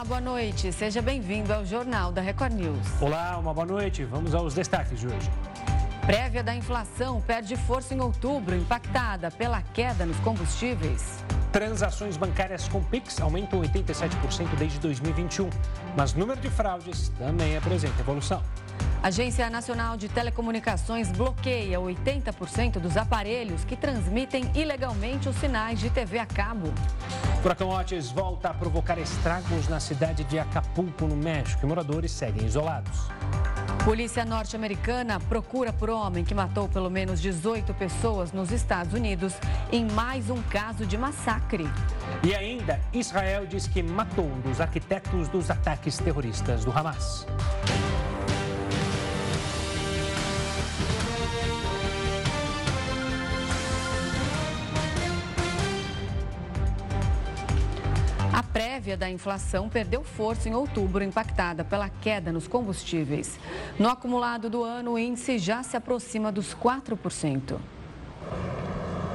Olá, 0.00 0.08
boa 0.08 0.20
noite. 0.22 0.72
Seja 0.72 1.02
bem-vindo 1.02 1.52
ao 1.52 1.62
Jornal 1.62 2.10
da 2.10 2.22
Record 2.22 2.54
News. 2.54 3.02
Olá, 3.02 3.36
uma 3.36 3.52
boa 3.52 3.66
noite. 3.66 4.02
Vamos 4.02 4.34
aos 4.34 4.54
destaques 4.54 4.98
de 4.98 5.06
hoje. 5.06 5.30
Prévia 6.06 6.42
da 6.42 6.54
inflação 6.54 7.20
perde 7.20 7.54
força 7.54 7.94
em 7.94 8.00
outubro, 8.00 8.56
impactada 8.56 9.30
pela 9.30 9.60
queda 9.60 10.06
nos 10.06 10.16
combustíveis. 10.20 11.22
Transações 11.52 12.16
bancárias 12.16 12.66
com 12.66 12.82
Pix 12.82 13.20
aumentam 13.20 13.60
87% 13.60 14.56
desde 14.58 14.78
2021, 14.78 15.50
mas 15.94 16.14
número 16.14 16.40
de 16.40 16.48
fraudes 16.48 17.10
também 17.18 17.54
apresenta 17.58 18.00
evolução. 18.00 18.42
Agência 19.02 19.48
Nacional 19.48 19.96
de 19.96 20.10
Telecomunicações 20.10 21.10
bloqueia 21.10 21.80
80% 21.80 22.72
dos 22.72 22.98
aparelhos 22.98 23.64
que 23.64 23.74
transmitem 23.74 24.50
ilegalmente 24.54 25.26
os 25.26 25.36
sinais 25.36 25.80
de 25.80 25.88
TV 25.88 26.18
a 26.18 26.26
cabo. 26.26 26.70
Furacão 27.40 27.70
Otis 27.70 28.10
volta 28.10 28.50
a 28.50 28.54
provocar 28.54 28.98
estragos 28.98 29.68
na 29.68 29.80
cidade 29.80 30.22
de 30.24 30.38
Acapulco, 30.38 31.06
no 31.06 31.16
México, 31.16 31.64
e 31.64 31.66
moradores 31.66 32.12
seguem 32.12 32.44
isolados. 32.44 33.08
Polícia 33.86 34.22
norte-americana 34.26 35.18
procura 35.18 35.72
por 35.72 35.88
homem 35.88 36.22
que 36.22 36.34
matou 36.34 36.68
pelo 36.68 36.90
menos 36.90 37.22
18 37.22 37.72
pessoas 37.72 38.32
nos 38.32 38.52
Estados 38.52 38.92
Unidos 38.92 39.32
em 39.72 39.86
mais 39.86 40.28
um 40.28 40.42
caso 40.42 40.84
de 40.84 40.98
massacre. 40.98 41.66
E 42.22 42.34
ainda, 42.34 42.78
Israel 42.92 43.46
diz 43.46 43.66
que 43.66 43.82
matou 43.82 44.26
um 44.26 44.40
dos 44.40 44.60
arquitetos 44.60 45.26
dos 45.28 45.50
ataques 45.50 45.96
terroristas 45.96 46.66
do 46.66 46.70
Hamas. 46.70 47.26
Prévia 58.42 58.96
da 58.96 59.10
inflação 59.10 59.68
perdeu 59.68 60.04
força 60.04 60.48
em 60.48 60.54
outubro, 60.54 61.02
impactada 61.02 61.64
pela 61.64 61.88
queda 61.88 62.32
nos 62.32 62.46
combustíveis. 62.46 63.38
No 63.78 63.88
acumulado 63.88 64.48
do 64.48 64.62
ano, 64.62 64.92
o 64.92 64.98
índice 64.98 65.38
já 65.38 65.62
se 65.62 65.76
aproxima 65.76 66.30
dos 66.30 66.54
4%. 66.54 67.58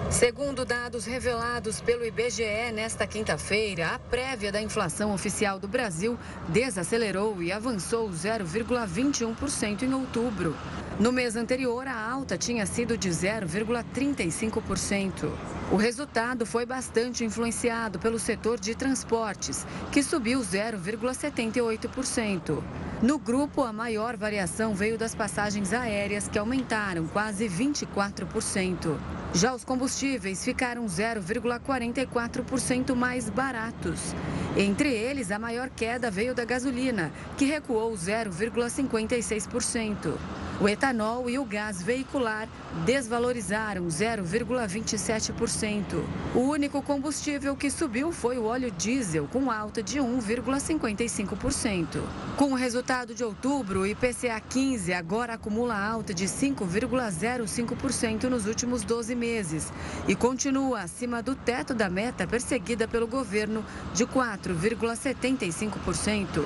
Segundo 0.09 0.63
dados 0.63 1.05
revelados 1.05 1.81
pelo 1.81 2.05
IBGE 2.05 2.71
nesta 2.73 3.05
quinta-feira, 3.05 3.95
a 3.95 3.99
prévia 3.99 4.51
da 4.51 4.61
inflação 4.61 5.13
oficial 5.13 5.59
do 5.59 5.67
Brasil 5.67 6.17
desacelerou 6.47 7.41
e 7.41 7.51
avançou 7.51 8.09
0,21% 8.09 9.83
em 9.83 9.93
outubro. 9.93 10.55
No 10.97 11.11
mês 11.11 11.35
anterior, 11.35 11.85
a 11.89 12.09
alta 12.09 12.37
tinha 12.37 12.65
sido 12.65 12.97
de 12.97 13.09
0,35%. 13.09 15.29
O 15.69 15.75
resultado 15.75 16.45
foi 16.45 16.65
bastante 16.65 17.25
influenciado 17.25 17.99
pelo 17.99 18.17
setor 18.17 18.57
de 18.57 18.73
transportes, 18.73 19.67
que 19.91 20.01
subiu 20.01 20.39
0,78%. 20.39 22.63
No 23.01 23.19
grupo, 23.19 23.63
a 23.63 23.73
maior 23.73 24.15
variação 24.15 24.73
veio 24.73 24.97
das 24.97 25.13
passagens 25.13 25.73
aéreas, 25.73 26.29
que 26.29 26.39
aumentaram 26.39 27.05
quase 27.07 27.49
24%. 27.49 28.97
Já 29.33 29.53
os 29.53 29.65
combustíveis 29.65 30.45
ficaram 30.45 30.85
0,44% 30.85 32.95
mais 32.95 33.29
baratos. 33.29 34.15
Entre 34.55 34.93
eles, 34.93 35.29
a 35.29 35.37
maior 35.37 35.69
queda 35.69 36.09
veio 36.09 36.33
da 36.33 36.45
gasolina, 36.45 37.11
que 37.37 37.43
recuou 37.43 37.91
0,56%. 37.95 40.44
O 40.59 40.67
etanol 40.69 41.29
e 41.29 41.37
o 41.37 41.43
gás 41.43 41.83
veicular 41.83 42.47
desvalorizaram 42.85 43.87
0,27%. 43.87 46.01
O 46.33 46.39
único 46.39 46.81
combustível 46.81 47.57
que 47.57 47.69
subiu 47.69 48.13
foi 48.13 48.37
o 48.37 48.45
óleo 48.45 48.71
diesel, 48.71 49.27
com 49.27 49.51
alta 49.51 49.83
de 49.83 49.99
1,55%. 49.99 52.01
Com 52.37 52.53
o 52.53 52.55
resultado 52.55 53.13
de 53.13 53.21
outubro, 53.21 53.81
o 53.81 53.87
IPCA 53.87 54.39
15 54.39 54.93
agora 54.93 55.33
acumula 55.33 55.77
alta 55.77 56.13
de 56.13 56.23
5,05% 56.23 58.23
nos 58.23 58.45
últimos 58.45 58.83
12 58.83 59.13
meses 59.13 59.73
e 60.07 60.15
continua 60.15 60.83
acima 60.83 61.21
do 61.21 61.35
teto 61.35 61.73
da 61.73 61.89
meta 61.89 62.25
perseguida 62.25 62.87
pelo 62.87 63.07
governo 63.07 63.61
de 63.93 64.05
4,75%. 64.05 66.45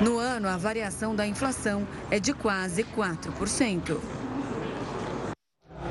No 0.00 0.16
ano, 0.16 0.48
a 0.48 0.56
variação 0.56 1.14
da 1.14 1.26
inflação 1.26 1.86
é 2.10 2.18
de 2.18 2.32
quase 2.32 2.82
4%. 2.82 3.41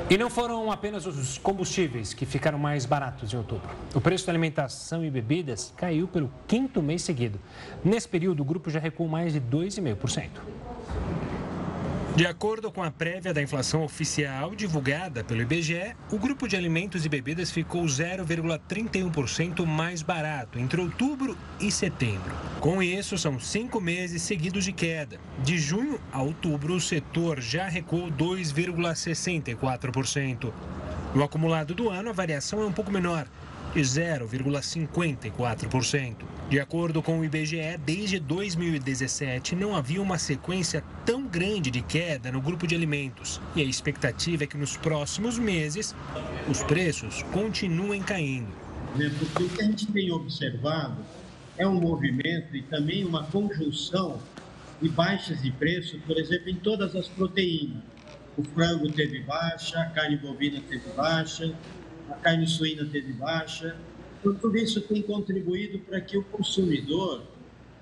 E 0.08 0.16
não 0.16 0.28
foram 0.28 0.70
apenas 0.70 1.06
os 1.06 1.38
combustíveis 1.38 2.12
que 2.12 2.26
ficaram 2.26 2.58
mais 2.58 2.84
baratos 2.84 3.32
em 3.32 3.36
outubro. 3.36 3.68
O 3.94 4.00
preço 4.00 4.26
da 4.26 4.32
alimentação 4.32 5.04
e 5.04 5.10
bebidas 5.10 5.72
caiu 5.76 6.06
pelo 6.08 6.30
quinto 6.46 6.82
mês 6.82 7.02
seguido. 7.02 7.38
Nesse 7.84 8.08
período, 8.08 8.40
o 8.40 8.44
grupo 8.44 8.70
já 8.70 8.78
recuou 8.78 9.08
mais 9.08 9.32
de 9.32 9.40
2,5%. 9.40 10.28
De 12.14 12.26
acordo 12.26 12.70
com 12.70 12.82
a 12.82 12.90
prévia 12.90 13.32
da 13.32 13.40
inflação 13.40 13.82
oficial 13.82 14.54
divulgada 14.54 15.24
pelo 15.24 15.40
IBGE, 15.40 15.96
o 16.10 16.18
grupo 16.18 16.46
de 16.46 16.54
alimentos 16.54 17.06
e 17.06 17.08
bebidas 17.08 17.50
ficou 17.50 17.84
0,31% 17.84 19.64
mais 19.64 20.02
barato 20.02 20.58
entre 20.58 20.78
outubro 20.78 21.34
e 21.58 21.72
setembro. 21.72 22.34
Com 22.60 22.82
isso, 22.82 23.16
são 23.16 23.40
cinco 23.40 23.80
meses 23.80 24.20
seguidos 24.20 24.66
de 24.66 24.72
queda. 24.72 25.18
De 25.42 25.56
junho 25.56 25.98
a 26.12 26.20
outubro, 26.20 26.74
o 26.74 26.80
setor 26.80 27.40
já 27.40 27.66
recuou 27.66 28.10
2,64%. 28.10 30.52
No 31.14 31.24
acumulado 31.24 31.74
do 31.74 31.88
ano, 31.88 32.10
a 32.10 32.12
variação 32.12 32.60
é 32.60 32.66
um 32.66 32.72
pouco 32.72 32.90
menor, 32.90 33.26
de 33.74 33.80
0,54%. 33.80 36.16
De 36.48 36.60
acordo 36.60 37.02
com 37.02 37.18
o 37.18 37.24
IBGE, 37.24 37.76
desde 37.84 38.20
2017 38.20 39.56
não 39.56 39.74
havia 39.74 40.00
uma 40.02 40.18
sequência 40.18 40.84
tão 41.06 41.26
grande 41.26 41.70
de 41.70 41.80
queda 41.80 42.30
no 42.30 42.42
grupo 42.42 42.66
de 42.66 42.74
alimentos. 42.74 43.40
E 43.56 43.62
a 43.62 43.64
expectativa 43.64 44.44
é 44.44 44.46
que 44.46 44.58
nos 44.58 44.76
próximos 44.76 45.38
meses 45.38 45.96
os 46.48 46.62
preços 46.62 47.22
continuem 47.32 48.02
caindo. 48.02 48.52
O 48.94 49.48
que 49.48 49.62
a 49.62 49.64
gente 49.64 49.86
tem 49.86 50.12
observado 50.12 50.98
é 51.56 51.66
um 51.66 51.80
movimento 51.80 52.54
e 52.54 52.62
também 52.62 53.04
uma 53.04 53.24
conjunção 53.24 54.20
de 54.82 54.88
baixas 54.88 55.40
de 55.40 55.50
preço, 55.50 55.98
por 56.06 56.18
exemplo, 56.18 56.50
em 56.50 56.56
todas 56.56 56.94
as 56.94 57.08
proteínas. 57.08 57.82
O 58.36 58.42
frango 58.42 58.90
teve 58.90 59.20
baixa, 59.20 59.80
a 59.80 59.86
carne 59.86 60.16
bovina 60.16 60.60
teve 60.68 60.88
baixa, 60.96 61.54
a 62.12 62.16
carne 62.16 62.46
suína 62.46 62.84
teve 62.84 63.12
baixa. 63.12 63.76
Então, 64.20 64.34
tudo 64.34 64.56
isso 64.56 64.80
tem 64.82 65.02
contribuído 65.02 65.78
para 65.80 66.00
que 66.00 66.16
o 66.16 66.22
consumidor 66.24 67.24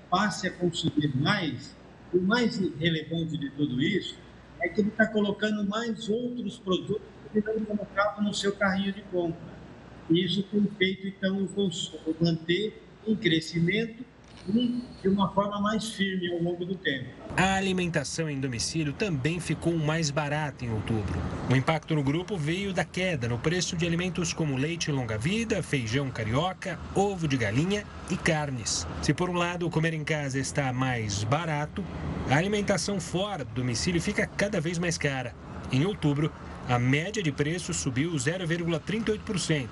passe 0.09 0.47
a 0.47 0.51
consumir 0.51 1.15
mais. 1.17 1.77
O 2.13 2.21
mais 2.21 2.59
relevante 2.79 3.37
de 3.37 3.51
tudo 3.51 3.81
isso 3.83 4.17
é 4.61 4.69
que 4.69 4.81
ele 4.81 4.89
está 4.89 5.07
colocando 5.07 5.65
mais 5.69 6.09
outros 6.09 6.59
produtos 6.59 7.03
que 7.33 7.39
ele 7.39 7.61
não 7.61 7.77
colocava 7.77 8.21
no 8.23 8.35
seu 8.35 8.53
carrinho 8.53 8.93
de 8.93 9.03
compra. 9.03 9.51
E 10.09 10.25
isso 10.25 10.43
tem 10.45 10.67
feito, 10.77 11.07
então, 11.07 11.45
o 11.45 11.49
consumo 11.49 12.17
manter 12.21 12.83
em 13.07 13.15
crescimento 13.15 14.05
de 14.47 15.09
uma 15.09 15.29
forma 15.33 15.61
mais 15.61 15.91
firme 15.91 16.33
ao 16.33 16.43
longo 16.43 16.65
do 16.65 16.75
tempo. 16.75 17.09
A 17.37 17.55
alimentação 17.55 18.29
em 18.29 18.41
domicílio 18.41 18.93
também 18.93 19.39
ficou 19.39 19.77
mais 19.77 20.11
barata 20.11 20.65
em 20.65 20.73
outubro. 20.73 21.19
O 21.49 21.55
impacto 21.55 21.95
no 21.95 22.03
grupo 22.03 22.37
veio 22.37 22.73
da 22.73 22.85
queda 22.85 23.29
no 23.29 23.39
preço 23.39 23.77
de 23.77 23.87
alimentos 23.87 24.33
como 24.33 24.57
leite 24.57 24.91
longa-vida, 24.91 25.63
feijão 25.63 26.11
carioca, 26.11 26.79
ovo 26.95 27.29
de 27.29 27.37
galinha 27.37 27.85
e 28.11 28.17
carnes. 28.17 28.87
Se 29.03 29.13
por 29.13 29.31
um 29.31 29.35
lado 29.35 29.71
comer 29.71 29.95
em 29.95 30.05
casa 30.05 30.39
está 30.39 30.73
mais 30.73 31.23
barato, 31.25 31.85
a 32.31 32.37
alimentação 32.37 33.01
fora 33.01 33.45
do 33.45 33.55
domicílio 33.55 34.01
fica 34.01 34.27
cada 34.27 34.61
vez 34.61 34.79
mais 34.79 34.99
cara. 34.99 35.35
Em 35.71 35.85
outubro, 35.85 36.33
a 36.69 36.79
média 36.79 37.23
de 37.23 37.31
preço 37.31 37.73
subiu 37.73 38.13
0,38% 38.13 39.69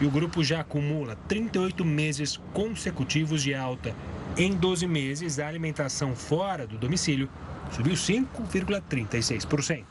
e 0.00 0.06
o 0.06 0.10
grupo 0.10 0.42
já 0.42 0.60
acumula 0.60 1.16
38 1.28 1.84
meses 1.84 2.40
consecutivos 2.52 3.42
de 3.42 3.54
alta. 3.54 3.94
Em 4.36 4.52
12 4.52 4.86
meses, 4.86 5.38
a 5.38 5.46
alimentação 5.46 6.16
fora 6.16 6.66
do 6.66 6.78
domicílio 6.78 7.28
subiu 7.70 7.94
5,36%. 7.94 9.84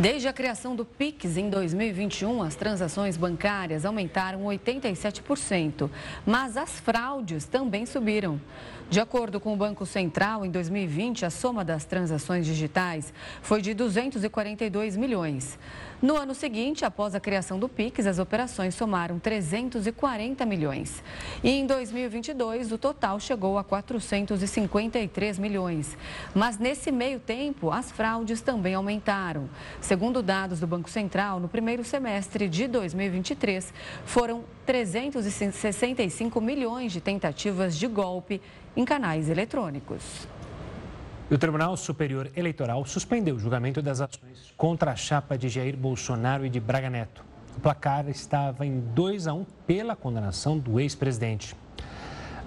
Desde 0.00 0.28
a 0.28 0.32
criação 0.32 0.76
do 0.76 0.84
PIX 0.84 1.36
em 1.36 1.50
2021, 1.50 2.40
as 2.44 2.54
transações 2.54 3.16
bancárias 3.16 3.84
aumentaram 3.84 4.44
87%, 4.44 5.90
mas 6.24 6.56
as 6.56 6.78
fraudes 6.78 7.46
também 7.46 7.84
subiram. 7.84 8.40
De 8.88 9.00
acordo 9.00 9.40
com 9.40 9.52
o 9.52 9.56
Banco 9.56 9.84
Central, 9.84 10.46
em 10.46 10.50
2020, 10.52 11.26
a 11.26 11.30
soma 11.30 11.64
das 11.64 11.84
transações 11.84 12.46
digitais 12.46 13.12
foi 13.42 13.60
de 13.60 13.74
242 13.74 14.96
milhões. 14.96 15.58
No 16.00 16.16
ano 16.16 16.32
seguinte, 16.32 16.84
após 16.84 17.12
a 17.16 17.18
criação 17.18 17.58
do 17.58 17.68
PIX, 17.68 18.06
as 18.06 18.20
operações 18.20 18.76
somaram 18.76 19.18
340 19.18 20.46
milhões. 20.46 21.02
E 21.42 21.50
em 21.50 21.66
2022, 21.66 22.70
o 22.70 22.78
total 22.78 23.18
chegou 23.18 23.58
a 23.58 23.64
453 23.64 25.40
milhões. 25.40 25.98
Mas 26.32 26.56
nesse 26.56 26.92
meio 26.92 27.18
tempo, 27.18 27.72
as 27.72 27.90
fraudes 27.90 28.40
também 28.40 28.74
aumentaram. 28.74 29.50
Segundo 29.80 30.22
dados 30.22 30.60
do 30.60 30.68
Banco 30.68 30.88
Central, 30.88 31.40
no 31.40 31.48
primeiro 31.48 31.82
semestre 31.82 32.48
de 32.48 32.68
2023, 32.68 33.74
foram 34.04 34.44
365 34.66 36.40
milhões 36.40 36.92
de 36.92 37.00
tentativas 37.00 37.76
de 37.76 37.88
golpe 37.88 38.40
em 38.76 38.84
canais 38.84 39.28
eletrônicos. 39.28 40.28
O 41.30 41.36
Tribunal 41.36 41.76
Superior 41.76 42.30
Eleitoral 42.34 42.84
suspendeu 42.86 43.36
o 43.36 43.38
julgamento 43.38 43.82
das 43.82 44.00
ações 44.00 44.52
contra 44.56 44.92
a 44.92 44.96
chapa 44.96 45.36
de 45.36 45.48
Jair 45.48 45.76
Bolsonaro 45.76 46.46
e 46.46 46.48
de 46.48 46.58
Braga 46.58 46.88
Neto. 46.88 47.22
O 47.54 47.60
placar 47.60 48.08
estava 48.08 48.64
em 48.64 48.80
2 48.80 49.26
a 49.26 49.34
1 49.34 49.44
pela 49.66 49.94
condenação 49.94 50.58
do 50.58 50.80
ex-presidente. 50.80 51.54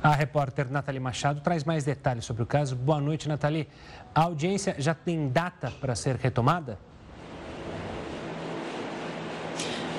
A 0.01 0.15
repórter 0.15 0.71
Nathalie 0.71 0.99
Machado 0.99 1.41
traz 1.41 1.63
mais 1.63 1.83
detalhes 1.83 2.25
sobre 2.25 2.41
o 2.41 2.45
caso. 2.45 2.75
Boa 2.75 2.99
noite, 2.99 3.29
Nathalie. 3.29 3.67
A 4.15 4.23
audiência 4.23 4.75
já 4.79 4.95
tem 4.95 5.29
data 5.29 5.71
para 5.79 5.93
ser 5.93 6.15
retomada? 6.15 6.79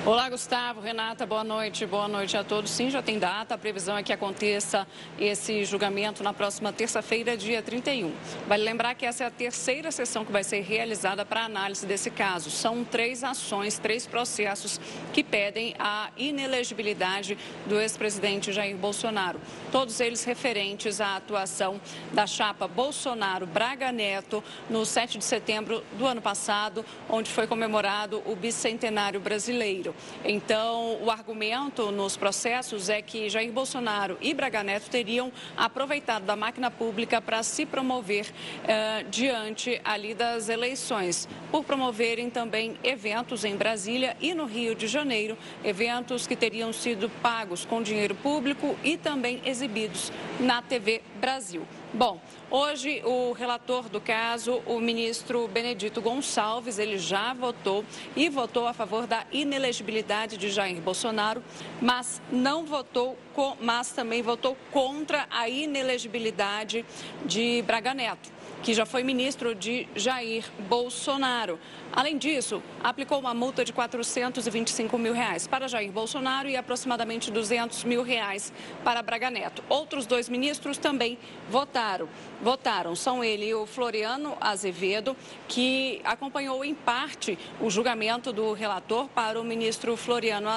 Olá, 0.05 0.29
Gustavo, 0.29 0.81
Renata, 0.81 1.25
boa 1.25 1.45
noite. 1.45 1.85
Boa 1.85 2.09
noite 2.09 2.35
a 2.35 2.43
todos. 2.43 2.71
Sim, 2.71 2.89
já 2.89 3.01
tem 3.01 3.17
data. 3.17 3.55
A 3.55 3.57
previsão 3.57 3.97
é 3.97 4.03
que 4.03 4.11
aconteça 4.11 4.85
esse 5.17 5.63
julgamento 5.63 6.21
na 6.21 6.33
próxima 6.33 6.73
terça-feira, 6.73 7.37
dia 7.37 7.61
31. 7.61 8.11
Vale 8.45 8.63
lembrar 8.65 8.95
que 8.95 9.05
essa 9.05 9.23
é 9.23 9.27
a 9.27 9.31
terceira 9.31 9.91
sessão 9.91 10.25
que 10.25 10.31
vai 10.31 10.43
ser 10.43 10.59
realizada 10.59 11.23
para 11.23 11.45
análise 11.45 11.85
desse 11.85 12.11
caso. 12.11 12.51
São 12.51 12.83
três 12.83 13.23
ações, 13.23 13.79
três 13.79 14.05
processos 14.05 14.77
que 15.13 15.23
pedem 15.23 15.73
a 15.79 16.09
inelegibilidade 16.17 17.37
do 17.65 17.79
ex-presidente 17.79 18.51
Jair 18.51 18.75
Bolsonaro. 18.75 19.39
Todos 19.71 20.01
eles 20.01 20.25
referentes 20.25 20.99
à 20.99 21.15
atuação 21.15 21.79
da 22.11 22.27
chapa 22.27 22.67
Bolsonaro-Braga 22.67 23.89
Neto 23.93 24.43
no 24.69 24.85
7 24.85 25.17
de 25.17 25.23
setembro 25.23 25.81
do 25.93 26.05
ano 26.05 26.21
passado, 26.21 26.85
onde 27.09 27.31
foi 27.31 27.47
comemorado 27.47 28.21
o 28.25 28.35
bicentenário 28.35 29.21
brasileiro. 29.21 29.92
Então, 30.25 30.97
o 31.01 31.11
argumento 31.11 31.91
nos 31.91 32.15
processos 32.15 32.89
é 32.89 33.01
que 33.01 33.29
Jair 33.29 33.51
Bolsonaro 33.51 34.17
e 34.21 34.33
Braga 34.33 34.63
Neto 34.63 34.89
teriam 34.89 35.31
aproveitado 35.57 36.23
da 36.23 36.35
máquina 36.35 36.71
pública 36.71 37.21
para 37.21 37.43
se 37.43 37.65
promover 37.65 38.31
eh, 38.65 39.05
diante 39.09 39.79
ali 39.83 40.13
das 40.13 40.49
eleições, 40.49 41.27
por 41.51 41.63
promoverem 41.63 42.29
também 42.29 42.77
eventos 42.83 43.43
em 43.43 43.55
Brasília 43.55 44.15
e 44.21 44.33
no 44.33 44.45
Rio 44.45 44.75
de 44.75 44.87
Janeiro, 44.87 45.37
eventos 45.63 46.25
que 46.25 46.35
teriam 46.35 46.71
sido 46.71 47.09
pagos 47.21 47.65
com 47.65 47.81
dinheiro 47.81 48.15
público 48.15 48.75
e 48.83 48.97
também 48.97 49.41
exibidos 49.45 50.11
na 50.39 50.61
TV 50.61 51.01
Brasil. 51.19 51.65
Bom, 51.95 52.19
hoje 52.49 53.03
o 53.05 53.33
relator 53.33 53.87
do 53.87 54.01
caso, 54.01 54.63
o 54.65 54.79
ministro 54.79 55.47
Benedito 55.47 56.01
Gonçalves, 56.01 56.79
ele 56.79 56.97
já 56.97 57.35
votou 57.35 57.85
e 58.15 58.29
votou 58.29 58.65
a 58.65 58.73
favor 58.73 59.05
da 59.05 59.27
inelegibilidade 59.31 60.35
de 60.35 60.49
Jair 60.49 60.81
Bolsonaro, 60.81 61.43
mas 61.79 62.19
não 62.31 62.65
votou, 62.65 63.15
mas 63.61 63.91
também 63.91 64.23
votou 64.23 64.57
contra 64.71 65.27
a 65.29 65.47
inelegibilidade 65.47 66.83
de 67.27 67.61
Braga 67.61 67.93
Neto 67.93 68.42
que 68.63 68.73
já 68.73 68.85
foi 68.85 69.03
ministro 69.03 69.53
de 69.53 69.85
Jair 69.93 70.45
Bolsonaro. 70.69 71.59
Além 71.91 72.17
disso, 72.17 72.63
aplicou 72.81 73.19
uma 73.19 73.33
multa 73.33 73.65
de 73.65 73.73
425 73.73 74.97
mil 74.97 75.13
reais 75.13 75.45
para 75.45 75.67
Jair 75.67 75.91
Bolsonaro 75.91 76.47
e 76.47 76.55
aproximadamente 76.55 77.29
200 77.29 77.83
mil 77.83 78.01
reais 78.03 78.53
para 78.81 79.01
Braga 79.03 79.29
Neto. 79.29 79.61
Outros 79.67 80.05
dois 80.05 80.29
ministros 80.29 80.77
também 80.77 81.19
votaram. 81.49 82.07
Votaram. 82.41 82.95
São 82.95 83.21
ele 83.21 83.47
e 83.47 83.53
o 83.53 83.65
Floriano 83.65 84.37
Azevedo, 84.39 85.15
que 85.47 85.99
acompanhou 86.05 86.63
em 86.63 86.73
parte 86.73 87.37
o 87.59 87.69
julgamento 87.69 88.31
do 88.31 88.53
relator 88.53 89.09
para 89.09 89.39
o 89.39 89.43
ministro 89.43 89.97
Floriano 89.97 90.47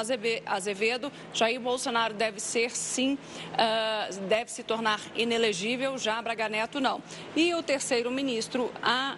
Azevedo. 0.46 1.10
Jair 1.34 1.60
Bolsonaro 1.60 2.14
deve 2.14 2.38
ser, 2.38 2.70
sim, 2.70 3.18
uh, 3.52 4.20
deve 4.28 4.50
se 4.50 4.62
tornar 4.62 5.00
inelegível, 5.16 5.98
já 5.98 6.22
Braga 6.22 6.48
Neto 6.48 6.80
não. 6.80 7.02
E 7.34 7.52
o 7.52 7.62
terceiro 7.64 7.95
terceiro 7.96 8.10
ministro 8.10 8.70
a, 8.82 9.16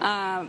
a, 0.00 0.44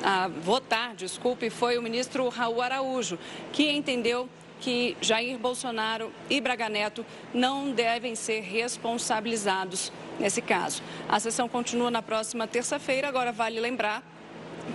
a 0.00 0.28
votar, 0.28 0.94
desculpe, 0.94 1.50
foi 1.50 1.76
o 1.76 1.82
ministro 1.82 2.28
Raul 2.28 2.62
Araújo, 2.62 3.18
que 3.52 3.68
entendeu 3.68 4.28
que 4.60 4.96
Jair 5.00 5.36
Bolsonaro 5.36 6.12
e 6.30 6.40
Braga 6.40 6.68
Neto 6.68 7.04
não 7.34 7.72
devem 7.72 8.14
ser 8.14 8.42
responsabilizados 8.42 9.92
nesse 10.20 10.40
caso. 10.40 10.82
A 11.08 11.18
sessão 11.18 11.48
continua 11.48 11.90
na 11.90 12.00
próxima 12.00 12.46
terça-feira. 12.46 13.08
Agora, 13.08 13.32
vale 13.32 13.58
lembrar 13.58 14.04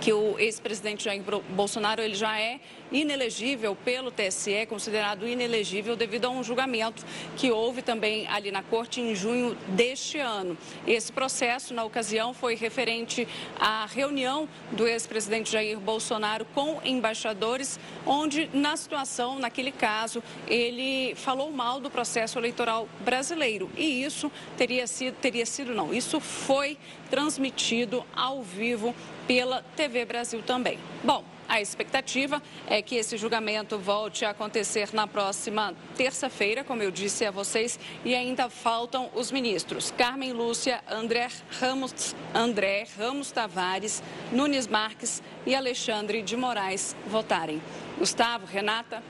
que 0.02 0.12
o 0.12 0.38
ex-presidente 0.38 1.04
Jair 1.04 1.22
Bolsonaro 1.48 2.02
ele 2.02 2.14
já 2.14 2.38
é 2.38 2.60
inelegível 2.92 3.76
pelo 3.76 4.10
TSE, 4.10 4.66
considerado 4.68 5.26
inelegível 5.26 5.96
devido 5.96 6.26
a 6.26 6.30
um 6.30 6.44
julgamento 6.44 7.04
que 7.36 7.50
houve 7.50 7.82
também 7.82 8.26
ali 8.28 8.50
na 8.50 8.62
corte 8.62 9.00
em 9.00 9.14
junho 9.14 9.56
deste 9.68 10.18
ano. 10.18 10.56
Esse 10.86 11.10
processo, 11.12 11.72
na 11.74 11.84
ocasião, 11.84 12.34
foi 12.34 12.54
referente 12.54 13.26
à 13.58 13.86
reunião 13.86 14.48
do 14.70 14.86
ex-presidente 14.86 15.50
Jair 15.50 15.78
Bolsonaro 15.80 16.44
com 16.54 16.80
embaixadores, 16.84 17.78
onde, 18.06 18.48
na 18.52 18.76
situação, 18.76 19.38
naquele 19.38 19.72
caso, 19.72 20.22
ele 20.46 21.14
falou 21.14 21.50
mal 21.50 21.80
do 21.80 21.90
processo 21.90 22.38
eleitoral 22.38 22.88
brasileiro. 23.00 23.70
E 23.76 24.04
isso 24.04 24.30
teria 24.56 24.86
sido, 24.86 25.14
teria 25.14 25.46
sido 25.46 25.74
não, 25.74 25.92
isso 25.92 26.20
foi 26.20 26.76
transmitido 27.10 28.04
ao 28.14 28.42
vivo 28.42 28.94
pela 29.26 29.62
TV 29.76 30.04
Brasil 30.04 30.42
também. 30.42 30.78
Bom, 31.04 31.24
a 31.48 31.60
expectativa 31.60 32.42
é 32.66 32.80
que 32.80 32.96
esse 32.96 33.16
julgamento 33.16 33.78
volte 33.78 34.24
a 34.24 34.30
acontecer 34.30 34.90
na 34.92 35.06
próxima 35.06 35.74
terça-feira, 35.96 36.64
como 36.64 36.82
eu 36.82 36.90
disse 36.90 37.24
a 37.24 37.30
vocês, 37.30 37.78
e 38.04 38.14
ainda 38.14 38.48
faltam 38.48 39.10
os 39.14 39.30
ministros 39.30 39.92
Carmen 39.96 40.32
Lúcia, 40.32 40.80
André 40.88 41.28
Ramos, 41.60 42.14
André 42.34 42.86
Ramos 42.98 43.30
Tavares, 43.30 44.02
Nunes 44.30 44.66
Marques 44.66 45.22
e 45.46 45.54
Alexandre 45.54 46.22
de 46.22 46.36
Moraes 46.36 46.96
votarem. 47.06 47.60
Gustavo, 47.98 48.46
Renata. 48.46 49.02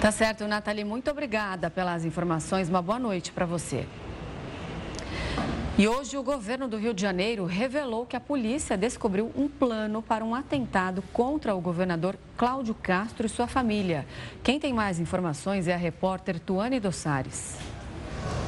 Tá 0.00 0.10
certo, 0.10 0.46
Nathalie, 0.46 0.84
muito 0.84 1.10
obrigada 1.10 1.70
pelas 1.70 2.04
informações. 2.04 2.68
Uma 2.68 2.80
boa 2.80 2.98
noite 2.98 3.32
para 3.32 3.44
você. 3.44 3.86
E 5.80 5.88
hoje 5.88 6.14
o 6.18 6.22
governo 6.22 6.68
do 6.68 6.76
Rio 6.76 6.92
de 6.92 7.00
Janeiro 7.00 7.46
revelou 7.46 8.04
que 8.04 8.14
a 8.14 8.20
polícia 8.20 8.76
descobriu 8.76 9.32
um 9.34 9.48
plano 9.48 10.02
para 10.02 10.22
um 10.22 10.34
atentado 10.34 11.02
contra 11.10 11.54
o 11.54 11.60
governador 11.62 12.18
Cláudio 12.36 12.74
Castro 12.74 13.24
e 13.24 13.30
sua 13.30 13.46
família. 13.46 14.06
Quem 14.44 14.60
tem 14.60 14.74
mais 14.74 15.00
informações 15.00 15.66
é 15.68 15.72
a 15.72 15.78
repórter 15.78 16.38
Tuane 16.38 16.78
Dossares. 16.78 17.56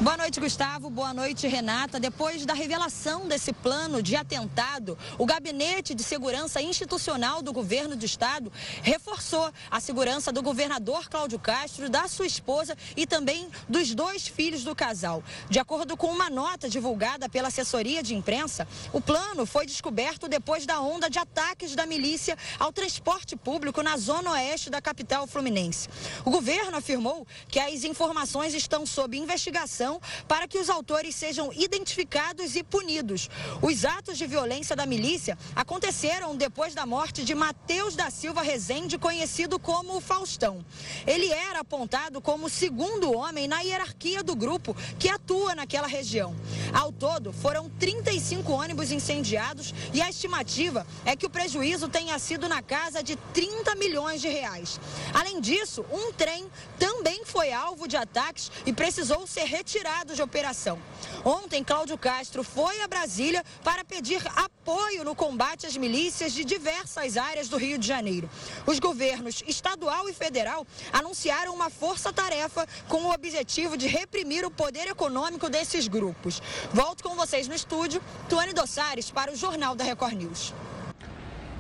Boa 0.03 0.17
noite, 0.17 0.41
Gustavo. 0.41 0.91
Boa 0.91 1.15
noite, 1.15 1.47
Renata. 1.47 2.01
Depois 2.01 2.45
da 2.45 2.53
revelação 2.53 3.29
desse 3.29 3.53
plano 3.53 4.03
de 4.03 4.17
atentado, 4.17 4.99
o 5.17 5.25
Gabinete 5.25 5.95
de 5.95 6.03
Segurança 6.03 6.61
Institucional 6.61 7.41
do 7.41 7.53
Governo 7.53 7.95
do 7.95 8.05
Estado 8.05 8.53
reforçou 8.83 9.53
a 9.71 9.79
segurança 9.79 10.33
do 10.33 10.43
governador 10.43 11.09
Cláudio 11.09 11.39
Castro, 11.39 11.89
da 11.89 12.09
sua 12.09 12.27
esposa 12.27 12.77
e 12.97 13.07
também 13.07 13.49
dos 13.69 13.95
dois 13.95 14.27
filhos 14.27 14.65
do 14.65 14.75
casal. 14.75 15.23
De 15.49 15.61
acordo 15.61 15.97
com 15.97 16.09
uma 16.09 16.29
nota 16.29 16.69
divulgada 16.69 17.29
pela 17.29 17.47
assessoria 17.47 18.03
de 18.03 18.13
imprensa, 18.13 18.67
o 18.93 19.01
plano 19.01 19.47
foi 19.47 19.67
descoberto 19.67 20.27
depois 20.27 20.67
da 20.67 20.81
onda 20.81 21.09
de 21.09 21.21
ataques 21.21 21.77
da 21.77 21.87
milícia 21.87 22.37
ao 22.59 22.73
transporte 22.73 23.37
público 23.37 23.85
na 23.85 23.97
zona 23.97 24.33
oeste 24.33 24.69
da 24.69 24.83
capital 24.83 25.29
fluminense. 25.29 25.89
O 26.25 26.31
governo 26.33 26.77
afirmou 26.77 27.25
que 27.47 27.61
as 27.61 27.85
informações 27.85 28.53
estão 28.53 28.85
sob 28.85 29.17
investigação 29.17 29.92
para 30.29 30.47
que 30.47 30.59
os 30.59 30.71
autores 30.71 31.15
sejam 31.15 31.53
identificados 31.53 32.57
e 32.57 32.63
punidos. 32.63 33.29
Os 33.61 33.85
atos 33.85 34.19
de 34.19 34.27
violência 34.27 34.77
da 34.77 34.87
milícia 34.87 35.37
aconteceram 35.55 36.37
depois 36.37 36.75
da 36.75 36.87
morte 36.87 37.25
de 37.25 37.35
Mateus 37.35 37.95
da 37.97 38.11
Silva 38.11 38.43
Rezende, 38.43 38.99
conhecido 38.99 39.59
como 39.59 40.01
Faustão. 40.01 40.65
Ele 41.07 41.31
era 41.31 41.61
apontado 41.61 42.21
como 42.21 42.47
o 42.47 42.51
segundo 42.51 43.13
homem 43.13 43.49
na 43.49 43.61
hierarquia 43.61 44.23
do 44.23 44.35
grupo 44.35 44.77
que 44.99 45.09
atua 45.09 45.55
naquela 45.55 45.87
região. 45.87 46.35
Ao 46.73 46.93
todo, 46.93 47.33
foram 47.33 47.69
35 47.79 48.53
ônibus 48.53 48.93
incendiados 48.93 49.75
e 49.93 50.01
a 50.01 50.09
estimativa 50.09 50.87
é 51.05 51.17
que 51.17 51.27
o 51.27 51.31
prejuízo 51.31 51.89
tenha 51.89 52.19
sido 52.19 52.49
na 52.49 52.63
casa 52.63 53.03
de 53.03 53.17
30 53.35 53.75
milhões 53.77 54.21
de 54.21 54.29
reais. 54.29 54.81
Além 55.13 55.41
disso, 55.41 55.85
um 55.93 56.13
trem 56.13 56.47
também 56.79 57.25
foi 57.25 57.53
alvo 57.53 57.89
de 57.89 57.97
ataques 57.97 58.51
e 58.65 58.73
precisou 58.73 59.27
ser 59.27 59.45
retirado 59.45 59.72
retirados 59.73 60.17
de 60.17 60.23
operação. 60.23 60.79
Ontem, 61.25 61.65
Cláudio 61.65 61.97
Castro 61.97 62.45
foi 62.45 62.83
a 62.83 62.89
Brasília 62.89 63.43
para 63.65 63.83
pedir 63.83 64.23
apoio 64.37 65.03
no 65.03 65.15
combate 65.15 65.67
às 65.67 65.77
milícias 65.77 66.33
de 66.33 66.45
diversas 66.45 67.17
áreas 67.17 67.49
do 67.49 67.57
Rio 67.57 67.79
de 67.79 67.87
Janeiro. 67.87 68.29
Os 68.67 68.79
governos 68.79 69.43
estadual 69.47 70.11
e 70.11 70.13
federal 70.13 70.67
anunciaram 70.93 71.55
uma 71.55 71.71
força-tarefa 71.71 72.67
com 72.87 73.05
o 73.05 73.13
objetivo 73.13 73.77
de 73.79 73.87
reprimir 73.87 74.45
o 74.45 74.51
poder 74.51 74.89
econômico 74.89 75.49
desses 75.49 75.89
grupos. 75.89 76.43
Volto 76.73 77.03
com 77.03 77.15
vocês 77.17 77.49
no 77.49 77.55
estúdio, 77.55 78.03
Tuane 78.29 78.53
Dossares 78.53 79.11
para 79.11 79.33
o 79.33 79.37
Jornal 79.37 79.75
da 79.75 79.85
Record 79.85 80.15
News. 80.15 80.53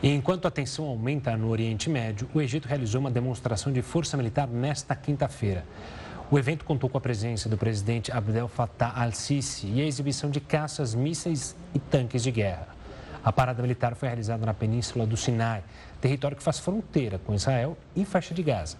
Enquanto 0.02 0.46
a 0.46 0.50
tensão 0.50 0.84
aumenta 0.86 1.34
no 1.36 1.48
Oriente 1.48 1.88
Médio, 1.88 2.28
o 2.34 2.42
Egito 2.42 2.66
realizou 2.66 3.00
uma 3.00 3.10
demonstração 3.10 3.72
de 3.72 3.80
força 3.80 4.16
militar 4.16 4.48
nesta 4.48 4.96
quinta-feira. 4.96 5.64
O 6.32 6.38
evento 6.38 6.64
contou 6.64 6.88
com 6.88 6.96
a 6.96 7.00
presença 7.00 7.46
do 7.46 7.58
presidente 7.58 8.10
Abdel 8.10 8.48
Fattah 8.48 8.94
al-Sisi 8.96 9.66
e 9.66 9.82
a 9.82 9.84
exibição 9.84 10.30
de 10.30 10.40
caças, 10.40 10.94
mísseis 10.94 11.54
e 11.74 11.78
tanques 11.78 12.22
de 12.22 12.30
guerra. 12.30 12.68
A 13.22 13.30
parada 13.30 13.60
militar 13.60 13.94
foi 13.94 14.08
realizada 14.08 14.46
na 14.46 14.54
península 14.54 15.06
do 15.06 15.14
Sinai, 15.14 15.62
território 16.00 16.34
que 16.34 16.42
faz 16.42 16.58
fronteira 16.58 17.18
com 17.18 17.34
Israel 17.34 17.76
e 17.94 18.06
faixa 18.06 18.32
de 18.32 18.42
Gaza. 18.42 18.78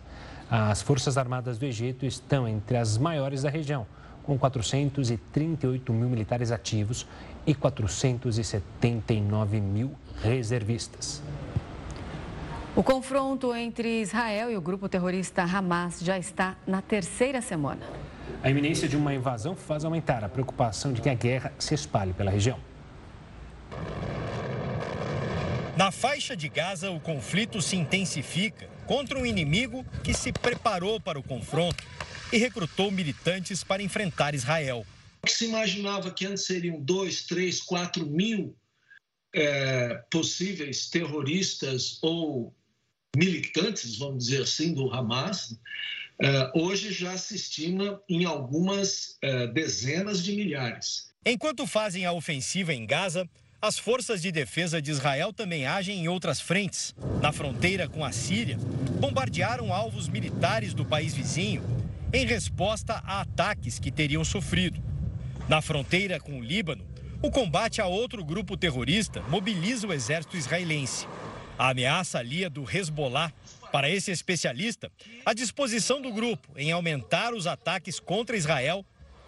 As 0.50 0.80
Forças 0.80 1.18
Armadas 1.18 1.59
do 1.59 1.66
Egito 1.66 2.06
estão 2.06 2.49
entre 2.49 2.78
as 2.78 2.97
maiores 2.97 3.42
da 3.42 3.50
região, 3.50 3.87
com 4.23 4.38
438 4.38 5.92
mil 5.92 6.09
militares 6.09 6.50
ativos 6.50 7.06
e 7.47 7.54
479 7.54 9.61
mil 9.61 9.92
reservistas. 10.23 11.23
O 12.74 12.82
confronto 12.82 13.54
entre 13.54 14.00
Israel 14.00 14.50
e 14.50 14.56
o 14.56 14.60
grupo 14.60 14.88
terrorista 14.88 15.42
Hamas 15.42 16.00
já 16.00 16.18
está 16.18 16.56
na 16.66 16.80
terceira 16.80 17.42
semana. 17.42 17.86
A 18.42 18.48
iminência 18.48 18.88
de 18.88 18.96
uma 18.96 19.12
invasão 19.12 19.54
faz 19.54 19.84
aumentar 19.84 20.24
a 20.24 20.28
preocupação 20.28 20.90
de 20.90 21.02
que 21.02 21.10
a 21.10 21.14
guerra 21.14 21.52
se 21.58 21.74
espalhe 21.74 22.14
pela 22.14 22.30
região. 22.30 22.58
Na 25.76 25.90
faixa 25.90 26.34
de 26.34 26.48
Gaza, 26.48 26.90
o 26.90 26.98
conflito 26.98 27.60
se 27.60 27.76
intensifica 27.76 28.66
contra 28.86 29.18
um 29.18 29.26
inimigo 29.26 29.84
que 30.02 30.14
se 30.14 30.32
preparou 30.32 30.98
para 30.98 31.18
o 31.18 31.22
confronto 31.22 31.84
e 32.32 32.38
recrutou 32.38 32.90
militantes 32.90 33.62
para 33.62 33.82
enfrentar 33.82 34.34
Israel. 34.34 34.86
O 35.22 35.26
que 35.26 35.32
se 35.32 35.44
imaginava 35.44 36.10
que 36.10 36.24
antes 36.24 36.46
seriam 36.46 36.80
dois, 36.80 37.24
três, 37.24 37.60
quatro 37.60 38.06
mil 38.06 38.56
é, 39.34 40.02
possíveis 40.10 40.88
terroristas 40.88 41.98
ou 42.00 42.54
militantes, 43.16 43.97
vamos 43.99 44.25
dizer 44.25 44.42
assim, 44.42 44.73
do 44.73 44.92
Hamas, 44.92 45.59
é, 46.21 46.52
hoje 46.54 46.92
já 46.92 47.16
se 47.16 47.35
estima 47.35 48.00
em 48.09 48.25
algumas 48.25 49.16
é, 49.21 49.47
dezenas 49.49 50.23
de 50.23 50.33
milhares. 50.33 51.11
Enquanto 51.25 51.66
fazem 51.66 52.04
a 52.04 52.12
ofensiva 52.12 52.73
em 52.73 52.87
Gaza, 52.87 53.28
as 53.61 53.78
forças 53.78 54.21
de 54.21 54.33
defesa 54.33 54.83
de 54.83 54.90
Israel 54.90 55.33
também 55.33 55.66
agem 55.66 56.00
em 56.00 56.09
outras 56.09 56.40
frentes. 56.40 56.95
Na 57.21 57.33
fronteira 57.33 57.88
com 57.88 58.04
a 58.04 58.11
Síria, 58.11 58.59
bombardearam 58.99 59.73
alvos 59.73 60.09
militares 60.09 60.75
do 60.75 60.85
país 60.85 61.14
vizinho 61.14 61.62
em 62.12 62.26
resposta 62.26 62.95
a 63.04 63.21
ataques 63.21 63.78
que 63.78 63.90
teriam 63.90 64.25
sofrido. 64.25 64.83
Na 65.49 65.62
fronteira 65.62 66.19
com 66.19 66.40
o 66.40 66.42
Líbano, 66.42 66.85
o 67.23 67.31
combate 67.31 67.81
a 67.81 67.87
outro 67.87 68.25
grupo 68.25 68.57
terrorista 68.57 69.23
mobiliza 69.28 69.87
o 69.87 69.92
exército 69.92 70.37
israelense. 70.37 71.07
A 71.62 71.69
ameaça 71.69 72.19
ali 72.19 72.42
é 72.42 72.50
do 72.50 72.69
Hezbollah. 72.69 73.33
Para 73.71 73.88
esse 73.88 74.11
especialista, 74.11 74.90
a 75.25 75.33
disposição 75.33 76.02
do 76.02 76.12
grupo 76.12 76.49
em 76.57 76.73
aumentar 76.73 77.33
os 77.33 77.47
ataques 77.47 78.00
contra 78.00 78.37
Israel 78.37 78.85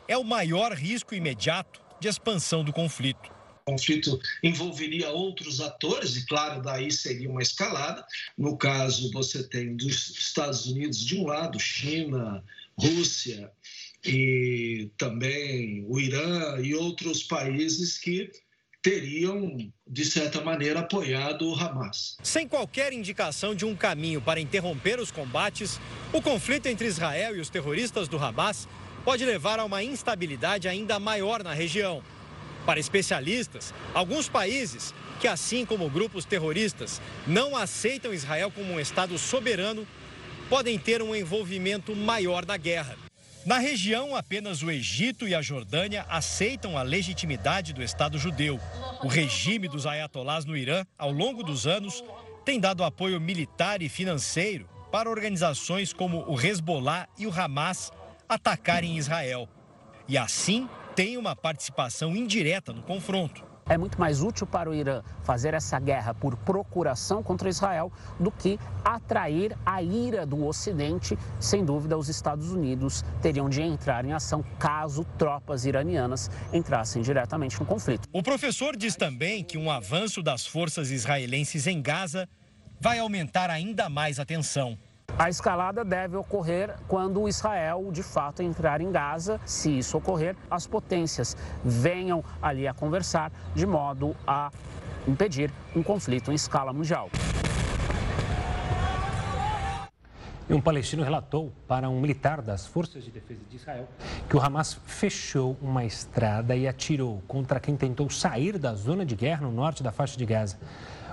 é 0.08 0.18
o 0.18 0.24
maior 0.24 0.72
risco 0.72 1.14
imediato 1.14 1.80
de 2.00 2.08
expansão 2.08 2.64
do 2.64 2.72
conflito 2.72 3.32
conflito 3.64 4.20
envolveria 4.42 5.08
outros 5.08 5.58
atores, 5.58 6.16
e 6.16 6.26
claro, 6.26 6.60
daí 6.60 6.92
seria 6.92 7.30
uma 7.30 7.40
escalada. 7.40 8.04
No 8.36 8.58
caso, 8.58 9.10
você 9.10 9.42
tem 9.42 9.74
dos 9.74 10.10
Estados 10.10 10.66
Unidos 10.66 10.98
de 10.98 11.16
um 11.16 11.24
lado, 11.24 11.58
China, 11.58 12.44
Rússia 12.78 13.50
e 14.04 14.90
também 14.98 15.82
o 15.88 15.98
Irã 15.98 16.60
e 16.60 16.74
outros 16.74 17.22
países 17.22 17.96
que 17.96 18.30
teriam, 18.84 19.72
de 19.88 20.04
certa 20.04 20.42
maneira, 20.42 20.80
apoiado 20.80 21.48
o 21.48 21.58
Hamas. 21.58 22.18
Sem 22.22 22.46
qualquer 22.46 22.92
indicação 22.92 23.54
de 23.54 23.64
um 23.64 23.74
caminho 23.74 24.20
para 24.20 24.38
interromper 24.38 25.00
os 25.00 25.10
combates, 25.10 25.80
o 26.12 26.20
conflito 26.20 26.66
entre 26.66 26.86
Israel 26.86 27.34
e 27.34 27.40
os 27.40 27.48
terroristas 27.48 28.08
do 28.08 28.18
Hamas 28.18 28.68
pode 29.02 29.24
levar 29.24 29.58
a 29.58 29.64
uma 29.64 29.82
instabilidade 29.82 30.68
ainda 30.68 31.00
maior 31.00 31.42
na 31.42 31.54
região. 31.54 32.02
Para 32.66 32.78
especialistas, 32.78 33.72
alguns 33.94 34.28
países 34.28 34.94
que, 35.18 35.26
assim 35.26 35.64
como 35.64 35.88
grupos 35.88 36.26
terroristas, 36.26 37.00
não 37.26 37.56
aceitam 37.56 38.12
Israel 38.12 38.50
como 38.50 38.70
um 38.70 38.80
Estado 38.80 39.16
soberano, 39.16 39.86
podem 40.50 40.78
ter 40.78 41.00
um 41.00 41.16
envolvimento 41.16 41.96
maior 41.96 42.44
na 42.44 42.58
guerra. 42.58 43.03
Na 43.46 43.58
região, 43.58 44.16
apenas 44.16 44.62
o 44.62 44.70
Egito 44.70 45.28
e 45.28 45.34
a 45.34 45.42
Jordânia 45.42 46.06
aceitam 46.08 46.78
a 46.78 46.82
legitimidade 46.82 47.74
do 47.74 47.82
Estado 47.82 48.18
judeu. 48.18 48.58
O 49.02 49.06
regime 49.06 49.68
dos 49.68 49.84
ayatolás 49.84 50.46
no 50.46 50.56
Irã, 50.56 50.86
ao 50.96 51.12
longo 51.12 51.42
dos 51.42 51.66
anos, 51.66 52.02
tem 52.42 52.58
dado 52.58 52.82
apoio 52.82 53.20
militar 53.20 53.82
e 53.82 53.88
financeiro 53.88 54.66
para 54.90 55.10
organizações 55.10 55.92
como 55.92 56.24
o 56.26 56.40
Hezbollah 56.40 57.06
e 57.18 57.26
o 57.26 57.32
Hamas 57.38 57.92
atacarem 58.26 58.96
Israel. 58.96 59.46
E 60.08 60.16
assim 60.16 60.66
tem 60.96 61.18
uma 61.18 61.36
participação 61.36 62.16
indireta 62.16 62.72
no 62.72 62.82
confronto. 62.82 63.53
É 63.68 63.78
muito 63.78 63.98
mais 63.98 64.22
útil 64.22 64.46
para 64.46 64.68
o 64.68 64.74
Irã 64.74 65.02
fazer 65.22 65.54
essa 65.54 65.78
guerra 65.78 66.12
por 66.12 66.36
procuração 66.36 67.22
contra 67.22 67.48
Israel 67.48 67.90
do 68.20 68.30
que 68.30 68.58
atrair 68.84 69.56
a 69.64 69.82
ira 69.82 70.26
do 70.26 70.46
Ocidente. 70.46 71.18
Sem 71.40 71.64
dúvida, 71.64 71.96
os 71.96 72.08
Estados 72.08 72.50
Unidos 72.50 73.02
teriam 73.22 73.48
de 73.48 73.62
entrar 73.62 74.04
em 74.04 74.12
ação 74.12 74.44
caso 74.58 75.04
tropas 75.16 75.64
iranianas 75.64 76.30
entrassem 76.52 77.02
diretamente 77.02 77.58
no 77.58 77.64
conflito. 77.64 78.08
O 78.12 78.22
professor 78.22 78.76
diz 78.76 78.96
também 78.96 79.42
que 79.42 79.56
um 79.56 79.70
avanço 79.70 80.22
das 80.22 80.46
forças 80.46 80.90
israelenses 80.90 81.66
em 81.66 81.80
Gaza 81.80 82.28
vai 82.80 82.98
aumentar 82.98 83.48
ainda 83.48 83.88
mais 83.88 84.20
a 84.20 84.26
tensão. 84.26 84.76
A 85.16 85.30
escalada 85.30 85.84
deve 85.84 86.16
ocorrer 86.16 86.74
quando 86.88 87.28
Israel 87.28 87.88
de 87.92 88.02
fato 88.02 88.42
entrar 88.42 88.80
em 88.80 88.90
Gaza. 88.90 89.40
Se 89.46 89.78
isso 89.78 89.96
ocorrer, 89.96 90.34
as 90.50 90.66
potências 90.66 91.36
venham 91.64 92.24
ali 92.42 92.66
a 92.66 92.74
conversar 92.74 93.30
de 93.54 93.64
modo 93.64 94.16
a 94.26 94.50
impedir 95.06 95.52
um 95.74 95.84
conflito 95.84 96.32
em 96.32 96.34
escala 96.34 96.72
mundial. 96.72 97.08
E 100.48 100.52
um 100.52 100.60
palestino 100.60 101.04
relatou 101.04 101.52
para 101.68 101.88
um 101.88 102.00
militar 102.00 102.42
das 102.42 102.66
Forças 102.66 103.04
de 103.04 103.10
Defesa 103.10 103.40
de 103.48 103.56
Israel 103.56 103.88
que 104.28 104.36
o 104.36 104.40
Hamas 104.40 104.78
fechou 104.84 105.56
uma 105.62 105.84
estrada 105.84 106.56
e 106.56 106.66
atirou 106.66 107.22
contra 107.28 107.60
quem 107.60 107.76
tentou 107.76 108.10
sair 108.10 108.58
da 108.58 108.74
zona 108.74 109.06
de 109.06 109.14
guerra 109.14 109.46
no 109.46 109.52
norte 109.52 109.82
da 109.82 109.92
faixa 109.92 110.18
de 110.18 110.26
Gaza. 110.26 110.58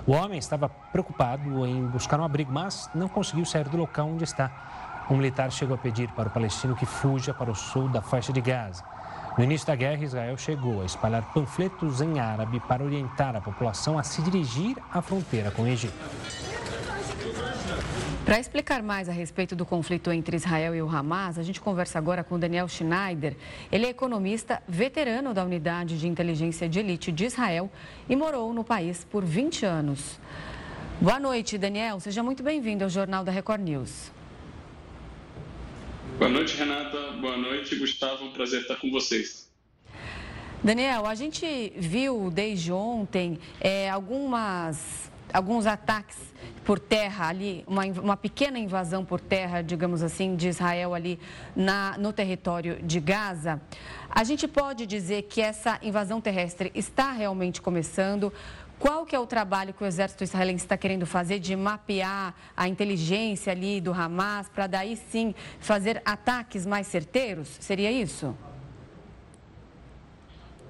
O 0.04 0.12
homem 0.12 0.36
estava 0.36 0.68
preocupado 0.68 1.64
em 1.64 1.86
buscar 1.86 2.18
um 2.18 2.24
abrigo, 2.24 2.52
mas 2.52 2.90
não 2.92 3.08
conseguiu 3.08 3.44
sair 3.44 3.68
do 3.68 3.76
local 3.76 4.08
onde 4.08 4.24
está. 4.24 4.50
Um 5.08 5.16
militar 5.16 5.52
chegou 5.52 5.76
a 5.76 5.78
pedir 5.78 6.08
para 6.08 6.28
o 6.28 6.32
palestino 6.32 6.74
que 6.74 6.84
fuja 6.84 7.32
para 7.32 7.50
o 7.50 7.54
sul 7.54 7.88
da 7.88 8.02
faixa 8.02 8.32
de 8.32 8.40
Gaza. 8.40 8.82
No 9.38 9.44
início 9.44 9.66
da 9.66 9.76
guerra, 9.76 10.02
Israel 10.02 10.36
chegou 10.36 10.82
a 10.82 10.84
espalhar 10.84 11.22
panfletos 11.32 12.00
em 12.00 12.18
árabe 12.18 12.58
para 12.60 12.82
orientar 12.82 13.36
a 13.36 13.40
população 13.40 13.96
a 13.96 14.02
se 14.02 14.20
dirigir 14.22 14.76
à 14.92 15.00
fronteira 15.00 15.52
com 15.52 15.62
o 15.62 15.68
Egito. 15.68 15.94
Para 18.24 18.38
explicar 18.38 18.84
mais 18.84 19.08
a 19.08 19.12
respeito 19.12 19.56
do 19.56 19.66
conflito 19.66 20.12
entre 20.12 20.36
Israel 20.36 20.76
e 20.76 20.80
o 20.80 20.88
Hamas, 20.88 21.38
a 21.38 21.42
gente 21.42 21.60
conversa 21.60 21.98
agora 21.98 22.22
com 22.22 22.38
Daniel 22.38 22.68
Schneider. 22.68 23.36
Ele 23.70 23.84
é 23.84 23.88
economista 23.88 24.62
veterano 24.68 25.34
da 25.34 25.44
Unidade 25.44 25.98
de 25.98 26.06
Inteligência 26.06 26.68
de 26.68 26.78
Elite 26.78 27.10
de 27.10 27.24
Israel 27.24 27.68
e 28.08 28.14
morou 28.14 28.54
no 28.54 28.62
país 28.62 29.04
por 29.04 29.24
20 29.24 29.66
anos. 29.66 30.20
Boa 31.00 31.18
noite, 31.18 31.58
Daniel. 31.58 31.98
Seja 31.98 32.22
muito 32.22 32.44
bem-vindo 32.44 32.84
ao 32.84 32.90
Jornal 32.90 33.24
da 33.24 33.32
Record 33.32 33.60
News. 33.60 34.12
Boa 36.16 36.30
noite, 36.30 36.56
Renata. 36.56 37.12
Boa 37.20 37.36
noite, 37.36 37.74
Gustavo. 37.74 38.24
Um 38.26 38.32
prazer 38.32 38.60
estar 38.60 38.76
com 38.76 38.88
vocês. 38.92 39.50
Daniel, 40.62 41.06
a 41.06 41.16
gente 41.16 41.72
viu 41.76 42.30
desde 42.30 42.70
ontem 42.70 43.40
é, 43.60 43.90
algumas 43.90 45.10
alguns 45.32 45.66
ataques 45.66 46.16
por 46.64 46.78
terra 46.78 47.26
ali, 47.26 47.64
uma, 47.66 47.84
uma 47.84 48.16
pequena 48.16 48.58
invasão 48.58 49.04
por 49.04 49.20
terra, 49.20 49.62
digamos 49.62 50.02
assim, 50.02 50.36
de 50.36 50.48
Israel 50.48 50.94
ali 50.94 51.18
na, 51.56 51.96
no 51.98 52.12
território 52.12 52.80
de 52.82 53.00
Gaza. 53.00 53.60
A 54.08 54.22
gente 54.24 54.46
pode 54.46 54.86
dizer 54.86 55.22
que 55.22 55.40
essa 55.40 55.78
invasão 55.82 56.20
terrestre 56.20 56.70
está 56.74 57.10
realmente 57.10 57.60
começando. 57.60 58.32
Qual 58.78 59.06
que 59.06 59.14
é 59.14 59.18
o 59.18 59.26
trabalho 59.26 59.72
que 59.72 59.82
o 59.82 59.86
exército 59.86 60.24
israelense 60.24 60.64
está 60.64 60.76
querendo 60.76 61.06
fazer 61.06 61.38
de 61.38 61.54
mapear 61.56 62.34
a 62.56 62.68
inteligência 62.68 63.52
ali 63.52 63.80
do 63.80 63.92
Hamas 63.92 64.48
para 64.48 64.66
daí 64.66 64.96
sim 64.96 65.34
fazer 65.60 66.02
ataques 66.04 66.66
mais 66.66 66.86
certeiros? 66.86 67.48
Seria 67.60 67.90
isso? 67.90 68.36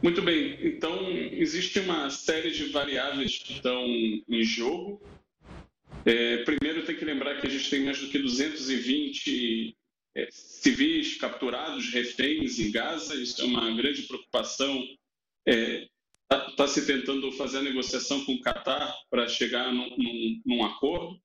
Muito 0.03 0.21
bem, 0.21 0.59
então 0.61 1.09
existe 1.13 1.79
uma 1.79 2.11
série 2.11 2.51
de 2.51 2.65
variáveis 2.65 3.39
que 3.39 3.53
estão 3.53 3.87
em 3.87 4.43
jogo. 4.43 5.01
É, 6.05 6.39
primeiro, 6.39 6.85
tem 6.85 6.97
que 6.97 7.05
lembrar 7.05 7.41
que 7.41 7.47
a 7.47 7.51
gente 7.51 7.71
tem 7.71 7.85
mais 7.85 8.01
do 8.01 8.09
que 8.09 8.19
220 8.19 9.77
é, 10.17 10.29
civis 10.33 11.17
capturados, 11.19 11.89
reféns 11.91 12.59
em 12.59 12.73
Gaza. 12.73 13.15
Isso 13.15 13.41
é 13.43 13.45
uma 13.45 13.71
grande 13.77 14.03
preocupação. 14.03 14.77
Está 15.47 15.47
é, 15.47 15.89
tá, 16.27 16.51
tá 16.51 16.67
se 16.67 16.85
tentando 16.85 17.31
fazer 17.31 17.59
a 17.59 17.63
negociação 17.63 18.25
com 18.25 18.33
o 18.33 18.41
Catar 18.41 18.93
para 19.09 19.29
chegar 19.29 19.73
num, 19.73 19.97
num, 19.97 20.43
num 20.45 20.65
acordo. 20.65 21.17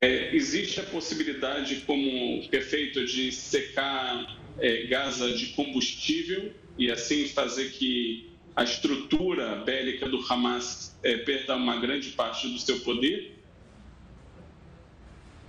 É, 0.00 0.34
existe 0.36 0.78
a 0.78 0.84
possibilidade, 0.84 1.80
como 1.80 2.48
prefeito, 2.48 3.04
de 3.04 3.32
secar 3.32 4.38
é, 4.60 4.86
Gaza 4.86 5.32
de 5.32 5.48
combustível 5.48 6.54
e 6.78 6.90
assim 6.90 7.28
fazer 7.28 7.70
que 7.70 8.30
a 8.54 8.64
estrutura 8.64 9.56
bélica 9.56 10.08
do 10.08 10.24
Hamas 10.28 10.96
é, 11.02 11.16
perda 11.18 11.56
uma 11.56 11.76
grande 11.76 12.10
parte 12.10 12.48
do 12.48 12.58
seu 12.58 12.80
poder. 12.80 13.36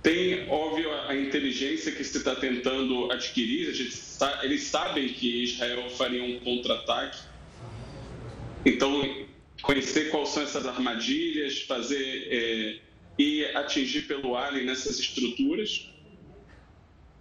Tem, 0.02 0.48
óbvio, 0.48 0.90
a 1.06 1.14
inteligência 1.14 1.92
que 1.92 2.02
se 2.02 2.18
está 2.18 2.34
tentando 2.34 3.10
adquirir. 3.12 3.68
eles 4.42 4.62
sabem 4.62 5.08
que 5.10 5.44
Israel 5.44 5.88
faria 5.90 6.24
um 6.24 6.40
contra-ataque. 6.40 7.18
Então, 8.64 9.26
conhecer 9.62 10.10
quais 10.10 10.30
são 10.30 10.42
essas 10.42 10.66
armadilhas, 10.66 11.60
fazer 11.60 12.28
é, 12.30 12.78
e 13.18 13.44
atingir 13.54 14.02
pelo 14.02 14.36
alien 14.36 14.66
nessas 14.66 14.98
estruturas. 14.98 15.91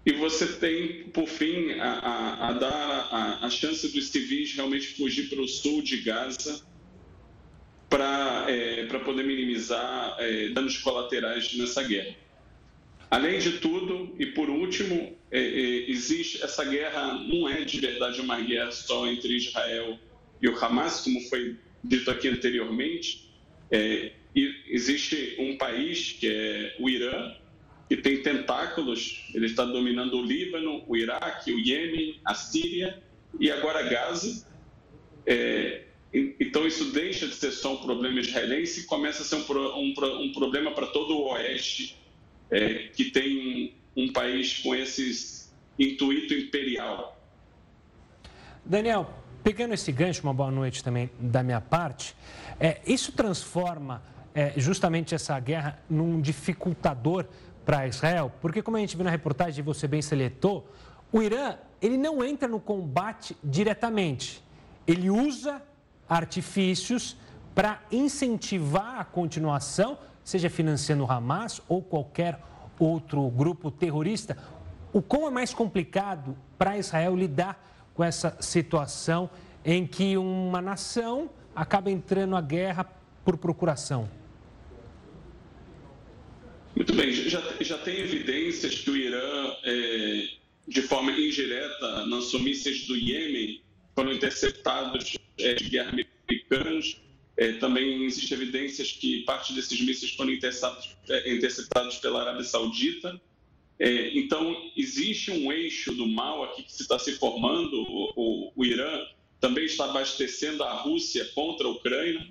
E 0.05 0.13
você 0.13 0.47
tem, 0.47 1.03
por 1.09 1.27
fim, 1.27 1.73
a, 1.73 1.91
a, 1.91 2.47
a 2.49 2.53
dar 2.53 3.07
a, 3.11 3.45
a, 3.45 3.49
chance 3.49 3.87
dos 3.89 4.07
civis 4.07 4.55
realmente 4.55 4.95
fugir 4.95 5.29
para 5.29 5.39
o 5.39 5.47
sul 5.47 5.81
de 5.83 5.97
Gaza 5.97 6.65
para 7.87 8.45
é, 8.49 8.85
poder 8.85 9.23
minimizar 9.23 10.15
é, 10.17 10.49
danos 10.49 10.77
colaterais 10.77 11.55
nessa 11.55 11.83
guerra. 11.83 12.15
Além 13.11 13.39
de 13.39 13.59
tudo, 13.59 14.15
e 14.17 14.25
por 14.27 14.49
último, 14.49 15.15
é, 15.29 15.39
é 15.39 15.91
existe 15.91 16.41
essa 16.41 16.63
guerra 16.63 17.13
não 17.27 17.47
é 17.47 17.63
de 17.63 17.79
verdade 17.79 18.21
uma 18.21 18.39
guerra 18.39 18.71
só 18.71 19.05
entre 19.07 19.35
Israel 19.35 19.99
e 20.41 20.47
o 20.47 20.57
Hamas, 20.57 21.01
como 21.01 21.19
foi 21.29 21.57
dito 21.83 22.09
aqui 22.09 22.27
anteriormente. 22.27 23.29
É, 23.69 24.13
existe 24.67 25.35
um 25.37 25.57
país 25.57 26.13
que 26.13 26.27
é 26.27 26.75
o 26.79 26.89
Irã, 26.89 27.35
que 27.91 27.97
tem 27.97 28.23
tentáculos, 28.23 29.29
ele 29.35 29.47
está 29.47 29.65
dominando 29.65 30.13
o 30.13 30.23
Líbano, 30.23 30.81
o 30.87 30.95
Iraque, 30.95 31.51
o 31.51 31.59
Iêmen, 31.59 32.21
a 32.23 32.33
Síria 32.33 33.03
e 33.37 33.51
agora 33.51 33.83
Gaza. 33.83 34.47
É, 35.25 35.81
então 36.39 36.65
isso 36.65 36.93
deixa 36.93 37.27
de 37.27 37.35
ser 37.35 37.51
só 37.51 37.73
um 37.73 37.77
problema 37.81 38.17
israelense 38.21 38.79
e 38.79 38.83
começa 38.85 39.23
a 39.23 39.25
ser 39.25 39.35
um, 39.35 39.43
um, 39.77 39.93
um 40.21 40.31
problema 40.31 40.71
para 40.71 40.87
todo 40.87 41.17
o 41.17 41.33
Oeste, 41.33 41.97
é, 42.49 42.87
que 42.95 43.11
tem 43.11 43.73
um 43.93 44.13
país 44.13 44.59
com 44.59 44.73
esse 44.73 45.49
intuito 45.77 46.33
imperial. 46.33 47.21
Daniel, 48.63 49.13
pegando 49.43 49.73
esse 49.73 49.91
gancho, 49.91 50.23
uma 50.23 50.33
boa 50.33 50.49
noite 50.49 50.81
também 50.81 51.09
da 51.19 51.43
minha 51.43 51.59
parte, 51.59 52.15
é, 52.57 52.79
isso 52.87 53.11
transforma 53.11 54.01
é, 54.33 54.53
justamente 54.55 55.13
essa 55.13 55.37
guerra 55.41 55.83
num 55.89 56.21
dificultador 56.21 57.25
para 57.65 57.87
Israel? 57.87 58.31
Porque, 58.41 58.61
como 58.61 58.77
a 58.77 58.79
gente 58.79 58.95
viu 58.95 59.03
na 59.03 59.11
reportagem, 59.11 59.63
você 59.63 59.87
bem 59.87 60.01
seletou, 60.01 60.67
o 61.11 61.21
Irã 61.21 61.55
ele 61.81 61.97
não 61.97 62.23
entra 62.23 62.47
no 62.47 62.59
combate 62.59 63.35
diretamente. 63.43 64.43
Ele 64.87 65.09
usa 65.09 65.61
artifícios 66.07 67.17
para 67.55 67.81
incentivar 67.91 68.99
a 68.99 69.03
continuação, 69.03 69.97
seja 70.23 70.49
financiando 70.49 71.03
o 71.03 71.11
Hamas 71.11 71.61
ou 71.67 71.81
qualquer 71.81 72.39
outro 72.79 73.27
grupo 73.29 73.69
terrorista. 73.69 74.37
O 74.93 75.01
quão 75.01 75.27
é 75.27 75.31
mais 75.31 75.53
complicado 75.53 76.35
para 76.57 76.77
Israel 76.77 77.15
lidar 77.15 77.63
com 77.93 78.03
essa 78.03 78.37
situação 78.39 79.29
em 79.63 79.85
que 79.85 80.17
uma 80.17 80.61
nação 80.61 81.29
acaba 81.55 81.91
entrando 81.91 82.31
na 82.31 82.41
guerra 82.41 82.85
por 83.23 83.37
procuração? 83.37 84.20
Muito 86.75 86.93
bem, 86.93 87.11
já, 87.11 87.41
já 87.59 87.77
tem 87.77 87.99
evidências 87.99 88.75
que 88.75 88.89
o 88.89 88.95
Irã, 88.95 89.55
é, 89.63 90.29
de 90.67 90.81
forma 90.81 91.11
indireta, 91.11 92.05
lançou 92.05 92.39
mísseis 92.39 92.87
do 92.87 92.95
Iêmen, 92.95 93.61
foram 93.93 94.13
interceptados 94.13 95.17
é, 95.39 95.53
de 95.55 95.69
guerra 95.69 95.91
americanos. 95.91 96.97
É, 97.37 97.53
também 97.53 98.03
existe 98.05 98.33
evidências 98.33 98.91
que 98.91 99.23
parte 99.23 99.53
desses 99.53 99.79
mísseis 99.81 100.11
foram 100.13 100.31
interceptados, 100.31 100.95
é, 101.09 101.33
interceptados 101.33 101.97
pela 101.97 102.21
Arábia 102.21 102.43
Saudita. 102.43 103.19
É, 103.77 104.17
então, 104.17 104.71
existe 104.77 105.31
um 105.31 105.51
eixo 105.51 105.93
do 105.93 106.07
mal 106.07 106.43
aqui 106.43 106.63
que 106.63 106.71
se 106.71 106.83
está 106.83 106.97
se 106.99 107.13
formando. 107.13 107.81
O, 107.81 108.13
o, 108.15 108.53
o 108.55 108.65
Irã 108.65 109.05
também 109.39 109.65
está 109.65 109.85
abastecendo 109.85 110.63
a 110.63 110.73
Rússia 110.73 111.25
contra 111.33 111.67
a 111.67 111.71
Ucrânia. 111.71 112.27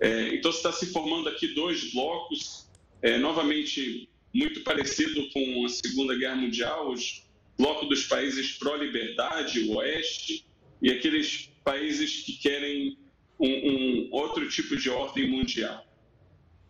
É, 0.00 0.34
então, 0.34 0.50
está 0.50 0.72
se 0.72 0.86
formando 0.86 1.28
aqui 1.28 1.48
dois 1.48 1.92
blocos 1.92 2.63
é, 3.04 3.18
novamente 3.18 4.08
muito 4.32 4.62
parecido 4.62 5.28
com 5.30 5.66
a 5.66 5.68
Segunda 5.68 6.16
Guerra 6.16 6.36
Mundial, 6.36 6.90
os 6.90 7.22
bloco 7.56 7.84
dos 7.84 8.04
países 8.04 8.52
pró-liberdade, 8.52 9.60
o 9.60 9.76
Oeste, 9.76 10.44
e 10.80 10.90
aqueles 10.90 11.50
países 11.62 12.22
que 12.22 12.32
querem 12.38 12.98
um, 13.38 13.46
um 13.46 14.08
outro 14.10 14.48
tipo 14.48 14.74
de 14.74 14.88
ordem 14.88 15.28
mundial. 15.28 15.86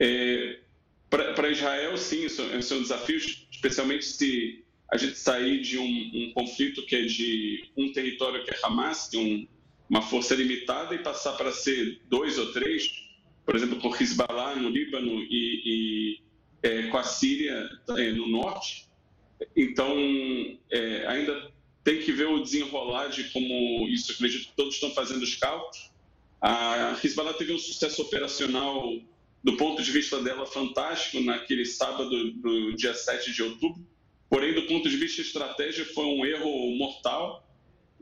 É, 0.00 0.58
Para 1.08 1.50
Israel, 1.50 1.96
sim, 1.96 2.26
isso 2.26 2.42
é 2.42 2.56
um 2.56 2.82
desafio, 2.82 3.16
especialmente 3.16 4.04
se 4.04 4.64
a 4.92 4.96
gente 4.96 5.16
sair 5.16 5.62
de 5.62 5.78
um, 5.78 6.10
um, 6.14 6.32
conflito 6.34 6.84
que 6.84 6.96
é 6.96 7.02
de 7.02 7.70
um 7.76 7.92
território 7.92 8.44
que 8.44 8.50
é 8.50 8.58
Hamas, 8.64 9.08
de 9.08 9.18
um, 9.18 9.46
uma 9.88 10.02
força 10.02 10.34
limitada, 10.34 10.96
e 10.96 10.98
passar 10.98 11.34
para 11.34 11.52
ser 11.52 12.00
dois 12.10 12.38
ou 12.38 12.52
três, 12.52 13.03
por 13.44 13.54
exemplo, 13.54 13.78
com 13.78 13.94
Hezbollah 13.94 14.56
no 14.56 14.68
Líbano 14.68 15.20
e, 15.22 15.62
e 15.64 16.20
é, 16.62 16.82
com 16.84 16.96
a 16.96 17.04
Síria 17.04 17.68
é, 17.90 18.12
no 18.12 18.26
norte. 18.26 18.88
Então, 19.54 19.94
é, 20.70 21.06
ainda 21.06 21.52
tem 21.82 22.00
que 22.00 22.10
ver 22.10 22.26
o 22.26 22.42
desenrolar 22.42 23.08
de 23.08 23.24
como 23.24 23.86
isso, 23.88 24.12
acredito 24.12 24.48
que 24.48 24.56
todos 24.56 24.74
estão 24.74 24.90
fazendo 24.90 25.22
os 25.22 25.36
cálculos. 25.36 25.92
A 26.40 26.98
Hezbollah 27.02 27.34
teve 27.34 27.52
um 27.52 27.58
sucesso 27.58 28.02
operacional, 28.02 28.98
do 29.42 29.56
ponto 29.56 29.82
de 29.82 29.90
vista 29.90 30.22
dela, 30.22 30.46
fantástico 30.46 31.20
naquele 31.22 31.66
sábado 31.66 32.32
do 32.32 32.72
dia 32.74 32.94
7 32.94 33.32
de 33.32 33.42
outubro. 33.42 33.86
Porém, 34.30 34.54
do 34.54 34.62
ponto 34.62 34.88
de 34.88 34.96
vista 34.96 35.20
estratégico, 35.20 35.92
foi 35.92 36.06
um 36.06 36.24
erro 36.24 36.74
mortal. 36.76 37.43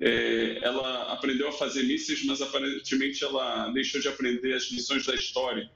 É, 0.05 0.59
ela 0.63 1.13
aprendeu 1.13 1.49
a 1.49 1.53
fazer 1.53 1.85
mísseis, 1.85 2.25
mas 2.25 2.43
aparentemente 2.43 3.23
ela 3.23 3.69
deixou 3.69 4.01
de 4.01 4.09
aprender 4.09 4.53
as 4.53 4.65
lições 4.65 5.07
da 5.07 5.15
história. 5.15 5.71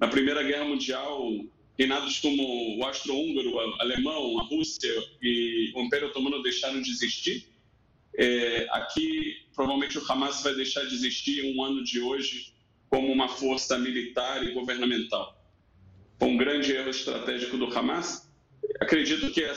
Na 0.00 0.08
Primeira 0.08 0.42
Guerra 0.42 0.64
Mundial, 0.64 1.30
reinados 1.78 2.18
como 2.18 2.76
o 2.76 2.84
austro-húngaro, 2.84 3.54
o 3.54 3.80
alemão, 3.80 4.40
a 4.40 4.42
Rússia 4.42 4.92
e 5.22 5.70
o 5.76 5.82
Império 5.82 6.08
Otomano 6.08 6.42
deixaram 6.42 6.82
de 6.82 6.90
existir. 6.90 7.46
É, 8.16 8.66
aqui, 8.72 9.46
provavelmente, 9.54 9.96
o 9.96 10.02
Hamas 10.10 10.42
vai 10.42 10.56
deixar 10.56 10.84
de 10.84 10.96
existir 10.96 11.44
um 11.54 11.62
ano 11.62 11.84
de 11.84 12.00
hoje 12.00 12.52
como 12.90 13.12
uma 13.12 13.28
força 13.28 13.78
militar 13.78 14.44
e 14.44 14.54
governamental. 14.54 15.40
Foi 16.18 16.26
um 16.26 16.36
grande 16.36 16.72
erro 16.72 16.90
estratégico 16.90 17.56
do 17.56 17.66
Hamas. 17.66 18.28
Acredito 18.80 19.30
que 19.30 19.48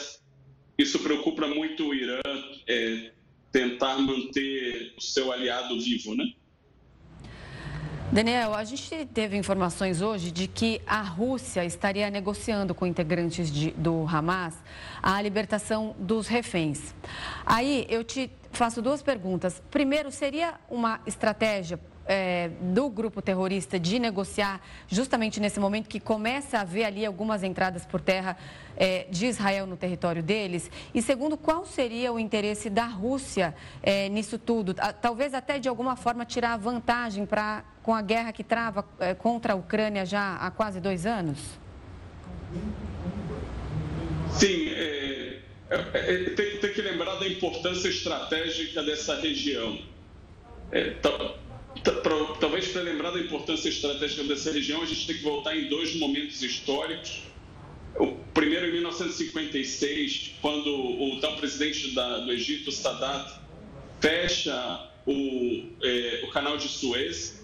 isso 0.78 1.00
preocupa 1.00 1.48
muito 1.48 1.88
o 1.88 1.96
Irã, 1.96 2.22
é, 2.68 3.14
tentar 3.52 3.98
manter 3.98 4.94
o 4.98 5.02
seu 5.02 5.32
aliado 5.32 5.80
vivo, 5.80 6.16
né? 6.16 6.34
Daniel, 8.12 8.54
a 8.54 8.64
gente 8.66 9.06
teve 9.14 9.38
informações 9.38 10.02
hoje 10.02 10.32
de 10.32 10.46
que 10.46 10.82
a 10.86 11.02
Rússia 11.02 11.64
estaria 11.64 12.10
negociando 12.10 12.76
com 12.76 12.86
integrantes 12.86 13.50
de, 13.50 13.72
do 13.72 14.06
Hamas 14.06 14.54
a 15.02 15.22
libertação 15.22 15.96
dos 15.98 16.28
reféns. 16.28 16.94
Aí 17.46 17.86
eu 17.90 18.04
te 18.04 18.30
faço 18.52 18.82
duas 18.82 19.02
perguntas. 19.02 19.64
Primeiro, 19.72 20.12
seria 20.12 20.56
uma 20.70 21.00
estratégia 21.08 21.80
é, 22.12 22.50
do 22.60 22.89
grupo 22.89 23.21
terrorista 23.21 23.80
de 23.80 23.97
negociar 23.97 24.60
justamente 24.86 25.39
nesse 25.39 25.62
momento 25.62 25.88
que 25.88 25.97
começa 25.97 26.58
a 26.58 26.62
haver 26.62 26.84
ali 26.84 27.06
algumas 27.06 27.41
entradas 27.41 27.86
por 27.86 28.02
terra 28.02 28.36
é, 28.76 29.06
de 29.10 29.28
Israel 29.28 29.65
no 29.65 29.78
território 29.78 30.21
deles? 30.21 30.69
E 30.93 31.02
segundo, 31.02 31.38
qual 31.38 31.65
seria 31.65 32.12
o 32.12 32.19
interesse 32.19 32.69
da 32.69 32.86
Rússia 32.86 33.56
é, 33.82 34.10
nisso 34.10 34.38
tudo? 34.38 34.74
Talvez 35.02 35.34
até 35.34 35.58
de 35.58 35.69
alguma 35.69 35.95
forma 35.95 36.26
tirar 36.26 36.58
vantagem 36.58 37.26
para 37.26 37.63
com 37.82 37.95
a 37.95 38.02
guerra 38.02 38.34
que 38.34 38.43
trava 38.43 38.86
é, 39.00 39.13
contra 39.13 39.54
a 39.54 39.56
Ucrânia 39.56 40.06
já 40.06 40.36
há 40.36 40.52
quase 40.52 40.82
dois 40.82 41.06
anos? 41.06 41.39
Sim, 44.34 44.67
é, 44.67 45.39
é, 45.69 46.24
tem, 46.36 46.58
tem 46.58 46.74
que 46.74 46.82
lembrar 46.82 47.15
da 47.15 47.28
importância 47.28 47.88
estratégica 47.88 48.84
dessa 48.84 49.15
região 49.15 49.80
É, 50.74 50.91
talvez 52.40 52.68
para 52.68 52.82
lembrar 52.82 53.12
da 53.12 53.20
importância 53.20 53.70
estratégica 53.70 54.24
dessa 54.24 54.52
região, 54.52 54.82
a 54.82 54.86
gente 54.86 55.08
tem 55.08 55.18
que 55.18 55.24
voltar 55.24 55.56
em 55.56 55.68
dois 55.68 55.96
momentos 55.96 56.42
históricos. 56.42 57.24
O 57.96 58.08
primeiro 58.34 58.68
em 58.68 58.72
1956, 58.74 60.36
quando 60.42 60.70
o 60.70 61.16
então 61.18 61.36
presidente 61.36 61.94
da, 61.94 62.20
do 62.20 62.32
Egito, 62.32 62.72
Sadat, 62.72 63.40
fecha 64.00 64.90
o, 65.06 65.66
é, 65.84 66.22
o 66.24 66.32
canal 66.32 66.58
de 66.58 66.68
Suez. 66.68 67.42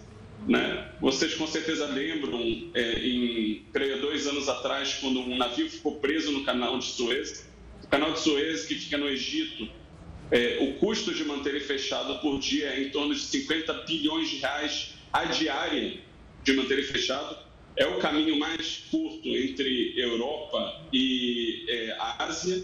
Né? 0.48 0.92
Vocês 1.02 1.34
com 1.34 1.48
certeza 1.48 1.88
lembram, 1.88 2.70
é, 2.74 3.00
em 3.00 3.66
creio, 3.74 4.02
dois 4.02 4.28
anos 4.28 4.48
atrás, 4.48 4.96
quando 5.02 5.20
um 5.20 5.38
navio 5.38 5.70
ficou 5.70 5.96
preso 5.96 6.32
no 6.32 6.44
canal 6.44 6.78
de 6.80 6.86
Suez. 6.86 7.48
O 7.84 7.88
canal 7.88 8.14
de 8.14 8.20
Suez, 8.20 8.66
que 8.66 8.76
fica 8.76 8.98
no 8.98 9.08
Egito, 9.08 9.68
é, 10.32 10.58
o 10.62 10.74
custo 10.74 11.14
de 11.14 11.24
manter 11.24 11.56
ele 11.56 11.64
fechado 11.64 12.20
por 12.20 12.40
dia 12.40 12.68
é 12.68 12.84
em 12.84 12.90
torno 12.90 13.14
de 13.14 13.22
50 13.22 13.74
bilhões 13.86 14.30
de 14.30 14.38
reais 14.38 14.94
a 15.14 15.26
diária 15.26 16.00
de 16.44 16.54
manter 16.54 16.80
ele 16.80 16.88
fechado. 16.88 17.38
É 17.76 17.86
o 17.86 18.00
caminho 18.00 18.38
mais 18.38 18.86
curto 18.90 19.28
entre 19.30 19.94
Europa 20.00 20.82
e 20.92 21.66
é, 21.70 21.96
a 22.00 22.26
Ásia. 22.26 22.64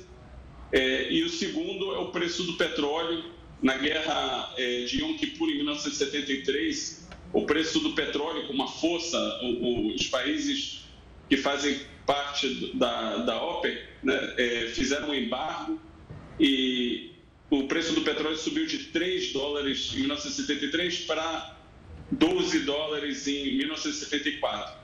É, 0.71 1.11
e 1.11 1.23
o 1.23 1.29
segundo 1.29 1.93
é 1.93 1.99
o 1.99 2.07
preço 2.07 2.43
do 2.43 2.53
petróleo. 2.53 3.31
Na 3.61 3.77
guerra 3.77 4.53
é, 4.57 4.83
de 4.83 5.01
Yom 5.01 5.13
Kippur, 5.13 5.49
em 5.49 5.55
1973, 5.55 7.07
o 7.31 7.45
preço 7.45 7.79
do 7.79 7.93
petróleo, 7.93 8.45
com 8.47 8.53
uma 8.53 8.67
força, 8.67 9.17
os 9.41 10.07
países 10.07 10.85
que 11.29 11.37
fazem 11.37 11.79
parte 12.05 12.75
da, 12.75 13.17
da 13.17 13.41
OPEC 13.41 13.81
né, 14.03 14.33
é, 14.37 14.67
fizeram 14.73 15.11
um 15.11 15.15
embargo 15.15 15.79
e 16.37 17.12
o 17.59 17.67
preço 17.67 17.93
do 17.93 18.01
petróleo 18.01 18.35
subiu 18.35 18.65
de 18.65 18.85
3 18.85 19.31
dólares 19.31 19.91
em 19.93 19.99
1973 19.99 21.01
para 21.01 21.55
12 22.11 22.59
dólares 22.59 23.27
em 23.27 23.57
1974. 23.57 24.75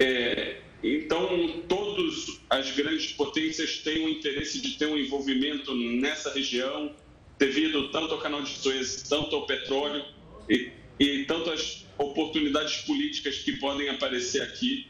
É, 0.00 0.56
então, 0.82 1.62
todas 1.68 2.40
as 2.50 2.72
grandes 2.72 3.12
potências 3.12 3.78
têm 3.78 4.04
o 4.04 4.08
interesse 4.08 4.60
de 4.60 4.76
ter 4.76 4.86
um 4.86 4.98
envolvimento 4.98 5.72
nessa 5.74 6.32
região, 6.32 6.96
devido 7.38 7.90
tanto 7.90 8.14
ao 8.14 8.20
canal 8.20 8.42
de 8.42 8.50
Suez, 8.50 9.02
tanto 9.08 9.36
ao 9.36 9.46
petróleo 9.46 10.04
e, 10.50 10.72
e 10.98 11.24
tanto 11.26 11.50
as 11.50 11.86
oportunidades 11.96 12.78
políticas 12.78 13.38
que 13.38 13.52
podem 13.58 13.88
aparecer 13.88 14.42
aqui. 14.42 14.88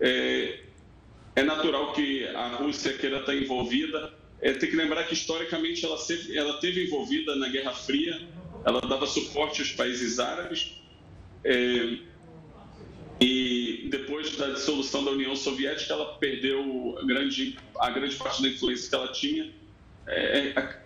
É, 0.00 0.60
é 1.34 1.42
natural 1.42 1.92
que 1.92 2.24
a 2.28 2.48
Rússia 2.56 2.92
queira 2.92 3.18
estar 3.18 3.34
envolvida, 3.34 4.21
é, 4.42 4.52
tem 4.52 4.68
que 4.68 4.74
lembrar 4.74 5.04
que 5.04 5.14
historicamente 5.14 5.86
ela, 5.86 5.96
sempre, 5.96 6.36
ela 6.36 6.58
teve 6.58 6.84
envolvida 6.84 7.36
na 7.36 7.48
Guerra 7.48 7.72
Fria, 7.72 8.20
ela 8.64 8.80
dava 8.80 9.06
suporte 9.06 9.60
aos 9.60 9.70
países 9.70 10.18
árabes. 10.18 10.82
É, 11.44 11.98
e 13.20 13.86
depois 13.88 14.36
da 14.36 14.50
dissolução 14.50 15.04
da 15.04 15.12
União 15.12 15.36
Soviética, 15.36 15.92
ela 15.94 16.16
perdeu 16.16 16.98
a 17.00 17.06
grande, 17.06 17.56
a 17.78 17.90
grande 17.90 18.16
parte 18.16 18.42
da 18.42 18.48
influência 18.48 18.88
que 18.88 18.94
ela 18.96 19.08
tinha. 19.12 19.52
É, 20.08 20.48
é 20.48 20.82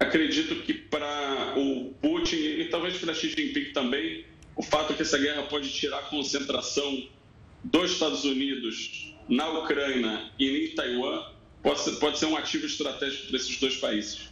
acredito 0.00 0.56
que 0.62 0.74
para 0.74 1.54
o 1.56 1.94
Putin 2.02 2.36
e 2.36 2.64
talvez 2.68 2.96
para 2.98 3.14
Xi 3.14 3.28
Jinping 3.28 3.72
também, 3.72 4.24
o 4.56 4.62
fato 4.62 4.92
que 4.94 5.02
essa 5.02 5.18
guerra 5.18 5.44
pode 5.44 5.70
tirar 5.70 5.98
a 5.98 6.02
concentração 6.02 7.08
dos 7.62 7.92
Estados 7.92 8.24
Unidos 8.24 9.14
na 9.28 9.48
Ucrânia 9.50 10.32
e 10.36 10.64
em 10.66 10.74
Taiwan 10.74 11.37
pode 11.68 11.80
ser, 11.80 11.92
pode 11.96 12.18
ser 12.18 12.26
um 12.26 12.36
ativo 12.36 12.64
estratégico 12.64 13.28
para 13.28 13.36
esses 13.36 13.60
dois 13.60 13.76
países. 13.76 14.30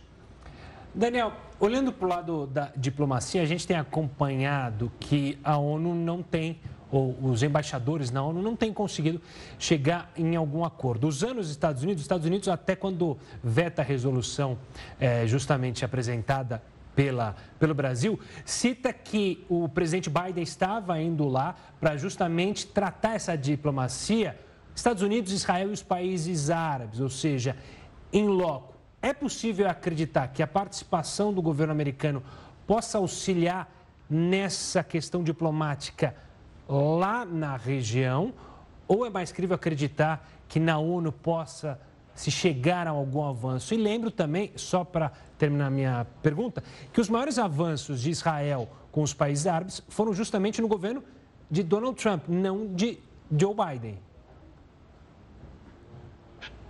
Daniel, 0.95 1.35
olhando 1.61 1.93
para 1.93 2.07
o 2.07 2.09
lado 2.09 2.47
da 2.47 2.73
diplomacia, 2.75 3.43
a 3.43 3.45
gente 3.45 3.67
tem 3.67 3.77
acompanhado 3.77 4.91
que 4.99 5.39
a 5.45 5.59
ONU 5.59 5.95
não 5.95 6.23
tem, 6.23 6.59
ou 6.91 7.15
os 7.23 7.43
embaixadores 7.43 8.11
na 8.11 8.23
ONU 8.23 8.41
não 8.41 8.57
têm 8.57 8.73
conseguido 8.73 9.21
chegar 9.59 10.11
em 10.17 10.35
algum 10.35 10.65
acordo. 10.65 11.07
Usando 11.07 11.39
os 11.39 11.51
Estados 11.51 11.83
Unidos, 11.83 12.01
os 12.01 12.05
Estados 12.05 12.27
Unidos, 12.27 12.49
até 12.49 12.75
quando 12.75 13.19
veta 13.45 13.83
a 13.83 13.85
resolução 13.85 14.59
é, 14.99 15.27
justamente 15.27 15.85
apresentada 15.85 16.63
pela, 16.95 17.37
pelo 17.59 17.75
Brasil, 17.75 18.19
cita 18.47 18.95
que 18.95 19.45
o 19.51 19.69
presidente 19.69 20.09
Biden 20.09 20.43
estava 20.43 20.99
indo 20.99 21.29
lá 21.29 21.55
para 21.79 21.99
justamente 21.99 22.67
tratar 22.67 23.17
essa 23.17 23.37
diplomacia 23.37 24.39
Estados 24.77 25.03
Unidos, 25.03 25.33
Israel 25.33 25.71
e 25.71 25.73
os 25.73 25.83
países 25.83 26.51
árabes, 26.51 27.01
ou 27.01 27.09
seja, 27.09 27.57
em 28.13 28.29
loco. 28.29 28.75
É 29.01 29.13
possível 29.13 29.69
acreditar 29.69 30.29
que 30.29 30.43
a 30.43 30.47
participação 30.47 31.33
do 31.33 31.41
governo 31.41 31.73
americano 31.73 32.23
possa 32.67 32.99
auxiliar 32.99 33.73
nessa 34.09 34.85
questão 34.85 35.25
diplomática 35.25 36.15
lá 36.69 37.25
na 37.25 37.57
região? 37.57 38.35
Ou 38.87 39.07
é 39.07 39.11
mais 39.11 39.33
crível 39.33 39.55
acreditar 39.55 40.29
que 40.47 40.61
na 40.61 40.79
ONU 40.79 41.11
possa 41.11 41.81
se 42.15 42.31
chegar 42.31 42.87
a 42.87 42.91
algum 42.91 43.25
avanço? 43.25 43.73
E 43.73 43.79
lembro 43.79 44.11
também, 44.11 44.53
só 44.57 44.85
para 44.85 45.11
terminar 45.39 45.71
minha 45.71 46.07
pergunta, 46.23 46.63
que 46.93 47.01
os 47.01 47.09
maiores 47.09 47.39
avanços 47.39 48.03
de 48.03 48.11
Israel 48.11 48.69
com 48.93 49.03
os 49.03 49.15
países 49.15 49.47
árabes 49.47 49.83
foram 49.89 50.13
justamente 50.13 50.61
no 50.61 50.69
governo 50.69 51.03
de 51.51 51.63
Donald 51.63 51.97
Trump, 52.01 52.25
não 52.29 52.75
de 52.75 52.99
Joe 53.31 53.55
Biden. 53.55 53.99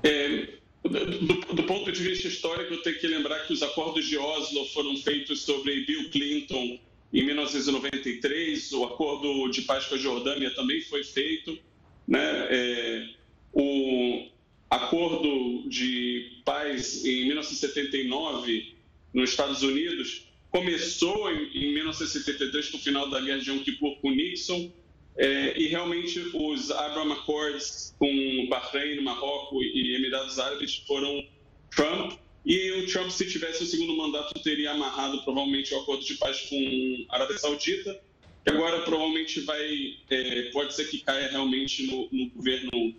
É, 0.02 0.48
do, 0.82 1.54
do, 1.54 1.62
ponto 1.64 1.90
de 1.90 2.02
vista 2.02 2.28
histórico, 2.28 2.74
eu 2.74 2.82
tenho 2.82 2.98
que 2.98 3.06
lembrar 3.06 3.46
que 3.46 3.52
os 3.52 3.62
acordos 3.62 4.06
de 4.06 4.16
Oslo 4.16 4.64
foram 4.66 4.96
feitos 4.96 5.42
sobre 5.42 5.85
Bill 5.85 6.11
Clinton 6.11 6.78
em 7.12 7.24
1993, 7.24 8.72
o 8.72 8.85
acordo 8.85 9.48
de 9.50 9.62
paz 9.62 9.87
com 9.87 9.94
a 9.94 9.98
Jordânia 9.98 10.50
também 10.54 10.80
foi 10.82 11.02
feito, 11.02 11.59
né? 12.06 12.46
É, 12.50 13.09
o 13.52 14.26
acordo 14.68 15.68
de 15.68 16.40
paz 16.44 17.04
em 17.04 17.26
1979 17.26 18.74
nos 19.14 19.30
Estados 19.30 19.62
Unidos 19.62 20.26
começou 20.50 21.30
em, 21.32 21.50
em 21.54 21.74
1973 21.74 22.70
com 22.70 22.76
o 22.76 22.80
final 22.80 23.09
da 23.09 23.20
Guerra 23.20 23.38
de 23.38 23.50
Yom 23.50 23.61
Kippur 23.61 23.96
com 24.00 24.11
Nixon 24.11 24.70
é, 25.18 25.59
e 25.59 25.68
realmente 25.68 26.20
os 26.35 26.70
Abraham 26.70 27.12
Accords 27.14 27.94
com 27.98 28.46
Bahrein, 28.48 29.00
Marrocos 29.00 29.64
e 29.64 29.94
Emirados 29.94 30.38
Árabes 30.38 30.76
foram 30.87 31.26
Trump. 31.74 32.12
E 32.44 32.70
o 32.72 32.87
Trump, 32.87 33.11
se 33.11 33.29
tivesse 33.29 33.64
o 33.64 33.66
segundo 33.66 33.96
mandato, 33.96 34.38
teria 34.40 34.72
amarrado 34.72 35.22
provavelmente 35.22 35.74
o 35.74 35.81
acordo 35.81 36.05
de 36.05 36.14
paz 36.14 36.42
com 36.42 37.07
a 37.09 37.16
Arábia 37.16 37.38
Saudita, 37.38 38.00
que 38.44 38.50
agora 38.50 38.83
provavelmente 38.83 39.40
vai, 39.40 39.96
é, 40.11 40.42
pode 40.52 40.74
ser 40.74 40.88
que 40.88 40.98
caia 40.98 41.29
realmente 41.29 41.87
no, 41.87 42.09
no 42.12 42.31
governo 42.31 42.94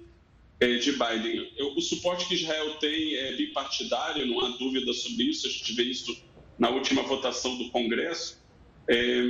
é, 0.60 0.74
de 0.78 0.92
Biden. 0.92 1.52
Eu, 1.56 1.76
o 1.76 1.82
suporte 1.82 2.28
que 2.28 2.34
Israel 2.34 2.72
tem 2.80 3.16
é 3.16 3.34
bipartidário, 3.34 4.26
não 4.26 4.42
há 4.42 4.50
dúvida 4.58 4.92
sobre 4.92 5.26
isso, 5.26 5.48
a 5.48 5.50
gente 5.50 5.74
vê 5.74 5.84
isso 5.84 6.18
na 6.58 6.70
última 6.70 7.04
votação 7.04 7.58
do 7.58 7.70
Congresso. 7.70 8.44
É, 8.90 9.22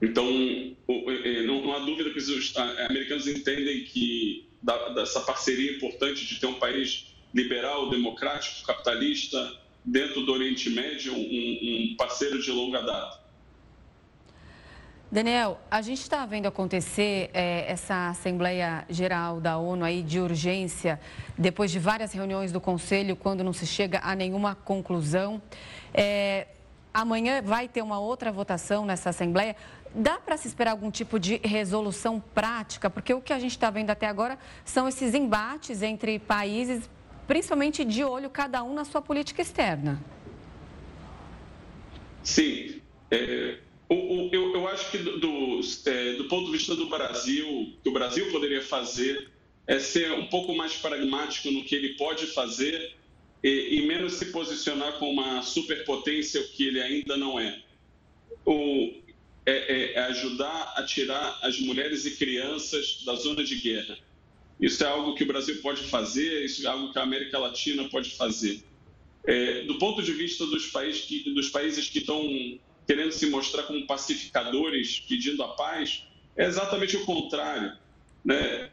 então, 0.00 0.26
é, 0.28 1.42
não, 1.42 1.74
há 1.74 1.78
dúvida 1.80 2.10
que 2.10 2.18
os 2.18 2.56
americanos 2.56 3.26
entendem 3.26 3.84
que 3.84 4.46
dessa 4.94 5.20
parceria 5.20 5.76
importante 5.76 6.26
de 6.26 6.40
ter 6.40 6.46
um 6.46 6.58
país 6.58 7.14
liberal, 7.32 7.90
democrático, 7.90 8.66
capitalista, 8.66 9.58
dentro 9.84 10.22
do 10.22 10.32
Oriente 10.32 10.68
Médio, 10.70 11.14
um 11.14 11.94
parceiro 11.96 12.42
de 12.42 12.50
longa 12.50 12.82
data. 12.82 13.26
Daniel, 15.10 15.60
a 15.70 15.80
gente 15.82 16.00
está 16.00 16.26
vendo 16.26 16.46
acontecer 16.46 17.30
é, 17.32 17.70
essa 17.70 18.08
Assembleia 18.08 18.84
Geral 18.90 19.40
da 19.40 19.56
ONU 19.56 19.84
aí 19.84 20.02
de 20.02 20.18
urgência, 20.18 21.00
depois 21.38 21.70
de 21.70 21.78
várias 21.78 22.12
reuniões 22.12 22.50
do 22.50 22.60
Conselho, 22.60 23.14
quando 23.14 23.44
não 23.44 23.52
se 23.52 23.66
chega 23.66 24.00
a 24.02 24.16
nenhuma 24.16 24.56
conclusão. 24.56 25.40
É, 25.94 26.48
amanhã 26.92 27.40
vai 27.40 27.68
ter 27.68 27.82
uma 27.82 28.00
outra 28.00 28.32
votação 28.32 28.84
nessa 28.84 29.10
Assembleia. 29.10 29.54
Dá 29.94 30.18
para 30.18 30.36
se 30.36 30.48
esperar 30.48 30.72
algum 30.72 30.90
tipo 30.90 31.18
de 31.18 31.40
resolução 31.42 32.22
prática? 32.34 32.90
Porque 32.90 33.14
o 33.14 33.20
que 33.20 33.32
a 33.32 33.38
gente 33.38 33.52
está 33.52 33.70
vendo 33.70 33.90
até 33.90 34.06
agora 34.06 34.38
são 34.64 34.86
esses 34.88 35.14
embates 35.14 35.82
entre 35.82 36.18
países, 36.18 36.88
principalmente 37.26 37.84
de 37.84 38.04
olho 38.04 38.28
cada 38.28 38.62
um 38.62 38.74
na 38.74 38.84
sua 38.84 39.00
política 39.00 39.42
externa. 39.42 40.02
Sim. 42.22 42.80
É, 43.10 43.58
o, 43.88 43.94
o, 43.94 44.30
eu, 44.32 44.54
eu, 44.54 44.68
acho 44.68 44.90
que 44.90 44.98
do, 44.98 45.18
do, 45.18 45.60
é, 45.86 46.14
do 46.14 46.24
ponto 46.24 46.46
de 46.46 46.52
vista 46.52 46.74
do 46.74 46.88
Brasil, 46.88 47.72
que 47.82 47.88
o 47.88 47.92
Brasil 47.92 48.30
poderia 48.30 48.62
fazer 48.62 49.30
é 49.66 49.78
ser 49.78 50.12
um 50.12 50.26
pouco 50.26 50.54
mais 50.54 50.74
pragmático 50.74 51.50
no 51.50 51.64
que 51.64 51.74
ele 51.74 51.94
pode 51.94 52.26
fazer 52.28 52.94
e, 53.42 53.78
e 53.78 53.86
menos 53.86 54.14
se 54.14 54.26
posicionar 54.26 54.98
como 54.98 55.12
uma 55.12 55.42
superpotência, 55.42 56.40
o 56.40 56.48
que 56.48 56.68
ele 56.68 56.80
ainda 56.80 57.16
não 57.16 57.38
é. 57.38 57.62
O, 58.44 58.92
é, 59.46 59.52
é, 59.52 59.92
é 59.92 59.98
ajudar 60.06 60.74
a 60.76 60.82
tirar 60.82 61.38
as 61.42 61.58
mulheres 61.60 62.04
e 62.04 62.16
crianças 62.16 63.02
da 63.04 63.14
zona 63.14 63.44
de 63.44 63.54
guerra. 63.56 63.96
Isso 64.60 64.82
é 64.82 64.86
algo 64.86 65.14
que 65.14 65.22
o 65.22 65.26
Brasil 65.26 65.60
pode 65.62 65.84
fazer, 65.84 66.44
isso 66.44 66.66
é 66.66 66.70
algo 66.70 66.92
que 66.92 66.98
a 66.98 67.02
América 67.02 67.38
Latina 67.38 67.88
pode 67.88 68.10
fazer. 68.10 68.62
É, 69.24 69.62
do 69.62 69.78
ponto 69.78 70.02
de 70.02 70.12
vista 70.12 70.46
dos, 70.46 70.66
país 70.68 71.00
que, 71.00 71.30
dos 71.34 71.48
países 71.48 71.88
que 71.88 71.98
estão 71.98 72.58
querendo 72.86 73.12
se 73.12 73.26
mostrar 73.26 73.64
como 73.64 73.86
pacificadores, 73.86 75.00
pedindo 75.00 75.42
a 75.42 75.48
paz, 75.48 76.04
é 76.36 76.46
exatamente 76.46 76.96
o 76.96 77.04
contrário. 77.04 77.76
Né? 78.24 78.70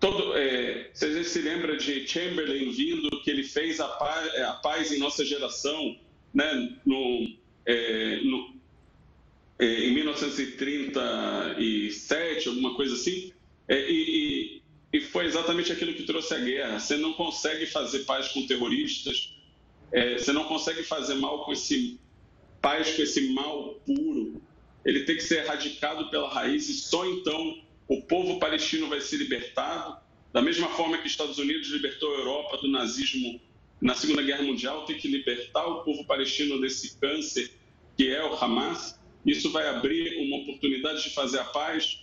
Todo, 0.00 0.36
é, 0.36 0.90
se 0.94 1.04
a 1.04 1.12
gente 1.12 1.28
se 1.28 1.40
lembra 1.40 1.76
de 1.76 2.06
Chamberlain 2.06 2.70
vindo, 2.70 3.20
que 3.22 3.30
ele 3.30 3.42
fez 3.42 3.80
a 3.80 3.88
paz, 3.88 4.34
a 4.42 4.52
paz 4.54 4.92
em 4.92 4.98
nossa 4.98 5.24
geração, 5.24 5.96
né? 6.32 6.76
no, 6.86 7.36
é, 7.66 8.20
no, 8.22 8.55
em 9.58 9.94
1937, 9.94 12.48
alguma 12.48 12.74
coisa 12.74 12.94
assim, 12.94 13.32
é, 13.68 13.90
e, 13.90 14.62
e, 14.92 15.00
foi 15.00 15.24
exatamente 15.24 15.72
aquilo 15.72 15.94
que 15.94 16.04
trouxe 16.04 16.34
a 16.34 16.38
guerra. 16.38 16.78
Você 16.78 16.96
não 16.96 17.14
consegue 17.14 17.66
fazer 17.66 18.00
paz 18.00 18.28
com 18.28 18.46
terroristas, 18.46 19.34
é, 19.92 20.18
você 20.18 20.32
não 20.32 20.44
consegue 20.44 20.82
fazer 20.82 21.14
mal 21.14 21.44
com 21.44 21.52
esse 21.52 21.98
paz 22.60 22.94
com 22.94 23.02
esse 23.02 23.32
mal 23.32 23.80
puro. 23.86 24.42
Ele 24.84 25.04
tem 25.04 25.16
que 25.16 25.22
ser 25.22 25.44
erradicado 25.44 26.10
pela 26.10 26.28
raiz 26.28 26.68
e 26.68 26.74
só 26.74 27.06
então 27.06 27.62
o 27.88 28.02
povo 28.02 28.38
palestino 28.38 28.88
vai 28.88 29.00
ser 29.00 29.16
libertado. 29.18 30.04
Da 30.32 30.42
mesma 30.42 30.68
forma 30.70 30.98
que 30.98 31.06
os 31.06 31.12
Estados 31.12 31.38
Unidos 31.38 31.68
libertou 31.68 32.12
a 32.14 32.18
Europa 32.18 32.56
do 32.58 32.68
nazismo 32.68 33.40
na 33.80 33.94
Segunda 33.94 34.22
Guerra 34.22 34.42
Mundial, 34.42 34.84
tem 34.84 34.98
que 34.98 35.08
libertar 35.08 35.66
o 35.66 35.82
povo 35.82 36.04
palestino 36.04 36.60
desse 36.60 36.98
câncer 36.98 37.50
que 37.96 38.10
é 38.10 38.22
o 38.24 38.34
Hamas. 38.34 38.98
Isso 39.26 39.50
vai 39.50 39.66
abrir 39.68 40.18
uma 40.18 40.36
oportunidade 40.38 41.02
de 41.02 41.10
fazer 41.10 41.40
a 41.40 41.44
paz, 41.44 42.00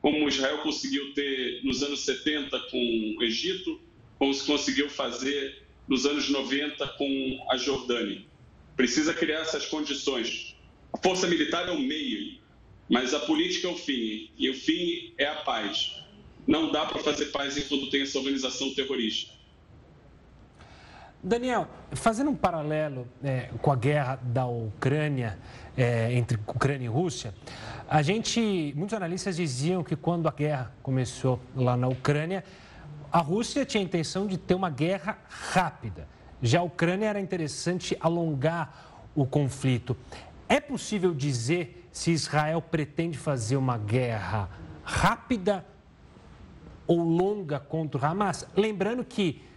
como 0.00 0.28
Israel 0.28 0.58
conseguiu 0.58 1.12
ter 1.14 1.62
nos 1.64 1.82
anos 1.82 2.04
70 2.04 2.58
com 2.70 3.16
o 3.18 3.22
Egito, 3.22 3.80
como 4.18 4.32
se 4.32 4.46
conseguiu 4.46 4.88
fazer 4.88 5.62
nos 5.88 6.06
anos 6.06 6.30
90 6.30 6.86
com 6.88 7.46
a 7.50 7.56
Jordânia. 7.56 8.22
Precisa 8.76 9.12
criar 9.12 9.40
essas 9.40 9.66
condições. 9.66 10.56
A 10.92 10.98
força 10.98 11.26
militar 11.26 11.68
é 11.68 11.72
o 11.72 11.80
meio, 11.80 12.38
mas 12.88 13.12
a 13.12 13.20
política 13.20 13.66
é 13.66 13.70
o 13.70 13.76
fim, 13.76 14.30
e 14.38 14.48
o 14.48 14.54
fim 14.54 15.12
é 15.18 15.26
a 15.26 15.36
paz. 15.36 15.96
Não 16.46 16.70
dá 16.70 16.86
para 16.86 17.02
fazer 17.02 17.26
paz 17.26 17.56
enquanto 17.56 17.90
tem 17.90 18.02
essa 18.02 18.18
organização 18.18 18.72
terrorista. 18.74 19.32
Daniel, 21.22 21.68
fazendo 21.92 22.30
um 22.30 22.34
paralelo 22.34 23.06
é, 23.22 23.50
com 23.60 23.70
a 23.70 23.76
guerra 23.76 24.18
da 24.22 24.46
Ucrânia, 24.46 25.38
é, 25.76 26.12
entre 26.14 26.38
Ucrânia 26.46 26.86
e 26.86 26.88
Rússia, 26.88 27.34
a 27.88 28.00
gente, 28.00 28.72
muitos 28.74 28.94
analistas 28.94 29.36
diziam 29.36 29.84
que 29.84 29.94
quando 29.96 30.28
a 30.28 30.32
guerra 30.32 30.72
começou 30.82 31.38
lá 31.54 31.76
na 31.76 31.88
Ucrânia, 31.88 32.42
a 33.12 33.18
Rússia 33.18 33.66
tinha 33.66 33.82
a 33.82 33.84
intenção 33.84 34.26
de 34.26 34.38
ter 34.38 34.54
uma 34.54 34.70
guerra 34.70 35.18
rápida. 35.28 36.08
Já 36.40 36.60
a 36.60 36.62
Ucrânia 36.62 37.08
era 37.08 37.20
interessante 37.20 37.94
alongar 38.00 39.10
o 39.14 39.26
conflito. 39.26 39.94
É 40.48 40.58
possível 40.58 41.12
dizer 41.12 41.88
se 41.92 42.12
Israel 42.12 42.62
pretende 42.62 43.18
fazer 43.18 43.56
uma 43.56 43.76
guerra 43.76 44.48
rápida 44.82 45.66
ou 46.86 47.02
longa 47.02 47.60
contra 47.60 48.00
o 48.00 48.04
Hamas? 48.04 48.46
Lembrando 48.56 49.04
que 49.04 49.49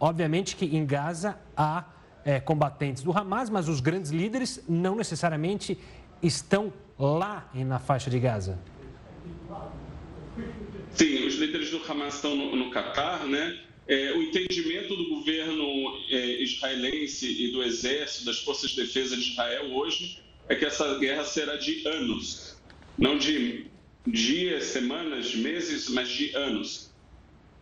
Obviamente 0.00 0.56
que 0.56 0.64
em 0.64 0.86
Gaza 0.86 1.38
há 1.54 1.84
é, 2.24 2.40
combatentes 2.40 3.02
do 3.02 3.16
Hamas, 3.16 3.50
mas 3.50 3.68
os 3.68 3.80
grandes 3.80 4.10
líderes 4.10 4.64
não 4.66 4.96
necessariamente 4.96 5.78
estão 6.22 6.72
lá 6.98 7.50
na 7.54 7.78
faixa 7.78 8.10
de 8.10 8.18
Gaza. 8.18 8.58
Sim, 10.94 11.26
os 11.26 11.34
líderes 11.34 11.70
do 11.70 11.80
Hamas 11.86 12.14
estão 12.14 12.34
no, 12.34 12.56
no 12.56 12.70
Catar, 12.70 13.26
né? 13.26 13.60
É, 13.86 14.12
o 14.12 14.22
entendimento 14.22 14.94
do 14.96 15.08
governo 15.08 15.64
é, 16.08 16.42
israelense 16.42 17.26
e 17.26 17.52
do 17.52 17.62
exército, 17.62 18.24
das 18.24 18.38
forças 18.38 18.70
de 18.70 18.76
defesa 18.76 19.16
de 19.16 19.22
Israel 19.22 19.66
hoje, 19.72 20.20
é 20.48 20.54
que 20.54 20.64
essa 20.64 20.98
guerra 20.98 21.24
será 21.24 21.56
de 21.56 21.86
anos, 21.86 22.56
não 22.96 23.18
de 23.18 23.66
dias, 24.06 24.64
semanas, 24.64 25.34
meses, 25.34 25.88
mas 25.88 26.08
de 26.08 26.34
anos. 26.34 26.89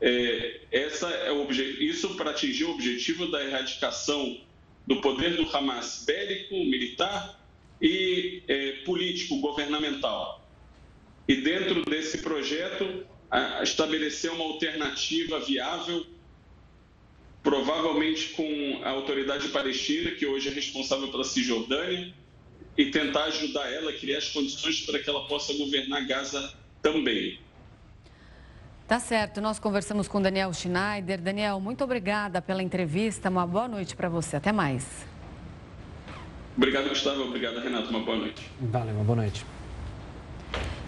É, 0.00 0.60
essa 0.70 1.08
é 1.08 1.32
o 1.32 1.50
isso 1.50 2.14
para 2.16 2.30
atingir 2.30 2.64
o 2.64 2.70
objetivo 2.70 3.26
da 3.30 3.44
erradicação 3.44 4.40
do 4.86 5.00
poder 5.00 5.36
do 5.36 5.56
Hamas 5.56 6.04
bélico, 6.06 6.54
militar 6.54 7.38
e 7.80 8.42
é, 8.48 8.72
político, 8.84 9.40
governamental. 9.40 10.48
E 11.26 11.36
dentro 11.36 11.84
desse 11.84 12.18
projeto, 12.18 13.04
a, 13.30 13.62
estabelecer 13.62 14.30
uma 14.32 14.44
alternativa 14.44 15.40
viável, 15.40 16.06
provavelmente 17.42 18.30
com 18.30 18.80
a 18.82 18.90
autoridade 18.90 19.48
palestina, 19.48 20.12
que 20.12 20.26
hoje 20.26 20.48
é 20.48 20.52
responsável 20.52 21.08
pela 21.08 21.24
Cisjordânia, 21.24 22.14
e 22.76 22.90
tentar 22.92 23.24
ajudar 23.24 23.70
ela 23.72 23.90
a 23.90 23.94
criar 23.94 24.18
as 24.18 24.28
condições 24.28 24.82
para 24.82 25.00
que 25.00 25.10
ela 25.10 25.26
possa 25.26 25.52
governar 25.54 26.06
Gaza 26.06 26.54
também. 26.80 27.38
Tá 28.88 28.98
certo, 28.98 29.42
nós 29.42 29.58
conversamos 29.58 30.08
com 30.08 30.18
Daniel 30.18 30.50
Schneider. 30.54 31.20
Daniel, 31.20 31.60
muito 31.60 31.84
obrigada 31.84 32.40
pela 32.40 32.62
entrevista. 32.62 33.28
Uma 33.28 33.46
boa 33.46 33.68
noite 33.68 33.94
para 33.94 34.08
você. 34.08 34.36
Até 34.36 34.50
mais. 34.50 35.06
Obrigado, 36.56 36.88
Gustavo. 36.88 37.24
Obrigado, 37.24 37.60
Renato. 37.60 37.90
Uma 37.90 38.00
boa 38.00 38.16
noite. 38.16 38.50
Valeu, 38.58 38.94
uma 38.94 39.04
boa 39.04 39.16
noite. 39.16 39.44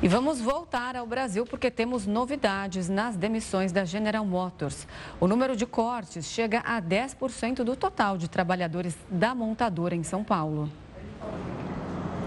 E 0.02 0.08
vamos 0.08 0.40
voltar 0.40 0.96
ao 0.96 1.06
Brasil 1.06 1.44
porque 1.44 1.70
temos 1.70 2.06
novidades 2.06 2.88
nas 2.88 3.18
demissões 3.18 3.70
da 3.70 3.84
General 3.84 4.24
Motors. 4.24 4.88
O 5.20 5.28
número 5.28 5.54
de 5.54 5.66
cortes 5.66 6.24
chega 6.24 6.60
a 6.60 6.80
10% 6.80 7.56
do 7.56 7.76
total 7.76 8.16
de 8.16 8.30
trabalhadores 8.30 8.96
da 9.10 9.34
montadora 9.34 9.94
em 9.94 10.02
São 10.02 10.24
Paulo. 10.24 10.72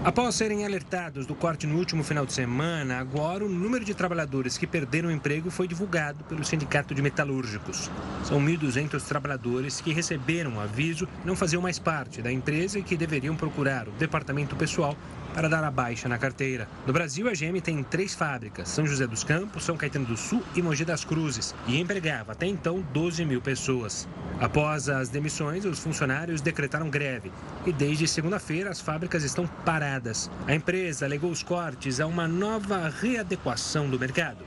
Após 0.04 0.34
serem 0.34 0.66
alertados 0.66 1.24
do 1.24 1.34
corte 1.34 1.66
no 1.66 1.78
último 1.78 2.04
final 2.04 2.26
de 2.26 2.34
semana, 2.34 2.98
agora 2.98 3.42
o 3.42 3.48
número 3.48 3.82
de 3.82 3.94
trabalhadores 3.94 4.58
que 4.58 4.66
perderam 4.66 5.08
o 5.08 5.12
emprego 5.12 5.50
foi 5.50 5.66
divulgado 5.66 6.22
pelo 6.24 6.44
Sindicato 6.44 6.94
de 6.94 7.00
Metalúrgicos. 7.00 7.90
São 8.22 8.38
1.200 8.38 9.02
trabalhadores 9.02 9.80
que 9.80 9.94
receberam 9.94 10.56
o 10.56 10.60
aviso, 10.60 11.08
não 11.24 11.34
faziam 11.34 11.62
mais 11.62 11.78
parte 11.78 12.20
da 12.20 12.30
empresa 12.30 12.78
e 12.78 12.82
que 12.82 12.98
deveriam 12.98 13.34
procurar 13.34 13.88
o 13.88 13.92
departamento 13.92 14.54
pessoal 14.54 14.94
para 15.34 15.48
dar 15.48 15.64
a 15.64 15.70
baixa 15.70 16.08
na 16.08 16.16
carteira. 16.16 16.68
No 16.86 16.92
Brasil, 16.92 17.28
a 17.28 17.32
GM 17.32 17.60
tem 17.60 17.82
três 17.82 18.14
fábricas: 18.14 18.68
São 18.68 18.86
José 18.86 19.06
dos 19.06 19.24
Campos, 19.24 19.64
São 19.64 19.76
Caetano 19.76 20.06
do 20.06 20.16
Sul 20.16 20.42
e 20.54 20.62
Mogi 20.62 20.84
das 20.84 21.04
Cruzes, 21.04 21.54
e 21.66 21.80
empregava 21.80 22.32
até 22.32 22.46
então 22.46 22.80
12 22.92 23.24
mil 23.24 23.42
pessoas. 23.42 24.08
Após 24.40 24.88
as 24.88 25.08
demissões, 25.08 25.64
os 25.64 25.78
funcionários 25.80 26.40
decretaram 26.40 26.88
greve 26.88 27.32
e 27.66 27.72
desde 27.72 28.06
segunda-feira 28.06 28.70
as 28.70 28.80
fábricas 28.80 29.24
estão 29.24 29.46
paradas. 29.46 30.30
A 30.46 30.54
empresa 30.54 31.04
alegou 31.04 31.30
os 31.30 31.42
cortes 31.42 32.00
a 32.00 32.06
uma 32.06 32.28
nova 32.28 32.88
readequação 32.88 33.90
do 33.90 33.98
mercado. 33.98 34.44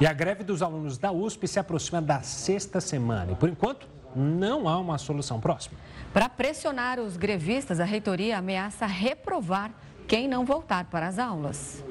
E 0.00 0.06
a 0.06 0.12
greve 0.12 0.42
dos 0.42 0.62
alunos 0.62 0.98
da 0.98 1.12
USP 1.12 1.46
se 1.46 1.60
aproxima 1.60 2.02
da 2.02 2.22
sexta 2.22 2.80
semana 2.80 3.32
e, 3.32 3.34
por 3.36 3.48
enquanto, 3.48 3.86
não 4.14 4.68
há 4.68 4.78
uma 4.78 4.98
solução 4.98 5.40
próxima. 5.40 5.76
Para 6.12 6.28
pressionar 6.28 7.00
os 7.00 7.16
grevistas, 7.16 7.80
a 7.80 7.84
reitoria 7.84 8.38
ameaça 8.38 8.86
reprovar 8.86 9.70
quem 10.06 10.28
não 10.28 10.44
voltar 10.44 10.84
para 10.86 11.06
as 11.06 11.18
aulas. 11.18 11.84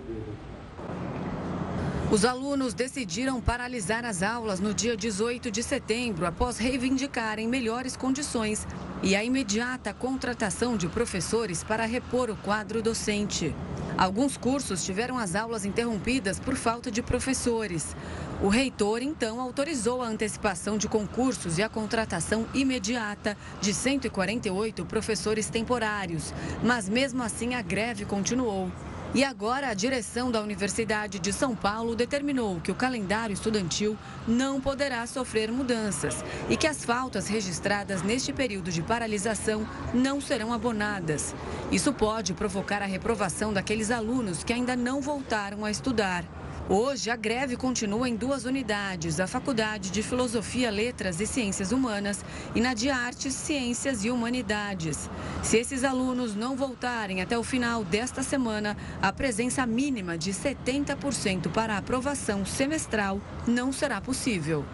Os 2.11 2.25
alunos 2.25 2.73
decidiram 2.73 3.39
paralisar 3.39 4.03
as 4.03 4.21
aulas 4.21 4.59
no 4.59 4.73
dia 4.73 4.97
18 4.97 5.49
de 5.49 5.63
setembro 5.63 6.25
após 6.25 6.57
reivindicarem 6.57 7.47
melhores 7.47 7.95
condições 7.95 8.67
e 9.01 9.15
a 9.15 9.23
imediata 9.23 9.93
contratação 9.93 10.75
de 10.75 10.89
professores 10.89 11.63
para 11.63 11.85
repor 11.85 12.29
o 12.29 12.35
quadro 12.35 12.81
docente. 12.81 13.55
Alguns 13.97 14.35
cursos 14.35 14.83
tiveram 14.83 15.17
as 15.17 15.35
aulas 15.35 15.63
interrompidas 15.63 16.37
por 16.37 16.57
falta 16.57 16.91
de 16.91 17.01
professores. 17.01 17.95
O 18.41 18.49
reitor, 18.49 19.01
então, 19.01 19.39
autorizou 19.39 20.01
a 20.01 20.07
antecipação 20.07 20.77
de 20.77 20.89
concursos 20.89 21.59
e 21.59 21.63
a 21.63 21.69
contratação 21.69 22.45
imediata 22.53 23.37
de 23.61 23.73
148 23.73 24.85
professores 24.85 25.49
temporários, 25.49 26.33
mas 26.61 26.89
mesmo 26.89 27.23
assim 27.23 27.55
a 27.55 27.61
greve 27.61 28.03
continuou. 28.03 28.69
E 29.13 29.25
agora 29.25 29.67
a 29.67 29.73
direção 29.73 30.31
da 30.31 30.41
Universidade 30.41 31.19
de 31.19 31.33
São 31.33 31.53
Paulo 31.53 31.95
determinou 31.95 32.61
que 32.61 32.71
o 32.71 32.75
calendário 32.75 33.33
estudantil 33.33 33.97
não 34.25 34.61
poderá 34.61 35.05
sofrer 35.05 35.51
mudanças 35.51 36.23
e 36.49 36.55
que 36.55 36.65
as 36.65 36.85
faltas 36.85 37.27
registradas 37.27 38.03
neste 38.03 38.31
período 38.31 38.71
de 38.71 38.81
paralisação 38.81 39.67
não 39.93 40.21
serão 40.21 40.53
abonadas. 40.53 41.35
Isso 41.69 41.91
pode 41.91 42.33
provocar 42.33 42.81
a 42.81 42.85
reprovação 42.85 43.51
daqueles 43.51 43.91
alunos 43.91 44.45
que 44.45 44.53
ainda 44.53 44.77
não 44.77 45.01
voltaram 45.01 45.65
a 45.65 45.71
estudar. 45.71 46.23
Hoje, 46.73 47.09
a 47.09 47.17
greve 47.17 47.57
continua 47.57 48.07
em 48.07 48.15
duas 48.15 48.45
unidades: 48.45 49.19
a 49.19 49.27
Faculdade 49.27 49.91
de 49.91 50.01
Filosofia, 50.01 50.71
Letras 50.71 51.19
e 51.19 51.27
Ciências 51.27 51.73
Humanas 51.73 52.23
e 52.55 52.61
na 52.61 52.73
de 52.73 52.89
Artes, 52.89 53.33
Ciências 53.33 54.05
e 54.05 54.09
Humanidades. 54.09 55.09
Se 55.43 55.57
esses 55.57 55.83
alunos 55.83 56.33
não 56.33 56.55
voltarem 56.55 57.21
até 57.21 57.37
o 57.37 57.43
final 57.43 57.83
desta 57.83 58.23
semana, 58.23 58.77
a 59.01 59.11
presença 59.11 59.65
mínima 59.65 60.17
de 60.17 60.31
70% 60.31 61.51
para 61.51 61.73
a 61.73 61.79
aprovação 61.79 62.45
semestral 62.45 63.19
não 63.45 63.73
será 63.73 63.99
possível. 63.99 64.65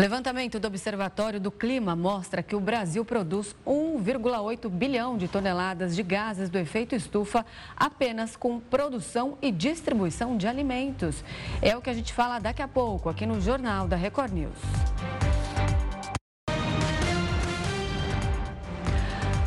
Levantamento 0.00 0.58
do 0.58 0.66
Observatório 0.66 1.38
do 1.38 1.50
Clima 1.50 1.94
mostra 1.94 2.42
que 2.42 2.56
o 2.56 2.60
Brasil 2.60 3.04
produz 3.04 3.54
1,8 3.66 4.66
bilhão 4.70 5.18
de 5.18 5.28
toneladas 5.28 5.94
de 5.94 6.02
gases 6.02 6.48
do 6.48 6.56
efeito 6.56 6.94
estufa 6.94 7.44
apenas 7.76 8.34
com 8.34 8.58
produção 8.58 9.36
e 9.42 9.52
distribuição 9.52 10.38
de 10.38 10.46
alimentos. 10.48 11.22
É 11.60 11.76
o 11.76 11.82
que 11.82 11.90
a 11.90 11.94
gente 11.94 12.14
fala 12.14 12.38
daqui 12.38 12.62
a 12.62 12.68
pouco 12.68 13.10
aqui 13.10 13.26
no 13.26 13.42
Jornal 13.42 13.86
da 13.86 13.96
Record 13.96 14.32
News. 14.32 15.29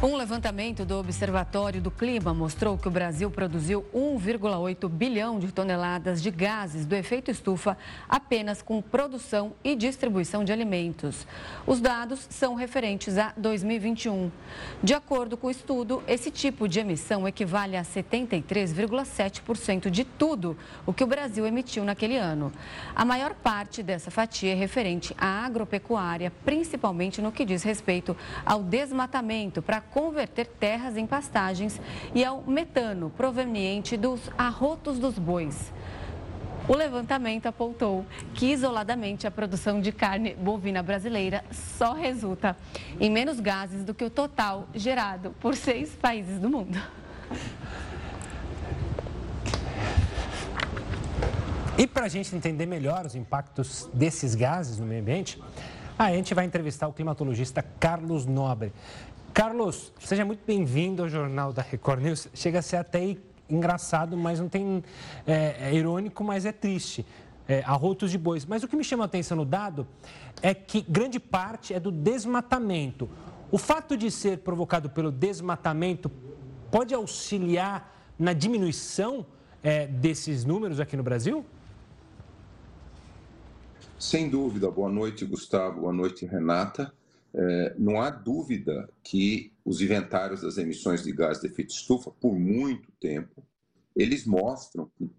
Um 0.06 0.18
levantamento 0.18 0.84
do 0.84 1.00
Observatório 1.00 1.82
do 1.82 1.90
Clima 1.90 2.34
mostrou 2.34 2.78
que 2.78 2.90
o 2.90 2.92
Brasil 2.92 3.32
produziu 3.32 3.86
1,8 3.96 4.90
bilhão 4.90 5.40
de 5.40 5.50
toneladas 5.50 6.22
de 6.22 6.30
gases 6.30 6.86
do 6.86 6.94
efeito 6.94 7.32
estufa 7.32 7.78
apenas 8.10 8.62
com 8.62 8.82
produção 8.82 9.54
e 9.64 9.78
distribuição 9.78 10.44
de 10.44 10.52
alimentos. 10.52 11.26
Os 11.66 11.80
dados 11.80 12.28
são 12.30 12.54
referentes 12.54 13.18
a 13.18 13.32
2021. 13.38 14.30
De 14.84 14.94
acordo 14.94 15.38
com 15.38 15.48
o 15.48 15.52
estudo, 15.52 16.04
esse 16.06 16.30
tipo 16.30 16.68
de 16.68 16.82
emissão 16.82 17.26
equivale 17.26 17.78
a 17.78 17.84
73,7% 17.84 19.90
de 19.90 20.04
tudo 20.04 20.58
o 20.86 20.92
que 20.92 21.06
o 21.06 21.08
Brasil 21.08 21.48
emitiu 21.48 21.86
naquele 21.86 22.18
ano. 22.18 22.52
A 22.94 23.06
maior 23.06 23.34
parte 23.34 23.82
dessa 23.82 24.12
fatia 24.12 24.52
é 24.52 24.54
referente 24.54 25.16
à 25.18 25.46
agropecuária, 25.46 26.30
principalmente 26.44 27.22
no 27.22 27.32
que 27.32 27.46
diz 27.46 27.64
respeito 27.64 28.18
ao 28.46 28.62
desmatamento 28.62 29.62
para 29.62 29.93
converter 29.94 30.48
terras 30.48 30.98
em 30.98 31.06
pastagens 31.06 31.80
e 32.16 32.26
ao 32.26 32.42
metano 32.42 33.12
proveniente 33.12 33.96
dos 33.96 34.20
arrotos 34.38 34.98
dos 34.98 35.20
bois. 35.20 35.72
O 36.68 36.76
levantamento 36.76 37.46
apontou 37.46 38.06
que, 38.34 38.48
isoladamente, 38.48 39.28
a 39.28 39.32
produção 39.32 39.82
de 39.82 39.92
carne 39.92 40.34
bovina 40.34 40.82
brasileira 40.82 41.44
só 41.52 41.94
resulta 41.94 42.58
em 43.00 43.12
menos 43.12 43.40
gases 43.40 43.84
do 43.84 43.94
que 43.94 44.04
o 44.04 44.10
total 44.10 44.68
gerado 44.74 45.36
por 45.40 45.56
seis 45.56 45.94
países 45.94 46.40
do 46.40 46.50
mundo. 46.50 46.82
E 51.78 51.86
para 51.86 52.06
a 52.06 52.10
gente 52.10 52.36
entender 52.36 52.66
melhor 52.66 53.06
os 53.06 53.14
impactos 53.14 53.90
desses 53.94 54.34
gases 54.34 54.80
no 54.80 54.86
meio 54.86 55.02
ambiente, 55.02 55.42
a 55.98 56.12
gente 56.12 56.34
vai 56.34 56.46
entrevistar 56.46 56.88
o 56.88 56.94
climatologista 56.94 57.64
Carlos 57.80 58.26
Nobre. 58.26 58.72
Carlos, 59.34 59.92
seja 60.00 60.24
muito 60.24 60.46
bem-vindo 60.46 61.02
ao 61.02 61.10
Jornal 61.10 61.52
da 61.52 61.64
Record 61.64 62.04
News. 62.04 62.28
Chega 62.36 62.60
a 62.60 62.62
ser 62.62 62.76
até 62.76 63.18
engraçado, 63.50 64.16
mas 64.16 64.40
não 64.40 64.48
tem. 64.48 64.84
É, 65.26 65.72
é 65.72 65.74
irônico, 65.74 66.24
mas 66.24 66.46
é 66.46 66.52
triste. 66.52 67.04
É, 67.48 67.64
arrotos 67.64 68.12
de 68.12 68.18
bois. 68.20 68.46
Mas 68.46 68.62
o 68.62 68.68
que 68.68 68.76
me 68.76 68.84
chama 68.84 69.04
a 69.04 69.08
atenção 69.08 69.36
no 69.36 69.44
dado 69.44 69.88
é 70.40 70.54
que 70.54 70.82
grande 70.82 71.20
parte 71.20 71.74
é 71.74 71.80
do 71.80 71.92
desmatamento. 71.92 73.10
O 73.52 73.58
fato 73.58 73.98
de 73.98 74.12
ser 74.12 74.38
provocado 74.38 74.88
pelo 74.92 75.12
desmatamento 75.12 76.12
pode 76.70 76.94
auxiliar 76.94 77.92
na 78.20 78.34
diminuição 78.34 79.26
é, 79.64 79.88
desses 79.88 80.46
números 80.46 80.80
aqui 80.80 80.96
no 80.96 81.02
Brasil? 81.02 81.44
Sem 83.98 84.30
dúvida. 84.30 84.70
Boa 84.70 84.92
noite, 84.92 85.26
Gustavo. 85.26 85.82
Boa 85.82 85.94
noite, 85.94 86.24
Renata. 86.24 86.94
É, 87.36 87.76
não 87.78 88.00
há 88.00 88.10
dúvida 88.10 88.90
que 89.04 89.52
os 89.66 89.82
inventários 89.82 90.42
das 90.42 90.58
emissões 90.58 91.04
de 91.04 91.12
gás 91.12 91.40
de 91.40 91.48
efeito 91.48 91.72
estufa, 91.72 92.12
por 92.12 92.38
muito 92.38 92.92
tempo, 93.00 93.44
eles 93.96 94.26
mostram 94.26 94.90
que 94.98 95.10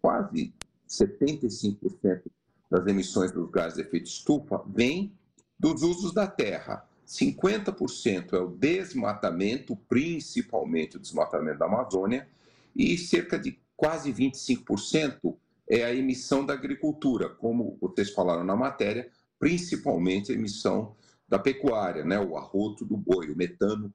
quase 0.00 0.54
75% 0.88 2.22
das 2.70 2.86
emissões 2.86 3.32
dos 3.32 3.50
gases 3.50 3.74
de 3.74 3.82
efeito 3.82 4.06
estufa 4.06 4.62
vêm 4.66 5.12
dos 5.58 5.82
usos 5.82 6.12
da 6.12 6.26
terra. 6.26 6.86
50% 7.06 8.32
é 8.32 8.38
o 8.38 8.48
desmatamento, 8.48 9.76
principalmente 9.88 10.96
o 10.96 11.00
desmatamento 11.00 11.58
da 11.58 11.66
Amazônia, 11.66 12.28
e 12.74 12.96
cerca 12.96 13.38
de 13.38 13.58
quase 13.76 14.12
25% 14.12 15.36
é 15.68 15.84
a 15.84 15.94
emissão 15.94 16.44
da 16.44 16.54
agricultura, 16.54 17.28
como 17.28 17.76
vocês 17.80 18.10
falaram 18.10 18.44
na 18.44 18.56
matéria, 18.56 19.10
principalmente 19.38 20.32
a 20.32 20.34
emissão 20.34 20.94
da 21.34 21.38
pecuária, 21.40 22.04
né? 22.04 22.16
o 22.20 22.36
arroto 22.36 22.84
do 22.84 22.96
boi, 22.96 23.28
o 23.28 23.36
metano 23.36 23.92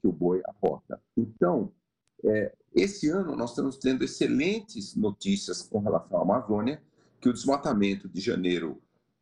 que 0.00 0.08
o 0.08 0.12
boi 0.12 0.40
aporta. 0.46 0.98
Então, 1.14 1.70
é, 2.24 2.54
esse 2.74 3.10
ano 3.10 3.36
nós 3.36 3.50
estamos 3.50 3.76
tendo 3.76 4.02
excelentes 4.02 4.94
notícias 4.96 5.60
com 5.60 5.80
relação 5.80 6.18
à 6.18 6.22
Amazônia, 6.22 6.82
que 7.20 7.28
o 7.28 7.32
desmatamento 7.32 8.08
de 8.08 8.22
janeiro 8.22 8.80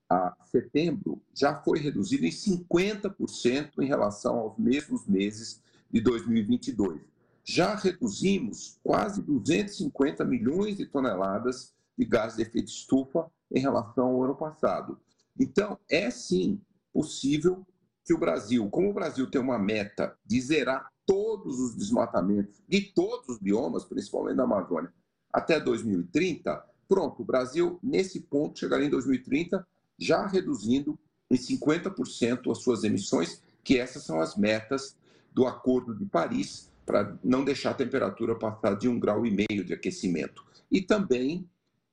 a 0.09 0.37
setembro 0.45 1.21
já 1.35 1.57
foi 1.57 1.81
reduzido 1.81 2.25
em 2.25 2.31
50% 2.31 3.73
em 3.81 3.87
relação 3.87 4.39
aos 4.39 4.57
mesmos 4.57 5.05
meses 5.05 5.61
de 5.91 6.01
2022. 6.01 7.01
Já 7.43 7.75
reduzimos 7.75 8.79
quase 8.85 9.21
250 9.23 10.25
milhões 10.25 10.77
de 10.77 10.87
toneladas 10.87 11.75
de 11.99 12.05
gás 12.05 12.37
de 12.37 12.43
efeito 12.43 12.69
estufa 12.69 13.29
em 13.51 13.59
relação 13.59 14.07
ao 14.07 14.23
ano 14.23 14.37
passado. 14.37 15.01
Então, 15.39 15.77
é 15.91 16.11
sim 16.11 16.61
possível 16.97 17.67
que 18.07 18.15
o 18.15 18.19
Brasil, 18.19 18.71
como 18.71 18.89
o 18.89 18.95
Brasil 18.95 19.31
tem 19.31 19.39
uma 19.39 19.59
meta 19.59 20.17
de 20.25 20.41
zerar 20.41 20.91
todos 21.05 21.61
os 21.61 21.75
desmatamentos 21.75 22.63
de 22.67 22.81
todos 22.81 23.29
os 23.29 23.39
biomas, 23.39 23.85
principalmente 23.85 24.39
da 24.39 24.45
Amazônia, 24.45 24.91
até 25.31 25.61
2030, 25.61 26.65
pronto, 26.89 27.21
o 27.21 27.25
Brasil, 27.25 27.79
nesse 27.83 28.21
ponto, 28.21 28.59
chegaria 28.59 28.87
em 28.87 28.91
2030 28.91 29.67
já 29.99 30.27
reduzindo 30.27 30.99
em 31.31 31.37
50% 31.37 32.51
as 32.51 32.59
suas 32.59 32.83
emissões, 32.83 33.43
que 33.63 33.79
essas 33.79 34.03
são 34.03 34.19
as 34.19 34.35
metas 34.35 34.97
do 35.35 35.47
Acordo 35.47 35.95
de 35.95 36.07
Paris, 36.07 36.73
para 36.87 37.19
não 37.23 37.45
deixar 37.45 37.73
a 37.73 37.75
temperatura 37.75 38.35
passar 38.35 38.75
de 38.75 38.89
um 38.89 38.99
grau 38.99 39.27
e 39.27 39.31
meio 39.31 39.65
de 39.65 39.75
aquecimento. 39.75 40.47
E 40.71 40.81
também, 40.81 41.47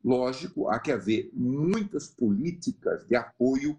lógico, 0.03 0.69
há 0.69 0.79
que 0.79 0.93
haver 0.93 1.29
muitas 1.33 2.07
políticas 2.07 3.05
de 3.05 3.15
apoio 3.15 3.77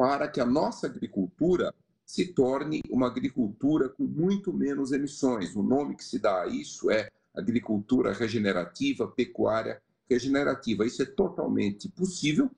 para 0.00 0.28
que 0.28 0.40
a 0.40 0.46
nossa 0.46 0.86
agricultura 0.86 1.74
se 2.06 2.32
torne 2.32 2.80
uma 2.88 3.06
agricultura 3.06 3.86
com 3.86 4.04
muito 4.04 4.50
menos 4.50 4.92
emissões. 4.92 5.54
O 5.54 5.62
nome 5.62 5.94
que 5.94 6.02
se 6.02 6.18
dá 6.18 6.44
a 6.44 6.46
isso 6.46 6.90
é 6.90 7.10
agricultura 7.34 8.14
regenerativa, 8.14 9.06
pecuária 9.06 9.78
regenerativa. 10.08 10.86
Isso 10.86 11.02
é 11.02 11.04
totalmente 11.04 11.86
possível, 11.90 12.50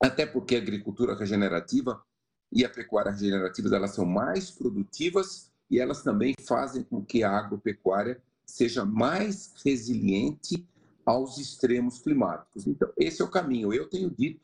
até 0.00 0.24
porque 0.24 0.56
a 0.56 0.60
agricultura 0.60 1.14
regenerativa 1.14 2.02
e 2.50 2.64
a 2.64 2.70
pecuária 2.70 3.12
regenerativa 3.12 3.76
elas 3.76 3.94
são 3.94 4.06
mais 4.06 4.50
produtivas 4.50 5.52
e 5.70 5.78
elas 5.78 6.02
também 6.02 6.34
fazem 6.40 6.82
com 6.84 7.04
que 7.04 7.22
a 7.22 7.32
agropecuária 7.32 8.18
seja 8.46 8.82
mais 8.82 9.52
resiliente 9.62 10.66
aos 11.04 11.36
extremos 11.36 11.98
climáticos. 11.98 12.66
Então, 12.66 12.90
esse 12.96 13.20
é 13.20 13.24
o 13.26 13.30
caminho. 13.30 13.74
Eu 13.74 13.90
tenho 13.90 14.08
dito 14.08 14.40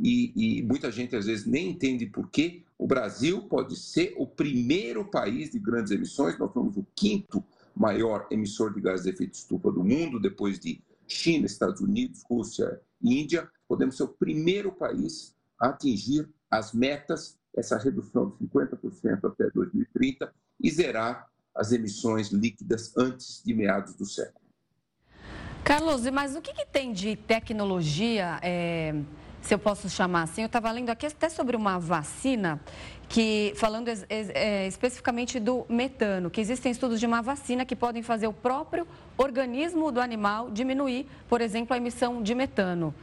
e, 0.00 0.60
e, 0.60 0.62
muita 0.62 0.90
gente 0.92 1.16
às 1.16 1.26
vezes 1.26 1.44
nem 1.44 1.70
entende 1.70 2.06
por 2.06 2.30
que 2.30 2.64
o 2.78 2.86
Brasil 2.86 3.42
pode 3.42 3.76
ser 3.76 4.14
o 4.16 4.26
primeiro 4.26 5.04
país 5.04 5.50
de 5.50 5.58
grandes 5.58 5.90
emissões. 5.90 6.38
Nós 6.38 6.52
somos 6.52 6.76
o 6.76 6.86
quinto 6.94 7.42
maior 7.74 8.26
emissor 8.30 8.72
de 8.72 8.80
gases 8.80 9.04
de 9.04 9.10
efeito 9.10 9.34
estufa 9.34 9.72
do 9.72 9.82
mundo, 9.82 10.20
depois 10.20 10.58
de 10.60 10.80
China, 11.06 11.46
Estados 11.46 11.80
Unidos, 11.80 12.22
Rússia 12.22 12.80
e 13.02 13.20
Índia. 13.20 13.48
Podemos 13.66 13.96
ser 13.96 14.04
o 14.04 14.08
primeiro 14.08 14.70
país 14.70 15.34
a 15.60 15.70
atingir 15.70 16.28
as 16.48 16.72
metas, 16.72 17.36
essa 17.56 17.76
redução 17.76 18.30
de 18.30 18.46
50% 18.46 19.24
até 19.24 19.50
2030 19.50 20.32
e 20.60 20.70
zerar 20.70 21.28
as 21.54 21.72
emissões 21.72 22.28
líquidas 22.28 22.96
antes 22.96 23.42
de 23.44 23.52
meados 23.52 23.94
do 23.94 24.04
século. 24.04 24.46
Carlos, 25.64 26.08
mas 26.10 26.36
o 26.36 26.40
que, 26.40 26.54
que 26.54 26.64
tem 26.64 26.92
de 26.92 27.16
tecnologia? 27.16 28.38
É 28.42 28.94
se 29.40 29.54
eu 29.54 29.58
posso 29.58 29.88
chamar 29.88 30.22
assim. 30.22 30.42
Eu 30.42 30.46
estava 30.46 30.70
lendo 30.70 30.90
aqui 30.90 31.06
até 31.06 31.28
sobre 31.28 31.56
uma 31.56 31.78
vacina 31.78 32.60
que, 33.08 33.52
falando 33.56 33.88
é, 33.88 34.66
especificamente 34.66 35.40
do 35.40 35.64
metano, 35.68 36.30
que 36.30 36.40
existem 36.40 36.70
estudos 36.70 37.00
de 37.00 37.06
uma 37.06 37.22
vacina 37.22 37.64
que 37.64 37.74
podem 37.74 38.02
fazer 38.02 38.26
o 38.26 38.32
próprio 38.32 38.86
organismo 39.16 39.90
do 39.90 40.00
animal 40.00 40.50
diminuir, 40.50 41.06
por 41.28 41.40
exemplo, 41.40 41.74
a 41.74 41.76
emissão 41.78 42.22
de 42.22 42.34
metano. 42.34 42.94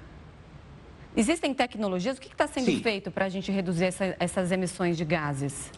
Existem 1.18 1.54
tecnologias? 1.54 2.18
O 2.18 2.22
que 2.22 2.28
está 2.28 2.46
sendo 2.46 2.66
Sim. 2.66 2.84
feito 2.84 3.10
para 3.10 3.26
a 3.26 3.30
gente 3.30 3.52
reduzir 3.52 3.86
essa, 3.86 4.16
essas 4.20 4.52
emissões 4.52 4.98
de 4.98 5.06
gases? 5.06 5.72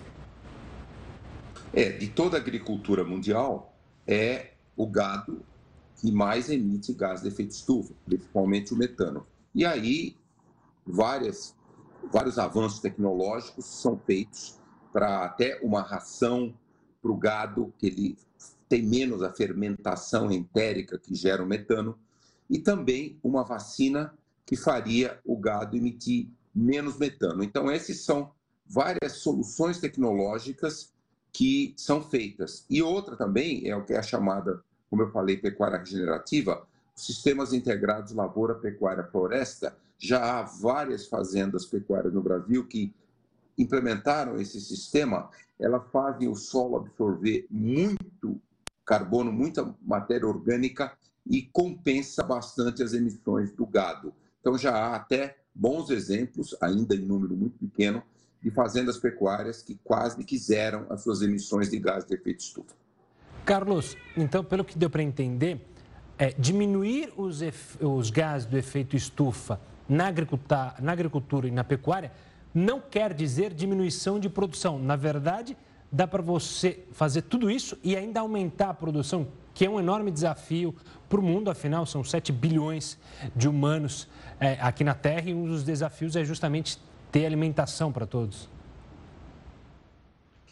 É, 1.73 1.91
de 1.91 2.07
toda 2.07 2.37
a 2.37 2.39
agricultura 2.39 3.03
mundial, 3.03 3.73
é 4.07 4.51
o 4.75 4.87
gado 4.87 5.45
que 6.01 6.11
mais 6.11 6.49
emite 6.49 6.91
gás 6.93 7.21
de 7.21 7.27
efeito 7.27 7.51
estufa, 7.51 7.93
principalmente 8.05 8.73
o 8.73 8.77
metano. 8.77 9.25
E 9.53 9.65
aí, 9.65 10.15
várias, 10.87 11.55
vários 12.11 12.37
avanços 12.37 12.79
tecnológicos 12.79 13.65
são 13.65 13.97
feitos 13.97 14.59
para 14.91 15.25
até 15.25 15.59
uma 15.61 15.81
ração 15.81 16.53
para 17.01 17.11
o 17.11 17.17
gado, 17.17 17.73
que 17.77 17.87
ele 17.87 18.17
tem 18.67 18.83
menos 18.83 19.21
a 19.21 19.31
fermentação 19.31 20.31
entérica 20.31 20.97
que 20.97 21.15
gera 21.15 21.43
o 21.43 21.47
metano, 21.47 21.97
e 22.49 22.59
também 22.59 23.19
uma 23.23 23.43
vacina 23.43 24.13
que 24.45 24.55
faria 24.55 25.19
o 25.25 25.37
gado 25.37 25.75
emitir 25.75 26.29
menos 26.55 26.97
metano. 26.97 27.43
Então, 27.43 27.69
essas 27.69 27.99
são 27.99 28.31
várias 28.65 29.13
soluções 29.13 29.79
tecnológicas 29.79 30.91
que 31.31 31.73
são 31.77 32.01
feitas. 32.01 32.65
E 32.69 32.81
outra 32.81 33.15
também 33.15 33.67
é 33.69 33.75
o 33.75 33.85
que 33.85 33.93
é 33.93 33.97
a 33.97 34.03
chamada, 34.03 34.63
como 34.89 35.03
eu 35.03 35.11
falei, 35.11 35.37
pecuária 35.37 35.77
regenerativa, 35.77 36.65
sistemas 36.95 37.53
integrados 37.53 38.13
lavoura, 38.13 38.55
pecuária, 38.55 39.03
floresta. 39.03 39.77
Já 39.99 40.39
há 40.39 40.43
várias 40.43 41.07
fazendas 41.07 41.65
pecuárias 41.65 42.13
no 42.13 42.21
Brasil 42.21 42.65
que 42.67 42.93
implementaram 43.57 44.39
esse 44.39 44.61
sistema. 44.61 45.29
Elas 45.59 45.83
fazem 45.91 46.27
o 46.27 46.35
solo 46.35 46.77
absorver 46.77 47.47
muito 47.49 48.39
carbono, 48.85 49.31
muita 49.31 49.75
matéria 49.81 50.27
orgânica 50.27 50.93
e 51.25 51.41
compensa 51.41 52.23
bastante 52.23 52.83
as 52.83 52.93
emissões 52.93 53.51
do 53.51 53.65
gado. 53.65 54.13
Então 54.39 54.57
já 54.57 54.73
há 54.73 54.95
até 54.95 55.37
bons 55.53 55.89
exemplos, 55.89 56.55
ainda 56.61 56.95
em 56.95 56.99
número 56.99 57.35
muito 57.35 57.57
pequeno, 57.57 58.01
de 58.41 58.51
fazendas 58.51 58.97
pecuárias 58.97 59.61
que 59.63 59.75
quase 59.83 60.23
quiseram 60.23 60.85
as 60.89 61.01
suas 61.01 61.21
emissões 61.21 61.69
de 61.69 61.79
gás 61.79 62.05
de 62.05 62.13
efeito 62.13 62.39
estufa. 62.39 62.75
Carlos, 63.43 63.97
então, 64.15 64.43
pelo 64.43 64.63
que 64.63 64.77
deu 64.77 64.89
para 64.89 65.01
entender, 65.01 65.59
é, 66.17 66.29
diminuir 66.37 67.11
os, 67.17 67.41
os 67.81 68.09
gases 68.09 68.45
do 68.45 68.57
efeito 68.57 68.95
estufa 68.95 69.59
na 69.87 70.07
agricultura, 70.07 70.75
na 70.79 70.91
agricultura 70.91 71.47
e 71.47 71.51
na 71.51 71.63
pecuária 71.63 72.11
não 72.53 72.81
quer 72.81 73.13
dizer 73.13 73.53
diminuição 73.53 74.19
de 74.19 74.29
produção. 74.29 74.79
Na 74.79 74.95
verdade, 74.95 75.55
dá 75.91 76.07
para 76.07 76.21
você 76.21 76.83
fazer 76.91 77.23
tudo 77.23 77.49
isso 77.49 77.77
e 77.83 77.95
ainda 77.95 78.19
aumentar 78.19 78.69
a 78.69 78.73
produção, 78.73 79.27
que 79.53 79.65
é 79.65 79.69
um 79.69 79.79
enorme 79.79 80.11
desafio 80.11 80.75
para 81.07 81.19
o 81.19 81.23
mundo, 81.23 81.49
afinal, 81.49 81.85
são 81.85 82.03
7 82.03 82.31
bilhões 82.31 82.97
de 83.35 83.47
humanos 83.47 84.07
é, 84.39 84.53
aqui 84.59 84.83
na 84.83 84.93
Terra 84.93 85.29
e 85.29 85.33
um 85.33 85.45
dos 85.45 85.63
desafios 85.63 86.15
é 86.15 86.23
justamente 86.23 86.79
ter 87.11 87.25
alimentação 87.25 87.91
para 87.91 88.05
todos. 88.05 88.49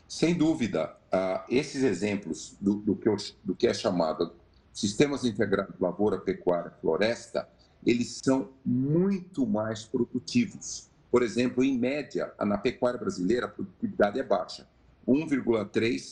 Sem 0.07 0.33
dúvida, 0.33 0.95
uh, 1.11 1.43
esses 1.49 1.83
exemplos 1.83 2.55
do, 2.61 2.75
do, 2.75 2.95
que 2.95 3.09
do 3.43 3.55
que 3.55 3.67
é 3.67 3.73
chamado 3.73 4.33
sistemas 4.71 5.25
integrados 5.25 5.75
lavoura, 5.79 6.19
pecuária, 6.19 6.71
floresta, 6.79 7.49
eles 7.85 8.19
são 8.23 8.49
muito 8.65 9.45
mais 9.45 9.83
produtivos. 9.83 10.89
Por 11.11 11.21
exemplo, 11.21 11.63
em 11.63 11.77
média, 11.77 12.33
na 12.39 12.57
pecuária 12.57 12.99
brasileira, 12.99 13.45
a 13.45 13.49
produtividade 13.49 14.19
é 14.19 14.23
baixa. 14.23 14.67
1,3, 15.07 15.69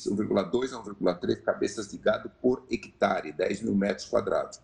1,2 0.07 0.73
a 0.73 0.83
1,3 0.83 1.41
cabeças 1.41 1.89
de 1.89 1.97
gado 1.97 2.31
por 2.41 2.63
hectare, 2.69 3.31
10 3.31 3.63
mil 3.63 3.75
metros 3.75 4.07
quadrados. 4.07 4.61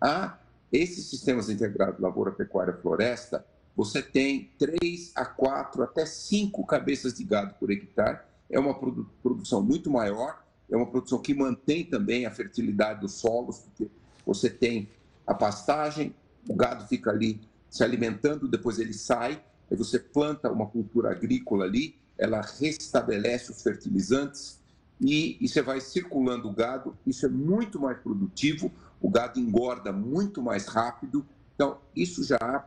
A 0.00 0.38
esses 0.72 1.08
sistemas 1.08 1.48
integrados 1.48 2.00
lavoura, 2.00 2.32
pecuária, 2.32 2.74
floresta, 2.74 3.46
você 3.74 4.02
tem 4.02 4.50
3 4.58 5.12
a 5.14 5.24
4, 5.24 5.84
até 5.84 6.04
5 6.04 6.66
cabeças 6.66 7.14
de 7.14 7.22
gado 7.22 7.54
por 7.54 7.70
hectare. 7.70 8.18
É 8.50 8.58
uma 8.58 8.74
produção 9.22 9.62
muito 9.62 9.88
maior, 9.88 10.42
é 10.68 10.76
uma 10.76 10.86
produção 10.86 11.20
que 11.20 11.32
mantém 11.32 11.84
também 11.84 12.26
a 12.26 12.30
fertilidade 12.30 13.00
dos 13.00 13.12
solos, 13.12 13.60
porque 13.60 13.88
você 14.26 14.50
tem 14.50 14.88
a 15.26 15.32
pastagem, 15.32 16.14
o 16.48 16.56
gado 16.56 16.86
fica 16.88 17.10
ali 17.10 17.40
se 17.68 17.84
alimentando, 17.84 18.48
depois 18.48 18.78
ele 18.78 18.94
sai, 18.94 19.42
aí 19.70 19.76
você 19.76 19.98
planta 19.98 20.50
uma 20.50 20.66
cultura 20.66 21.10
agrícola 21.10 21.66
ali, 21.66 21.94
ela 22.16 22.40
restabelece 22.40 23.52
os 23.52 23.62
fertilizantes 23.62 24.58
e, 25.00 25.36
e 25.40 25.46
você 25.46 25.62
vai 25.62 25.80
circulando 25.80 26.48
o 26.48 26.52
gado. 26.52 26.96
Isso 27.06 27.26
é 27.26 27.28
muito 27.28 27.78
mais 27.78 27.98
produtivo, 27.98 28.72
o 29.00 29.08
gado 29.08 29.38
engorda 29.38 29.92
muito 29.92 30.42
mais 30.42 30.66
rápido. 30.66 31.24
Então, 31.54 31.78
isso 31.94 32.24
já 32.24 32.38
há 32.40 32.64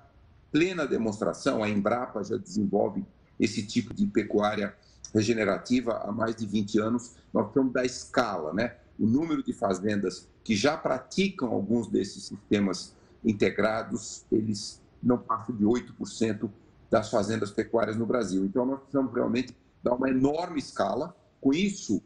plena 0.52 0.88
demonstração. 0.88 1.64
A 1.64 1.70
Embrapa 1.70 2.24
já 2.24 2.38
desenvolve 2.38 3.04
esse 3.40 3.66
tipo 3.66 3.94
de 3.94 4.06
pecuária 4.06 4.76
regenerativa 5.14 5.98
há 5.98 6.12
mais 6.12 6.36
de 6.36 6.46
20 6.46 6.80
anos. 6.80 7.16
Nós 7.34 7.48
estamos 7.48 7.74
da 7.74 7.84
escala, 7.84 8.54
né? 8.54 8.76
O 8.98 9.06
número 9.06 9.44
de 9.44 9.52
fazendas 9.52 10.30
que 10.44 10.56
já 10.56 10.78
praticam 10.78 11.50
alguns 11.50 11.88
desses 11.88 12.24
sistemas 12.24 12.94
integrados, 13.24 14.26
eles 14.32 14.82
não 15.02 15.18
passam 15.18 15.56
de 15.56 15.64
8% 15.64 16.50
das 16.90 17.10
fazendas 17.10 17.52
pecuárias 17.52 17.96
no 17.96 18.06
Brasil. 18.06 18.46
Então, 18.46 18.66
nós 18.66 18.80
precisamos 18.80 19.14
realmente 19.14 19.56
dar 19.84 19.94
uma 19.94 20.10
enorme 20.10 20.60
escala. 20.60 21.16
Com 21.40 21.54
isso, 21.54 22.02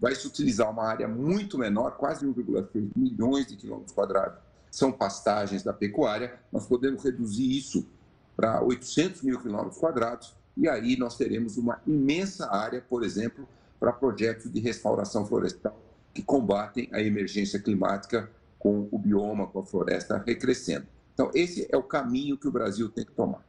vai 0.00 0.14
se 0.14 0.26
utilizar 0.26 0.70
uma 0.70 0.84
área 0.84 1.06
muito 1.06 1.58
menor, 1.58 1.96
quase 1.96 2.26
1,6 2.26 2.90
milhões 2.96 3.46
de 3.46 3.56
quilômetros 3.56 3.92
quadrados. 3.92 4.38
São 4.70 4.90
pastagens 4.90 5.62
da 5.62 5.72
pecuária. 5.72 6.38
Nós 6.50 6.66
podemos 6.66 7.04
reduzir 7.04 7.56
isso 7.56 7.86
para 8.36 8.62
800 8.62 9.22
mil 9.22 9.38
quilômetros 9.40 9.78
quadrados 9.78 10.34
e 10.56 10.68
aí 10.68 10.96
nós 10.96 11.16
teremos 11.16 11.56
uma 11.56 11.80
imensa 11.86 12.50
área, 12.50 12.80
por 12.80 13.02
exemplo, 13.02 13.48
para 13.78 13.92
projetos 13.92 14.50
de 14.50 14.60
restauração 14.60 15.26
florestal 15.26 15.78
que 16.12 16.22
combatem 16.22 16.88
a 16.92 17.00
emergência 17.00 17.58
climática 17.60 18.30
com 18.60 18.86
o 18.92 18.98
bioma, 18.98 19.46
com 19.46 19.58
a 19.58 19.64
floresta 19.64 20.22
recrescendo. 20.24 20.86
Então, 21.14 21.30
esse 21.34 21.66
é 21.72 21.76
o 21.76 21.82
caminho 21.82 22.36
que 22.36 22.46
o 22.46 22.52
Brasil 22.52 22.88
tem 22.90 23.04
que 23.04 23.12
tomar. 23.12 23.42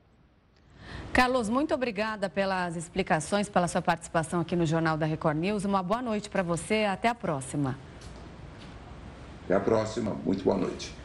Carlos, 1.13 1.49
muito 1.49 1.73
obrigada 1.73 2.29
pelas 2.29 2.77
explicações, 2.77 3.49
pela 3.49 3.67
sua 3.67 3.81
participação 3.81 4.39
aqui 4.39 4.55
no 4.55 4.65
Jornal 4.65 4.97
da 4.97 5.05
Record 5.05 5.37
News. 5.37 5.65
Uma 5.65 5.83
boa 5.83 6.01
noite 6.01 6.29
para 6.29 6.41
você. 6.41 6.85
Até 6.85 7.09
a 7.09 7.15
próxima. 7.15 7.77
Até 9.43 9.55
a 9.55 9.59
próxima. 9.59 10.13
Muito 10.25 10.43
boa 10.43 10.57
noite. 10.57 10.95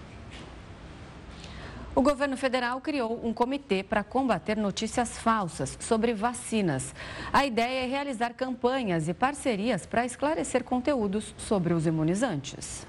O 1.93 2.03
governo 2.03 2.37
federal 2.37 2.81
criou 2.81 3.21
um 3.25 3.33
comitê 3.33 3.83
para 3.83 4.05
combater 4.05 4.57
notícias 4.57 5.19
falsas 5.19 5.77
sobre 5.81 6.15
vacinas. 6.15 6.95
A 7.33 7.45
ideia 7.45 7.85
é 7.85 7.87
realizar 7.87 8.35
campanhas 8.35 9.09
e 9.09 9.15
parcerias 9.15 9.87
para 9.87 10.05
esclarecer 10.05 10.63
conteúdos 10.63 11.35
sobre 11.39 11.73
os 11.75 11.87
imunizantes. 11.87 12.87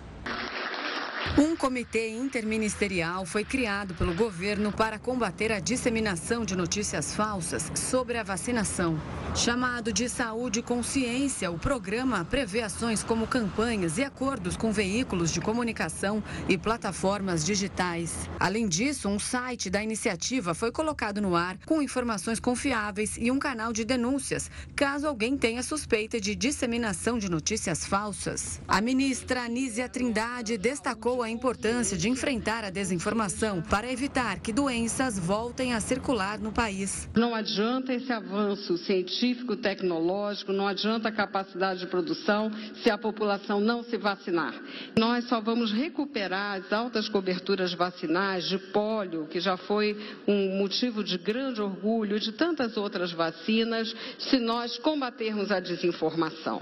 Um 1.35 1.55
comitê 1.55 2.09
interministerial 2.09 3.25
foi 3.25 3.43
criado 3.43 3.93
pelo 3.95 4.13
governo 4.13 4.71
para 4.71 4.97
combater 4.99 5.51
a 5.51 5.59
disseminação 5.59 6.45
de 6.45 6.55
notícias 6.55 7.13
falsas 7.13 7.71
sobre 7.75 8.17
a 8.17 8.23
vacinação. 8.23 8.99
Chamado 9.35 9.93
de 9.93 10.09
Saúde 10.09 10.61
Consciência, 10.61 11.51
o 11.51 11.59
programa 11.59 12.25
prevê 12.25 12.61
ações 12.61 13.03
como 13.03 13.27
campanhas 13.27 13.97
e 13.97 14.03
acordos 14.03 14.57
com 14.57 14.71
veículos 14.71 15.31
de 15.31 15.39
comunicação 15.39 16.23
e 16.47 16.57
plataformas 16.57 17.45
digitais. 17.45 18.27
Além 18.39 18.67
disso, 18.67 19.07
um 19.07 19.19
site 19.19 19.69
da 19.69 19.83
iniciativa 19.83 20.53
foi 20.55 20.71
colocado 20.71 21.21
no 21.21 21.35
ar 21.35 21.57
com 21.65 21.81
informações 21.81 22.39
confiáveis 22.39 23.15
e 23.17 23.29
um 23.29 23.37
canal 23.37 23.71
de 23.71 23.85
denúncias, 23.85 24.49
caso 24.75 25.07
alguém 25.07 25.37
tenha 25.37 25.61
suspeita 25.61 26.19
de 26.19 26.35
disseminação 26.35 27.19
de 27.19 27.29
notícias 27.29 27.85
falsas. 27.85 28.59
A 28.67 28.81
ministra 28.81 29.43
Anísia 29.43 29.87
Trindade 29.87 30.57
destacou 30.57 31.16
a 31.21 31.29
importância 31.29 31.97
de 31.97 32.09
enfrentar 32.09 32.63
a 32.63 32.69
desinformação 32.69 33.61
para 33.61 33.91
evitar 33.91 34.39
que 34.39 34.53
doenças 34.53 35.17
voltem 35.17 35.73
a 35.73 35.79
circular 35.79 36.39
no 36.39 36.51
país. 36.51 37.09
Não 37.15 37.33
adianta 37.33 37.93
esse 37.93 38.11
avanço 38.11 38.77
científico, 38.77 39.55
tecnológico, 39.55 40.51
não 40.51 40.67
adianta 40.67 41.09
a 41.09 41.11
capacidade 41.11 41.79
de 41.79 41.87
produção 41.87 42.51
se 42.83 42.89
a 42.89 42.97
população 42.97 43.59
não 43.59 43.83
se 43.83 43.97
vacinar. 43.97 44.53
Nós 44.97 45.25
só 45.25 45.39
vamos 45.41 45.71
recuperar 45.71 46.59
as 46.59 46.71
altas 46.71 47.09
coberturas 47.09 47.73
vacinais 47.73 48.45
de 48.45 48.57
pólio, 48.57 49.27
que 49.27 49.39
já 49.39 49.57
foi 49.57 49.97
um 50.27 50.57
motivo 50.57 51.03
de 51.03 51.17
grande 51.17 51.61
orgulho, 51.61 52.19
de 52.19 52.31
tantas 52.31 52.77
outras 52.77 53.11
vacinas, 53.11 53.93
se 54.19 54.37
nós 54.39 54.77
combatermos 54.77 55.51
a 55.51 55.59
desinformação 55.59 56.61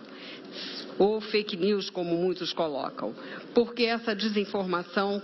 ou 0.98 1.20
fake 1.20 1.58
news, 1.58 1.90
como 1.90 2.16
muitos 2.16 2.54
colocam, 2.54 3.14
porque 3.54 3.84
essa 3.84 4.16
desinformação 4.16 4.35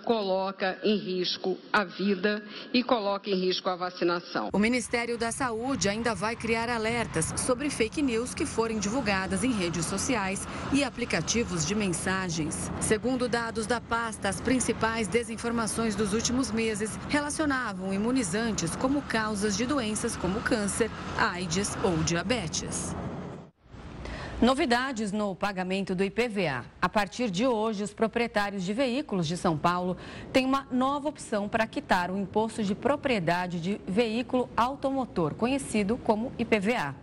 coloca 0.05 0.77
em 0.83 0.95
risco 0.95 1.57
a 1.73 1.83
vida 1.83 2.43
e 2.73 2.83
coloca 2.83 3.29
em 3.29 3.35
risco 3.35 3.67
a 3.69 3.75
vacinação. 3.75 4.49
O 4.53 4.59
Ministério 4.59 5.17
da 5.17 5.31
Saúde 5.31 5.89
ainda 5.89 6.15
vai 6.15 6.35
criar 6.35 6.69
alertas 6.69 7.33
sobre 7.35 7.69
fake 7.69 8.01
news 8.01 8.33
que 8.33 8.45
forem 8.45 8.79
divulgadas 8.79 9.43
em 9.43 9.51
redes 9.51 9.85
sociais 9.85 10.47
e 10.71 10.83
aplicativos 10.83 11.65
de 11.65 11.75
mensagens. 11.75 12.71
Segundo 12.79 13.27
dados 13.27 13.65
da 13.65 13.81
pasta, 13.81 14.29
as 14.29 14.39
principais 14.39 15.07
desinformações 15.07 15.95
dos 15.95 16.13
últimos 16.13 16.51
meses 16.51 16.97
relacionavam 17.09 17.93
imunizantes 17.93 18.75
como 18.75 19.01
causas 19.01 19.57
de 19.57 19.65
doenças 19.65 20.15
como 20.15 20.41
câncer, 20.41 20.89
AIDS 21.17 21.75
ou 21.83 21.97
diabetes. 22.03 22.95
Novidades 24.41 25.11
no 25.11 25.35
pagamento 25.35 25.93
do 25.93 26.03
IPVA. 26.03 26.65
A 26.81 26.89
partir 26.89 27.29
de 27.29 27.45
hoje, 27.45 27.83
os 27.83 27.93
proprietários 27.93 28.63
de 28.63 28.73
veículos 28.73 29.27
de 29.27 29.37
São 29.37 29.55
Paulo 29.55 29.95
têm 30.33 30.47
uma 30.47 30.65
nova 30.71 31.09
opção 31.09 31.47
para 31.47 31.67
quitar 31.67 32.09
o 32.09 32.17
imposto 32.17 32.63
de 32.63 32.73
propriedade 32.73 33.59
de 33.59 33.79
veículo 33.87 34.49
automotor, 34.57 35.35
conhecido 35.35 35.95
como 35.95 36.33
IPVA. 36.39 36.95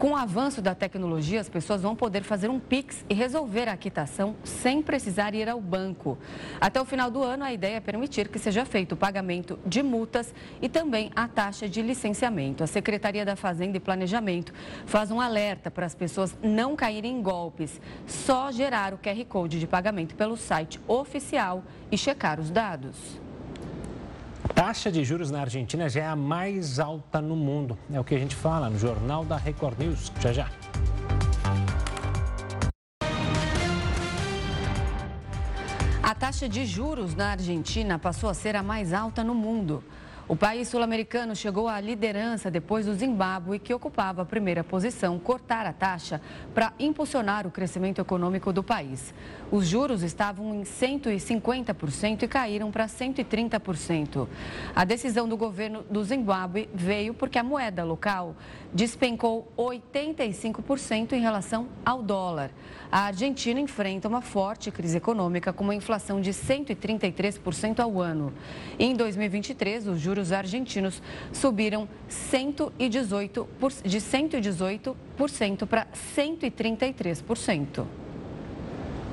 Com 0.00 0.12
o 0.12 0.16
avanço 0.16 0.60
da 0.60 0.74
tecnologia, 0.74 1.40
as 1.40 1.48
pessoas 1.48 1.82
vão 1.82 1.94
poder 1.94 2.24
fazer 2.24 2.48
um 2.48 2.58
Pix 2.58 3.04
e 3.08 3.14
resolver 3.14 3.68
a 3.68 3.76
quitação 3.76 4.34
sem 4.42 4.82
precisar 4.82 5.32
ir 5.32 5.48
ao 5.48 5.60
banco. 5.60 6.18
Até 6.60 6.80
o 6.80 6.84
final 6.84 7.08
do 7.08 7.22
ano, 7.22 7.44
a 7.44 7.52
ideia 7.52 7.76
é 7.76 7.80
permitir 7.80 8.26
que 8.28 8.38
seja 8.38 8.64
feito 8.64 8.92
o 8.92 8.96
pagamento 8.96 9.60
de 9.64 9.80
multas 9.80 10.34
e 10.60 10.68
também 10.68 11.12
a 11.14 11.28
taxa 11.28 11.68
de 11.68 11.82
licenciamento. 11.82 12.64
A 12.64 12.66
Secretaria 12.66 13.24
da 13.24 13.36
Fazenda 13.36 13.76
e 13.76 13.80
Planejamento 13.80 14.52
faz 14.86 15.12
um 15.12 15.20
alerta 15.20 15.70
para 15.70 15.86
as 15.86 15.94
pessoas 15.94 16.36
não 16.42 16.79
caírem 16.80 17.18
em 17.18 17.22
golpes. 17.22 17.78
Só 18.06 18.50
gerar 18.50 18.94
o 18.94 18.98
QR 18.98 19.22
Code 19.28 19.60
de 19.60 19.66
pagamento 19.66 20.14
pelo 20.14 20.34
site 20.34 20.80
oficial 20.88 21.62
e 21.92 21.98
checar 21.98 22.40
os 22.40 22.50
dados. 22.50 23.20
Taxa 24.54 24.90
de 24.90 25.04
juros 25.04 25.30
na 25.30 25.42
Argentina 25.42 25.90
já 25.90 26.00
é 26.00 26.06
a 26.06 26.16
mais 26.16 26.80
alta 26.80 27.20
no 27.20 27.36
mundo. 27.36 27.76
É 27.92 28.00
o 28.00 28.04
que 28.04 28.14
a 28.14 28.18
gente 28.18 28.34
fala 28.34 28.70
no 28.70 28.78
Jornal 28.78 29.26
da 29.26 29.36
Record 29.36 29.78
News. 29.78 30.10
Já 30.20 30.32
já. 30.32 30.50
A 36.02 36.14
taxa 36.14 36.48
de 36.48 36.64
juros 36.64 37.14
na 37.14 37.32
Argentina 37.32 37.98
passou 37.98 38.30
a 38.30 38.34
ser 38.34 38.56
a 38.56 38.62
mais 38.62 38.94
alta 38.94 39.22
no 39.22 39.34
mundo. 39.34 39.84
O 40.30 40.36
país 40.36 40.68
sul-americano 40.68 41.34
chegou 41.34 41.66
à 41.66 41.80
liderança 41.80 42.52
depois 42.52 42.86
do 42.86 42.94
Zimbábue, 42.94 43.58
que 43.58 43.74
ocupava 43.74 44.22
a 44.22 44.24
primeira 44.24 44.62
posição, 44.62 45.18
cortar 45.18 45.66
a 45.66 45.72
taxa 45.72 46.20
para 46.54 46.72
impulsionar 46.78 47.48
o 47.48 47.50
crescimento 47.50 48.00
econômico 48.00 48.52
do 48.52 48.62
país. 48.62 49.12
Os 49.52 49.66
juros 49.66 50.04
estavam 50.04 50.54
em 50.54 50.62
150% 50.62 52.22
e 52.22 52.28
caíram 52.28 52.70
para 52.70 52.86
130%. 52.86 54.28
A 54.76 54.84
decisão 54.84 55.28
do 55.28 55.36
governo 55.36 55.82
do 55.90 56.04
Zimbábue 56.04 56.68
veio 56.72 57.12
porque 57.12 57.36
a 57.36 57.42
moeda 57.42 57.82
local 57.82 58.36
despencou 58.72 59.52
85% 59.58 61.14
em 61.14 61.20
relação 61.20 61.66
ao 61.84 62.00
dólar. 62.00 62.52
A 62.92 63.06
Argentina 63.06 63.58
enfrenta 63.58 64.06
uma 64.06 64.20
forte 64.20 64.70
crise 64.70 64.98
econômica 64.98 65.52
com 65.52 65.64
uma 65.64 65.74
inflação 65.74 66.20
de 66.20 66.30
133% 66.30 67.80
ao 67.80 68.00
ano. 68.00 68.32
Em 68.78 68.94
2023, 68.94 69.88
os 69.88 69.98
juros 70.00 70.30
argentinos 70.30 71.02
subiram 71.32 71.88
118 72.08 73.48
por, 73.58 73.72
de 73.72 73.98
118% 73.98 75.66
para 75.66 75.88
133%. 76.16 77.99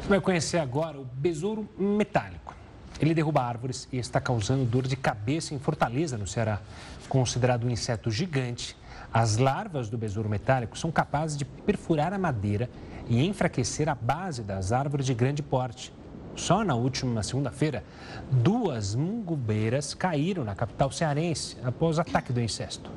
Vai 0.08 0.22
conhecer 0.22 0.58
agora 0.60 0.98
o 0.98 1.04
besouro 1.04 1.68
metálico. 1.78 2.56
Ele 2.98 3.14
derruba 3.14 3.42
árvores 3.42 3.90
e 3.92 3.98
está 3.98 4.22
causando 4.22 4.64
dor 4.64 4.88
de 4.88 4.96
cabeça 4.96 5.54
em 5.54 5.60
Fortaleza, 5.60 6.18
no 6.18 6.26
Ceará. 6.26 6.62
Considerado 7.10 7.68
um 7.68 7.70
inseto 7.70 8.10
gigante, 8.10 8.78
as 9.14 9.36
larvas 9.36 9.90
do 9.90 9.98
besouro 9.98 10.30
metálico 10.30 10.78
são 10.78 10.90
capazes 10.94 11.36
de 11.36 11.44
perfurar 11.44 12.14
a 12.14 12.18
madeira 12.18 12.70
e 13.10 13.22
enfraquecer 13.28 13.90
a 13.90 13.96
base 13.96 14.44
das 14.44 14.72
árvores 14.72 15.06
de 15.06 15.14
grande 15.14 15.44
porte. 15.44 15.92
Só 16.38 16.64
na 16.64 16.74
última 16.74 17.22
segunda-feira, 17.22 17.84
duas 18.32 18.96
mungubeiras 18.96 19.94
caíram 19.94 20.46
na 20.46 20.56
capital 20.56 20.90
cearense 20.90 21.58
após 21.66 22.00
ataque 22.00 22.32
do 22.32 22.40
incesto. 22.40 22.90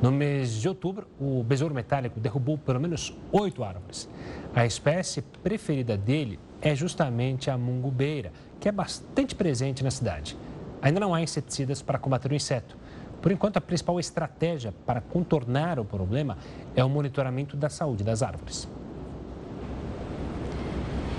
No 0.00 0.10
mês 0.10 0.52
de 0.52 0.66
outubro, 0.66 1.06
o 1.20 1.42
besouro 1.42 1.74
metálico 1.74 2.18
derrubou 2.18 2.56
pelo 2.56 2.80
menos 2.80 3.14
oito 3.32 3.62
árvores. 3.62 4.08
A 4.54 4.64
espécie 4.64 5.20
preferida 5.20 5.96
dele 5.96 6.38
é 6.64 6.74
justamente 6.74 7.50
a 7.50 7.58
mungubeira, 7.58 8.32
que 8.58 8.70
é 8.70 8.72
bastante 8.72 9.34
presente 9.34 9.84
na 9.84 9.90
cidade. 9.90 10.34
Ainda 10.80 10.98
não 10.98 11.14
há 11.14 11.20
inseticidas 11.20 11.82
para 11.82 11.98
combater 11.98 12.32
o 12.32 12.34
inseto. 12.34 12.76
Por 13.20 13.30
enquanto, 13.30 13.58
a 13.58 13.60
principal 13.60 14.00
estratégia 14.00 14.72
para 14.86 15.02
contornar 15.02 15.78
o 15.78 15.84
problema 15.84 16.38
é 16.74 16.82
o 16.82 16.88
monitoramento 16.88 17.54
da 17.54 17.68
saúde 17.68 18.02
das 18.02 18.22
árvores. 18.22 18.66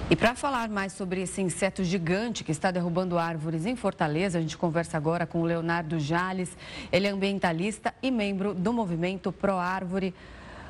E 0.10 0.16
para 0.16 0.36
falar 0.36 0.68
mais 0.70 0.94
sobre 0.94 1.22
esse 1.22 1.42
inseto 1.42 1.84
gigante 1.84 2.44
que 2.44 2.52
está 2.52 2.72
derrubando 2.72 3.18
árvores 3.18 3.68
em 3.68 3.76
Fortaleza, 3.76 4.40
a 4.40 4.42
gente 4.42 4.58
conversa 4.58 4.98
agora 4.98 5.28
com 5.28 5.42
o 5.42 5.46
Leonardo 5.46 6.00
Jales. 6.00 6.58
Ele 6.92 7.08
é 7.08 7.12
ambientalista 7.12 7.94
e 8.02 8.10
membro 8.10 8.54
do 8.54 8.74
movimento 8.74 9.32
Pro 9.32 9.58
Árvore. 9.58 10.14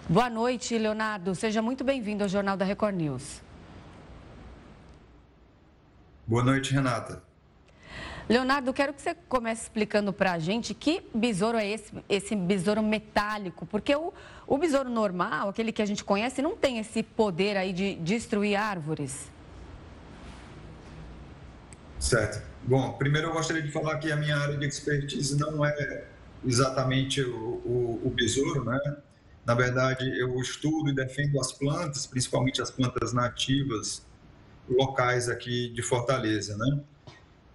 Boa 0.08 0.30
noite, 0.30 0.78
Leonardo. 0.78 1.34
Seja 1.34 1.62
muito 1.62 1.84
bem-vindo 1.84 2.24
ao 2.24 2.30
Jornal 2.30 2.56
da 2.56 2.66
Record 2.66 2.96
News. 2.96 3.45
Boa 6.28 6.44
noite, 6.44 6.74
Renata. 6.74 7.22
Leonardo, 8.28 8.74
quero 8.74 8.92
que 8.96 9.00
você 9.00 9.16
comece 9.30 9.64
explicando 9.64 10.12
para 10.12 10.32
a 10.32 10.40
gente 10.40 10.74
que 10.74 11.04
besouro 11.14 11.56
é 11.56 11.70
esse, 11.70 11.94
esse 12.10 12.36
besouro 12.36 12.82
metálico, 12.82 13.68
porque 13.68 13.96
o, 13.96 14.12
o 14.48 14.58
besouro 14.58 14.90
normal, 14.90 15.50
aquele 15.50 15.72
que 15.72 15.84
a 15.84 15.86
gente 15.86 16.04
conhece, 16.04 16.42
não 16.42 16.56
tem 16.56 16.80
esse 16.80 17.04
poder 17.04 17.56
aí 17.56 17.72
de 17.72 17.94
destruir 17.98 18.56
árvores. 18.56 19.30
Certo. 22.00 22.42
Bom, 22.64 22.94
primeiro 22.94 23.28
eu 23.28 23.34
gostaria 23.34 23.62
de 23.62 23.72
falar 23.72 24.00
que 24.00 24.12
a 24.12 24.16
minha 24.16 24.36
área 24.36 24.58
de 24.58 24.66
expertise 24.66 25.38
não 25.38 25.64
é 25.64 26.06
exatamente 26.44 27.22
o, 27.22 27.36
o, 27.36 28.02
o 28.04 28.10
besouro, 28.10 28.66
né? 28.66 28.80
Na 29.46 29.54
verdade, 29.54 30.04
eu 30.20 30.36
estudo 30.40 30.90
e 30.90 30.96
defendo 30.96 31.40
as 31.40 31.52
plantas, 31.52 32.08
principalmente 32.08 32.64
as 32.64 32.72
plantas 32.72 33.14
nativas 33.14 34.04
locais 34.70 35.30
aqui 35.30 35.70
de 35.70 35.82
Fortaleza, 35.82 36.58
né? 36.58 36.80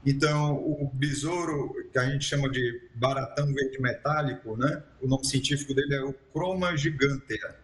Então, 0.04 0.56
o 0.56 0.90
besouro, 0.94 1.74
que 1.92 1.98
a 1.98 2.08
gente 2.08 2.24
chama 2.24 2.48
de 2.48 2.80
baratão 2.94 3.52
verde 3.52 3.80
metálico, 3.80 4.56
né? 4.56 4.82
O 5.00 5.06
nome 5.06 5.26
científico 5.26 5.74
dele 5.74 5.94
é 5.94 6.02
o 6.02 6.14
Chroma 6.32 6.76
gigantea. 6.76 7.56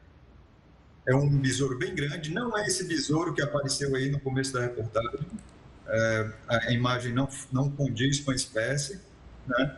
É 1.07 1.15
um 1.15 1.39
besouro 1.39 1.79
bem 1.79 1.95
grande, 1.95 2.33
não 2.33 2.57
é 2.59 2.67
esse 2.67 2.85
besouro 2.85 3.33
que 3.33 3.41
apareceu 3.41 3.95
aí 3.95 4.11
no 4.11 4.21
começo 4.21 4.53
da 4.53 4.61
reportagem. 4.61 5.27
É, 5.89 6.31
a 6.49 6.73
imagem 6.73 7.13
não, 7.15 7.29
não 7.53 7.71
condiz 7.71 8.21
com 8.21 8.33
a 8.33 8.35
espécie, 8.35 9.01
né? 9.47 9.77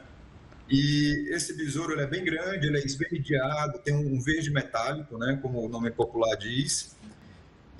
E 0.70 1.28
esse 1.30 1.54
besouro 1.54 1.98
é 1.98 2.06
bem 2.06 2.22
grande, 2.22 2.66
ele 2.66 2.78
é 2.78 2.84
esverdeado, 2.84 3.78
tem 3.78 3.94
um 3.94 4.20
verde 4.20 4.50
metálico, 4.50 5.16
né, 5.16 5.38
como 5.40 5.64
o 5.64 5.68
nome 5.68 5.90
popular 5.90 6.36
diz, 6.36 6.94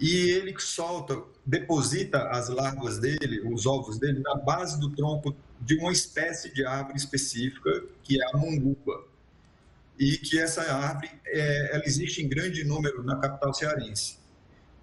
e 0.01 0.31
ele 0.31 0.55
solta, 0.59 1.21
deposita 1.45 2.29
as 2.29 2.49
larvas 2.49 2.99
dele, 2.99 3.41
os 3.53 3.67
ovos 3.67 3.99
dele, 3.99 4.21
na 4.21 4.37
base 4.37 4.79
do 4.79 4.95
tronco 4.95 5.35
de 5.61 5.77
uma 5.77 5.93
espécie 5.93 6.53
de 6.55 6.65
árvore 6.65 6.99
específica, 6.99 7.85
que 8.03 8.21
é 8.21 8.27
a 8.29 8.37
munguba. 8.37 9.05
E 9.99 10.17
que 10.17 10.39
essa 10.39 10.63
árvore, 10.63 11.11
é, 11.27 11.75
ela 11.75 11.85
existe 11.85 12.23
em 12.23 12.29
grande 12.29 12.63
número 12.63 13.03
na 13.03 13.17
capital 13.17 13.53
cearense. 13.53 14.19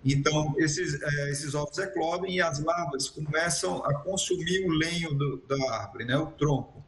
Então, 0.03 0.53
esses, 0.57 1.01
é, 1.01 1.31
esses 1.31 1.55
ovos 1.55 1.77
eclodem 1.77 2.35
e 2.35 2.41
as 2.41 2.59
larvas 2.59 3.09
começam 3.09 3.83
a 3.85 3.93
consumir 3.93 4.65
o 4.67 4.69
lenho 4.69 5.13
do, 5.13 5.37
da 5.47 5.73
árvore, 5.73 6.05
né, 6.05 6.17
o 6.17 6.27
tronco, 6.27 6.83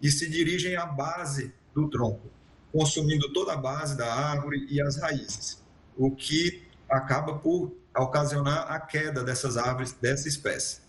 e 0.00 0.10
se 0.10 0.28
dirigem 0.28 0.76
à 0.76 0.84
base 0.84 1.54
do 1.74 1.88
tronco, 1.88 2.30
consumindo 2.70 3.32
toda 3.32 3.54
a 3.54 3.56
base 3.56 3.96
da 3.96 4.12
árvore 4.12 4.66
e 4.70 4.80
as 4.80 4.96
raízes, 4.96 5.62
o 5.96 6.10
que 6.10 6.62
acaba 6.92 7.34
por 7.34 7.72
ocasionar 7.96 8.70
a 8.70 8.78
queda 8.78 9.24
dessas 9.24 9.56
árvores 9.56 9.92
dessa 9.92 10.28
espécie. 10.28 10.80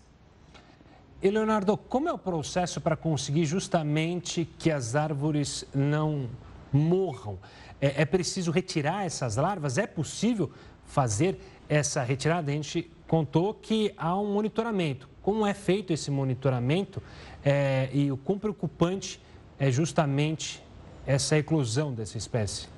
E 1.22 1.30
Leonardo, 1.30 1.76
como 1.76 2.08
é 2.08 2.12
o 2.12 2.18
processo 2.18 2.80
para 2.80 2.96
conseguir 2.96 3.46
justamente 3.46 4.44
que 4.58 4.70
as 4.70 4.94
árvores 4.94 5.64
não 5.74 6.28
morram? 6.70 7.38
É, 7.80 8.02
é, 8.02 8.04
preciso 8.04 8.50
retirar 8.50 9.06
essas 9.06 9.36
larvas? 9.36 9.78
É 9.78 9.86
possível 9.86 10.52
fazer 10.84 11.40
essa 11.66 12.02
retirada? 12.02 12.52
A 12.52 12.54
gente 12.54 12.90
contou 13.08 13.54
que 13.54 13.94
há 13.96 14.14
um 14.18 14.34
monitoramento. 14.34 15.08
Como 15.22 15.46
é 15.46 15.54
feito 15.54 15.94
esse 15.94 16.10
monitoramento? 16.10 17.02
É, 17.42 17.88
e 17.92 18.12
o 18.12 18.18
quão 18.18 18.38
preocupante 18.38 19.18
é 19.58 19.70
justamente 19.70 20.62
essa 21.06 21.38
eclosão 21.38 21.94
dessa 21.94 22.18
espécie? 22.18 22.73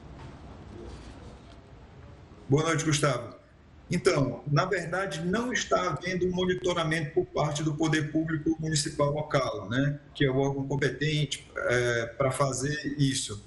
Boa 2.49 2.63
noite, 2.63 2.85
Gustavo. 2.85 3.35
Então, 3.91 4.45
na 4.47 4.65
verdade, 4.65 5.21
não 5.25 5.53
está 5.53 5.91
havendo 5.91 6.29
um 6.29 6.31
monitoramento 6.31 7.11
por 7.13 7.27
parte 7.27 7.65
do 7.65 7.75
poder 7.75 8.13
público 8.13 8.57
municipal 8.61 9.13
local, 9.13 9.69
né, 9.69 9.99
que 10.15 10.25
é 10.25 10.31
o 10.31 10.37
órgão 10.37 10.65
competente 10.65 11.45
é, 11.57 12.07
para 12.07 12.31
fazer 12.31 12.95
isso. 12.97 13.45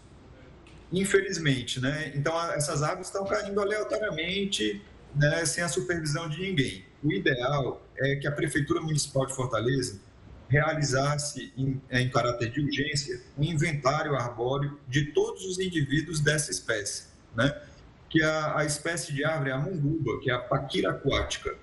Infelizmente, 0.91 1.79
né? 1.79 2.11
Então, 2.13 2.37
essas 2.51 2.83
árvores 2.83 3.07
estão 3.07 3.25
caindo 3.25 3.61
aleatoriamente, 3.61 4.81
né, 5.15 5.45
sem 5.45 5.63
a 5.63 5.69
supervisão 5.69 6.27
de 6.27 6.41
ninguém. 6.41 6.83
O 7.01 7.13
ideal 7.13 7.81
é 7.97 8.17
que 8.17 8.27
a 8.27 8.31
Prefeitura 8.33 8.81
Municipal 8.81 9.25
de 9.25 9.33
Fortaleza 9.33 10.01
realizasse, 10.49 11.53
em, 11.55 11.81
em 11.89 12.09
caráter 12.09 12.49
de 12.49 12.59
urgência, 12.59 13.21
um 13.37 13.43
inventário 13.45 14.13
arbóreo 14.13 14.77
de 14.89 15.13
todos 15.13 15.45
os 15.45 15.57
indivíduos 15.57 16.19
dessa 16.19 16.51
espécie, 16.51 17.05
né? 17.33 17.61
Que 18.09 18.23
a, 18.23 18.57
a 18.57 18.65
espécie 18.65 19.13
de 19.13 19.23
árvore 19.23 19.51
é 19.51 19.53
a 19.53 19.57
munguba, 19.57 20.19
que 20.19 20.31
é 20.31 20.33
a 20.33 20.39
paquira 20.39 20.91
aquática, 20.91 21.55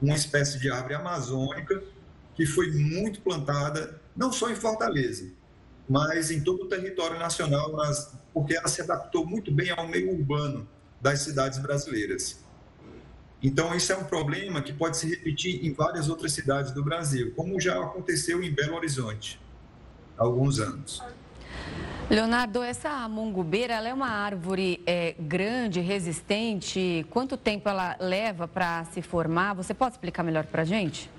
uma 0.00 0.14
espécie 0.14 0.58
de 0.58 0.70
árvore 0.70 0.94
amazônica 0.94 1.82
que 2.34 2.46
foi 2.46 2.70
muito 2.70 3.20
plantada, 3.20 4.00
não 4.16 4.32
só 4.32 4.48
em 4.48 4.54
Fortaleza, 4.54 5.30
mas 5.88 6.30
em 6.30 6.40
todo 6.40 6.64
o 6.64 6.68
território 6.68 7.18
nacional, 7.18 7.72
nas, 7.76 8.14
porque 8.32 8.54
ela 8.54 8.68
se 8.68 8.80
adaptou 8.80 9.26
muito 9.26 9.50
bem 9.50 9.70
ao 9.70 9.88
meio 9.88 10.12
urbano 10.12 10.68
das 11.00 11.20
cidades 11.20 11.58
brasileiras. 11.58 12.44
Então, 13.42 13.74
isso 13.74 13.92
é 13.92 13.96
um 13.96 14.04
problema 14.04 14.60
que 14.60 14.72
pode 14.72 14.96
se 14.96 15.08
repetir 15.08 15.64
em 15.64 15.72
várias 15.72 16.08
outras 16.08 16.32
cidades 16.32 16.72
do 16.72 16.82
Brasil, 16.82 17.32
como 17.36 17.60
já 17.60 17.80
aconteceu 17.80 18.42
em 18.42 18.52
Belo 18.52 18.76
Horizonte 18.76 19.40
há 20.16 20.24
alguns 20.24 20.58
anos. 20.58 21.02
Leonardo, 22.10 22.62
essa 22.62 23.06
mungubeira 23.06 23.74
é 23.74 23.92
uma 23.92 24.08
árvore 24.08 24.82
é, 24.86 25.14
grande, 25.20 25.80
resistente. 25.80 27.04
Quanto 27.10 27.36
tempo 27.36 27.68
ela 27.68 27.96
leva 28.00 28.48
para 28.48 28.84
se 28.86 29.02
formar? 29.02 29.54
Você 29.54 29.74
pode 29.74 29.96
explicar 29.96 30.22
melhor 30.22 30.46
para 30.46 30.62
a 30.62 30.64
gente? 30.64 31.10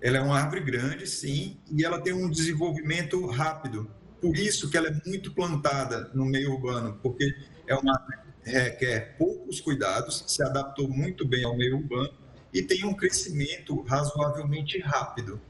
Ela 0.00 0.18
é 0.18 0.20
uma 0.20 0.36
árvore 0.36 0.62
grande, 0.62 1.06
sim, 1.06 1.56
e 1.70 1.84
ela 1.84 2.00
tem 2.00 2.12
um 2.12 2.28
desenvolvimento 2.28 3.24
rápido. 3.26 3.88
Por 4.20 4.36
isso 4.36 4.68
que 4.68 4.76
ela 4.76 4.88
é 4.88 5.00
muito 5.06 5.32
plantada 5.32 6.10
no 6.12 6.24
meio 6.24 6.52
urbano, 6.52 6.98
porque 7.00 7.32
é 7.68 7.74
uma 7.76 7.92
árvore 7.94 8.18
requer 8.42 9.16
poucos 9.16 9.60
cuidados, 9.60 10.24
se 10.26 10.42
adaptou 10.42 10.88
muito 10.88 11.26
bem 11.26 11.44
ao 11.44 11.56
meio 11.56 11.76
urbano 11.76 12.12
e 12.52 12.62
tem 12.62 12.84
um 12.84 12.94
crescimento 12.94 13.80
razoavelmente 13.82 14.80
rápido, 14.80 15.40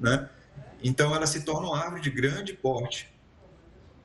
né? 0.00 0.28
Então 0.82 1.14
ela 1.14 1.26
se 1.26 1.44
torna 1.44 1.68
uma 1.68 1.78
árvore 1.78 2.02
de 2.02 2.10
grande 2.10 2.52
porte 2.52 3.12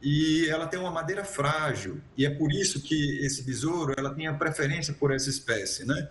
e 0.02 0.48
ela 0.50 0.68
tem 0.68 0.80
uma 0.80 0.92
madeira 0.92 1.24
frágil 1.24 2.02
e 2.18 2.26
é 2.26 2.30
por 2.30 2.52
isso 2.52 2.82
que 2.82 3.20
esse 3.26 3.44
besouro 3.44 3.94
ela 3.98 4.14
tem 4.14 4.28
a 4.28 4.34
preferência 4.34 4.94
por 4.94 5.14
essa 5.14 5.30
espécie, 5.30 5.86
né? 5.86 6.10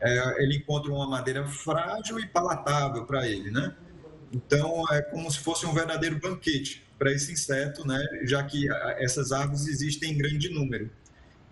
É, 0.00 0.42
ele 0.42 0.56
encontra 0.56 0.90
uma 0.90 1.06
madeira 1.06 1.46
frágil 1.46 2.18
e 2.18 2.26
palatável 2.26 3.04
para 3.04 3.28
ele, 3.28 3.50
né? 3.50 3.76
Então 4.32 4.82
é 4.90 5.02
como 5.02 5.30
se 5.30 5.38
fosse 5.38 5.66
um 5.66 5.72
verdadeiro 5.72 6.18
banquete 6.18 6.84
para 6.98 7.12
esse 7.12 7.32
inseto, 7.32 7.86
né? 7.86 8.00
Já 8.24 8.42
que 8.42 8.66
essas 8.98 9.30
árvores 9.30 9.66
existem 9.66 10.12
em 10.12 10.18
grande 10.18 10.48
número. 10.48 10.90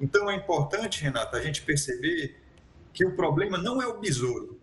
Então 0.00 0.30
é 0.30 0.34
importante, 0.34 1.02
Renata, 1.02 1.36
a 1.36 1.42
gente 1.42 1.62
perceber 1.62 2.36
que 2.92 3.04
o 3.04 3.14
problema 3.14 3.58
não 3.58 3.80
é 3.80 3.86
o 3.86 4.00
besouro. 4.00 4.58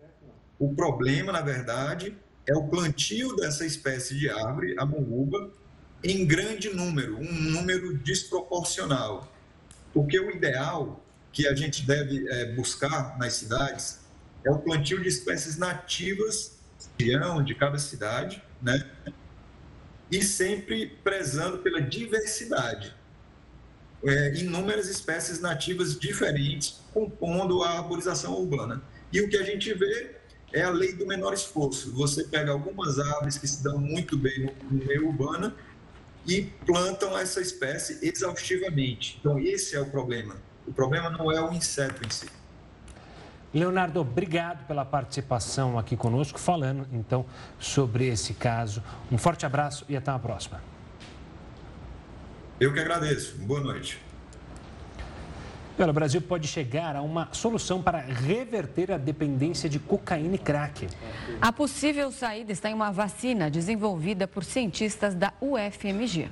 O 0.58 0.74
problema, 0.74 1.30
na 1.32 1.40
verdade, 1.40 2.18
é 2.48 2.56
o 2.56 2.66
plantio 2.66 3.36
dessa 3.36 3.66
espécie 3.66 4.16
de 4.16 4.30
árvore, 4.30 4.74
a 4.78 4.86
monguba, 4.86 5.52
em 6.02 6.24
grande 6.24 6.70
número, 6.70 7.18
um 7.18 7.32
número 7.32 7.98
desproporcional. 7.98 9.30
Porque 9.92 10.18
o 10.18 10.30
ideal 10.30 11.04
que 11.30 11.46
a 11.46 11.54
gente 11.54 11.86
deve 11.86 12.26
é, 12.28 12.52
buscar 12.54 13.18
nas 13.18 13.34
cidades 13.34 14.00
é 14.44 14.50
o 14.50 14.58
plantio 14.58 15.00
de 15.02 15.08
espécies 15.08 15.58
nativas 15.58 16.56
de 17.44 17.54
cada 17.54 17.78
cidade, 17.78 18.42
né? 18.62 18.88
E 20.10 20.22
sempre 20.22 20.86
prezando 21.04 21.58
pela 21.58 21.82
diversidade 21.82 22.94
é, 24.04 24.34
inúmeras 24.36 24.88
espécies 24.88 25.40
nativas 25.40 25.98
diferentes 25.98 26.80
compondo 26.94 27.62
a 27.62 27.78
arborização 27.78 28.34
urbana. 28.34 28.82
E 29.12 29.20
o 29.20 29.28
que 29.28 29.36
a 29.36 29.42
gente 29.42 29.72
vê 29.74 30.17
é 30.52 30.62
a 30.62 30.70
lei 30.70 30.94
do 30.94 31.06
menor 31.06 31.32
esforço. 31.32 31.92
Você 31.92 32.24
pega 32.24 32.52
algumas 32.52 32.98
árvores 32.98 33.38
que 33.38 33.46
se 33.46 33.62
dão 33.62 33.78
muito 33.78 34.16
bem 34.16 34.50
no 34.70 34.84
meio 34.84 35.08
urbano 35.08 35.52
e 36.26 36.42
plantam 36.42 37.16
essa 37.18 37.40
espécie 37.40 37.98
exaustivamente. 38.02 39.18
Então, 39.20 39.38
esse 39.38 39.76
é 39.76 39.80
o 39.80 39.86
problema. 39.86 40.36
O 40.66 40.72
problema 40.72 41.10
não 41.10 41.32
é 41.32 41.40
o 41.40 41.52
inseto 41.52 42.06
em 42.06 42.10
si. 42.10 42.28
Leonardo, 43.52 44.00
obrigado 44.00 44.66
pela 44.66 44.84
participação 44.84 45.78
aqui 45.78 45.96
conosco, 45.96 46.38
falando 46.38 46.86
então 46.92 47.24
sobre 47.58 48.06
esse 48.06 48.34
caso. 48.34 48.82
Um 49.10 49.16
forte 49.16 49.46
abraço 49.46 49.86
e 49.88 49.96
até 49.96 50.10
a 50.10 50.18
próxima. 50.18 50.62
Eu 52.60 52.74
que 52.74 52.80
agradeço. 52.80 53.36
Boa 53.38 53.60
noite. 53.60 54.07
O 55.86 55.92
Brasil 55.92 56.20
pode 56.20 56.48
chegar 56.48 56.96
a 56.96 57.02
uma 57.02 57.28
solução 57.30 57.80
para 57.80 57.98
reverter 57.98 58.90
a 58.90 58.98
dependência 58.98 59.68
de 59.68 59.78
cocaína 59.78 60.34
e 60.34 60.38
crack. 60.38 60.88
A 61.40 61.52
possível 61.52 62.10
saída 62.10 62.50
está 62.50 62.68
em 62.68 62.74
uma 62.74 62.90
vacina 62.90 63.48
desenvolvida 63.48 64.26
por 64.26 64.42
cientistas 64.42 65.14
da 65.14 65.32
UFMG. 65.40 66.28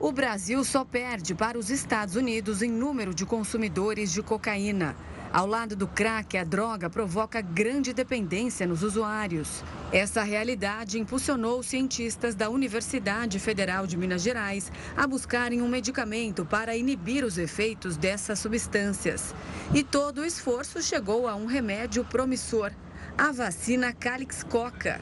O 0.00 0.10
Brasil 0.10 0.64
só 0.64 0.84
perde 0.84 1.34
para 1.34 1.56
os 1.56 1.70
Estados 1.70 2.16
Unidos 2.16 2.60
em 2.60 2.70
número 2.70 3.14
de 3.14 3.24
consumidores 3.24 4.12
de 4.12 4.22
cocaína. 4.22 4.96
Ao 5.34 5.48
lado 5.48 5.74
do 5.74 5.88
crack, 5.88 6.38
a 6.38 6.44
droga 6.44 6.88
provoca 6.88 7.40
grande 7.40 7.92
dependência 7.92 8.68
nos 8.68 8.84
usuários. 8.84 9.64
Essa 9.90 10.22
realidade 10.22 10.96
impulsionou 10.96 11.60
cientistas 11.60 12.36
da 12.36 12.48
Universidade 12.48 13.40
Federal 13.40 13.84
de 13.84 13.96
Minas 13.96 14.22
Gerais 14.22 14.70
a 14.96 15.04
buscarem 15.08 15.60
um 15.60 15.66
medicamento 15.66 16.44
para 16.44 16.76
inibir 16.76 17.24
os 17.24 17.36
efeitos 17.36 17.96
dessas 17.96 18.38
substâncias. 18.38 19.34
E 19.74 19.82
todo 19.82 20.20
o 20.20 20.24
esforço 20.24 20.80
chegou 20.80 21.26
a 21.26 21.34
um 21.34 21.46
remédio 21.46 22.04
promissor 22.04 22.70
a 23.16 23.30
vacina 23.30 23.92
Calix 23.92 24.42
Coca. 24.42 25.00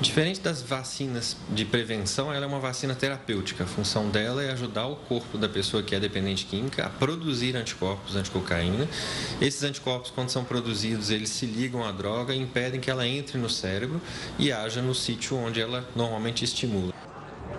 Diferente 0.00 0.40
das 0.40 0.60
vacinas 0.60 1.36
de 1.50 1.64
prevenção, 1.64 2.32
ela 2.32 2.44
é 2.44 2.48
uma 2.48 2.58
vacina 2.58 2.94
terapêutica. 2.94 3.62
A 3.62 3.66
função 3.66 4.08
dela 4.08 4.42
é 4.42 4.50
ajudar 4.50 4.88
o 4.88 4.96
corpo 4.96 5.38
da 5.38 5.48
pessoa 5.48 5.82
que 5.82 5.94
é 5.94 6.00
dependente 6.00 6.44
química 6.44 6.86
a 6.86 6.90
produzir 6.90 7.56
anticorpos 7.56 8.16
anticocaína. 8.16 8.88
Esses 9.40 9.62
anticorpos, 9.62 10.10
quando 10.10 10.30
são 10.30 10.44
produzidos, 10.44 11.10
eles 11.10 11.30
se 11.30 11.46
ligam 11.46 11.84
à 11.84 11.92
droga 11.92 12.34
e 12.34 12.40
impedem 12.40 12.80
que 12.80 12.90
ela 12.90 13.06
entre 13.06 13.38
no 13.38 13.48
cérebro 13.48 14.00
e 14.38 14.50
haja 14.50 14.82
no 14.82 14.94
sítio 14.94 15.36
onde 15.36 15.60
ela 15.60 15.88
normalmente 15.94 16.44
estimula. 16.44 16.92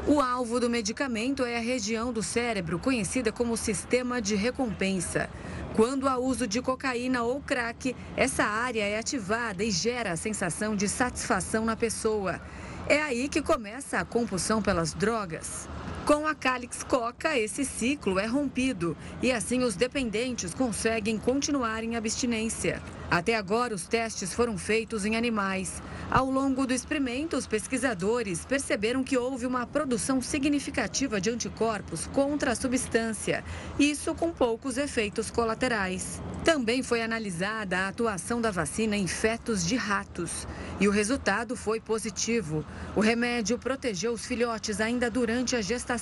O 0.05 0.19
alvo 0.19 0.59
do 0.59 0.69
medicamento 0.69 1.45
é 1.45 1.57
a 1.57 1.61
região 1.61 2.11
do 2.11 2.21
cérebro 2.21 2.77
conhecida 2.77 3.31
como 3.31 3.55
sistema 3.55 4.21
de 4.21 4.35
recompensa. 4.35 5.29
Quando 5.75 6.09
há 6.09 6.17
uso 6.17 6.45
de 6.45 6.61
cocaína 6.61 7.23
ou 7.23 7.39
crack, 7.39 7.95
essa 8.17 8.43
área 8.43 8.83
é 8.83 8.99
ativada 8.99 9.63
e 9.63 9.71
gera 9.71 10.11
a 10.11 10.17
sensação 10.17 10.75
de 10.75 10.89
satisfação 10.89 11.63
na 11.63 11.75
pessoa. 11.75 12.41
É 12.87 13.01
aí 13.01 13.29
que 13.29 13.41
começa 13.41 13.97
a 13.97 14.05
compulsão 14.05 14.61
pelas 14.61 14.93
drogas. 14.93 15.69
Com 16.05 16.27
a 16.27 16.35
Calix 16.35 16.83
Coca, 16.83 17.39
esse 17.39 17.63
ciclo 17.63 18.19
é 18.19 18.25
rompido 18.25 18.97
e 19.21 19.31
assim 19.31 19.63
os 19.63 19.77
dependentes 19.77 20.53
conseguem 20.53 21.17
continuar 21.17 21.81
em 21.81 21.95
abstinência. 21.95 22.81
Até 23.09 23.35
agora, 23.35 23.73
os 23.73 23.87
testes 23.87 24.33
foram 24.33 24.57
feitos 24.57 25.05
em 25.05 25.15
animais. 25.15 25.81
Ao 26.11 26.29
longo 26.29 26.67
do 26.67 26.73
experimento, 26.73 27.37
os 27.37 27.47
pesquisadores 27.47 28.43
perceberam 28.43 29.01
que 29.01 29.17
houve 29.17 29.45
uma 29.45 29.65
produção 29.65 30.21
significativa 30.21 31.21
de 31.21 31.29
anticorpos 31.29 32.05
contra 32.07 32.51
a 32.51 32.55
substância, 32.55 33.43
isso 33.79 34.13
com 34.13 34.31
poucos 34.31 34.77
efeitos 34.77 35.31
colaterais. 35.31 36.21
Também 36.43 36.83
foi 36.83 37.01
analisada 37.01 37.77
a 37.77 37.87
atuação 37.87 38.41
da 38.41 38.51
vacina 38.51 38.97
em 38.97 39.07
fetos 39.07 39.65
de 39.65 39.77
ratos 39.77 40.45
e 40.79 40.87
o 40.87 40.91
resultado 40.91 41.55
foi 41.55 41.79
positivo. 41.79 42.65
O 42.95 42.99
remédio 42.99 43.57
protegeu 43.57 44.11
os 44.11 44.25
filhotes 44.25 44.81
ainda 44.81 45.09
durante 45.09 45.55
a 45.55 45.61
gestação, 45.61 45.92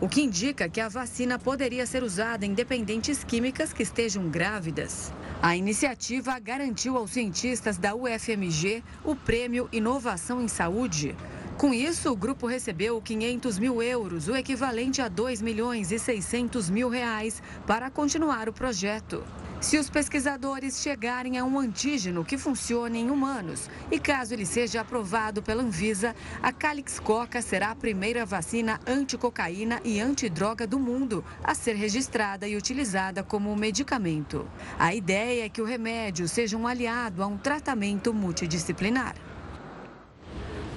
o 0.00 0.08
que 0.08 0.22
indica 0.22 0.68
que 0.68 0.80
a 0.80 0.88
vacina 0.88 1.38
poderia 1.38 1.84
ser 1.86 2.02
usada 2.02 2.46
em 2.46 2.54
dependentes 2.54 3.22
químicas 3.22 3.72
que 3.72 3.82
estejam 3.82 4.28
grávidas. 4.28 5.12
A 5.42 5.56
iniciativa 5.56 6.38
garantiu 6.38 6.96
aos 6.96 7.10
cientistas 7.10 7.78
da 7.78 7.94
UFMG 7.94 8.82
o 9.04 9.14
prêmio 9.14 9.68
Inovação 9.70 10.40
em 10.40 10.48
Saúde. 10.48 11.14
Com 11.56 11.74
isso, 11.74 12.10
o 12.12 12.16
grupo 12.16 12.46
recebeu 12.46 13.02
500 13.02 13.58
mil 13.58 13.82
euros, 13.82 14.28
o 14.28 14.36
equivalente 14.36 15.02
a 15.02 15.08
2 15.08 15.42
milhões 15.42 15.90
e 15.90 15.98
600 15.98 16.70
mil 16.70 16.88
reais, 16.88 17.42
para 17.66 17.90
continuar 17.90 18.48
o 18.48 18.52
projeto. 18.52 19.24
Se 19.60 19.76
os 19.76 19.90
pesquisadores 19.90 20.80
chegarem 20.80 21.36
a 21.36 21.44
um 21.44 21.58
antígeno 21.58 22.24
que 22.24 22.38
funcione 22.38 23.00
em 23.00 23.10
humanos 23.10 23.68
e 23.90 23.98
caso 23.98 24.32
ele 24.32 24.46
seja 24.46 24.82
aprovado 24.82 25.42
pela 25.42 25.64
Anvisa, 25.64 26.14
a 26.40 26.52
Calix 26.52 27.00
Coca 27.00 27.42
será 27.42 27.72
a 27.72 27.74
primeira 27.74 28.24
vacina 28.24 28.78
anticocaína 28.86 29.80
e 29.84 30.00
antidroga 30.00 30.64
do 30.64 30.78
mundo 30.78 31.24
a 31.42 31.56
ser 31.56 31.74
registrada 31.74 32.46
e 32.46 32.56
utilizada 32.56 33.24
como 33.24 33.54
medicamento. 33.56 34.48
A 34.78 34.94
ideia 34.94 35.46
é 35.46 35.48
que 35.48 35.60
o 35.60 35.66
remédio 35.66 36.28
seja 36.28 36.56
um 36.56 36.66
aliado 36.66 37.20
a 37.20 37.26
um 37.26 37.36
tratamento 37.36 38.14
multidisciplinar. 38.14 39.16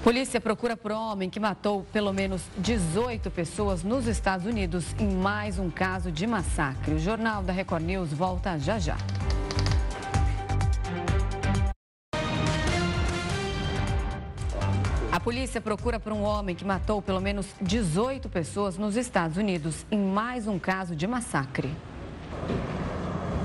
Polícia 0.04 0.41
procura 0.41 0.76
por 0.76 0.91
homem 0.91 1.30
que 1.30 1.39
matou 1.39 1.86
pelo 1.93 2.12
menos 2.12 2.41
18 2.58 3.30
pessoas 3.30 3.84
nos 3.84 4.08
Estados 4.08 4.47
Unidos 4.47 4.95
em 4.99 5.08
mais 5.08 5.60
um 5.60 5.70
caso 5.70 6.12
de 6.12 6.26
massacre. 6.26 6.95
O 6.95 6.99
Jornal 6.99 7.43
da 7.43 7.54
Record 7.54 7.84
News 7.84 8.12
volta 8.12 8.58
já 8.58 8.80
já. 8.80 8.97
A 15.12 15.20
polícia 15.20 15.62
procura 15.62 15.99
por 15.99 16.12
um 16.12 16.24
homem 16.24 16.56
que 16.56 16.66
matou 16.66 16.99
pelo 16.99 17.22
menos 17.22 17.45
18 17.62 18.28
pessoas 18.28 18.80
nos 18.80 18.95
Estados 18.95 19.38
Unidos 19.38 19.86
em 19.91 19.99
mais 19.99 20.47
um 20.47 20.58
caso 20.58 20.95
de 20.95 21.06
massacre. 21.06 21.70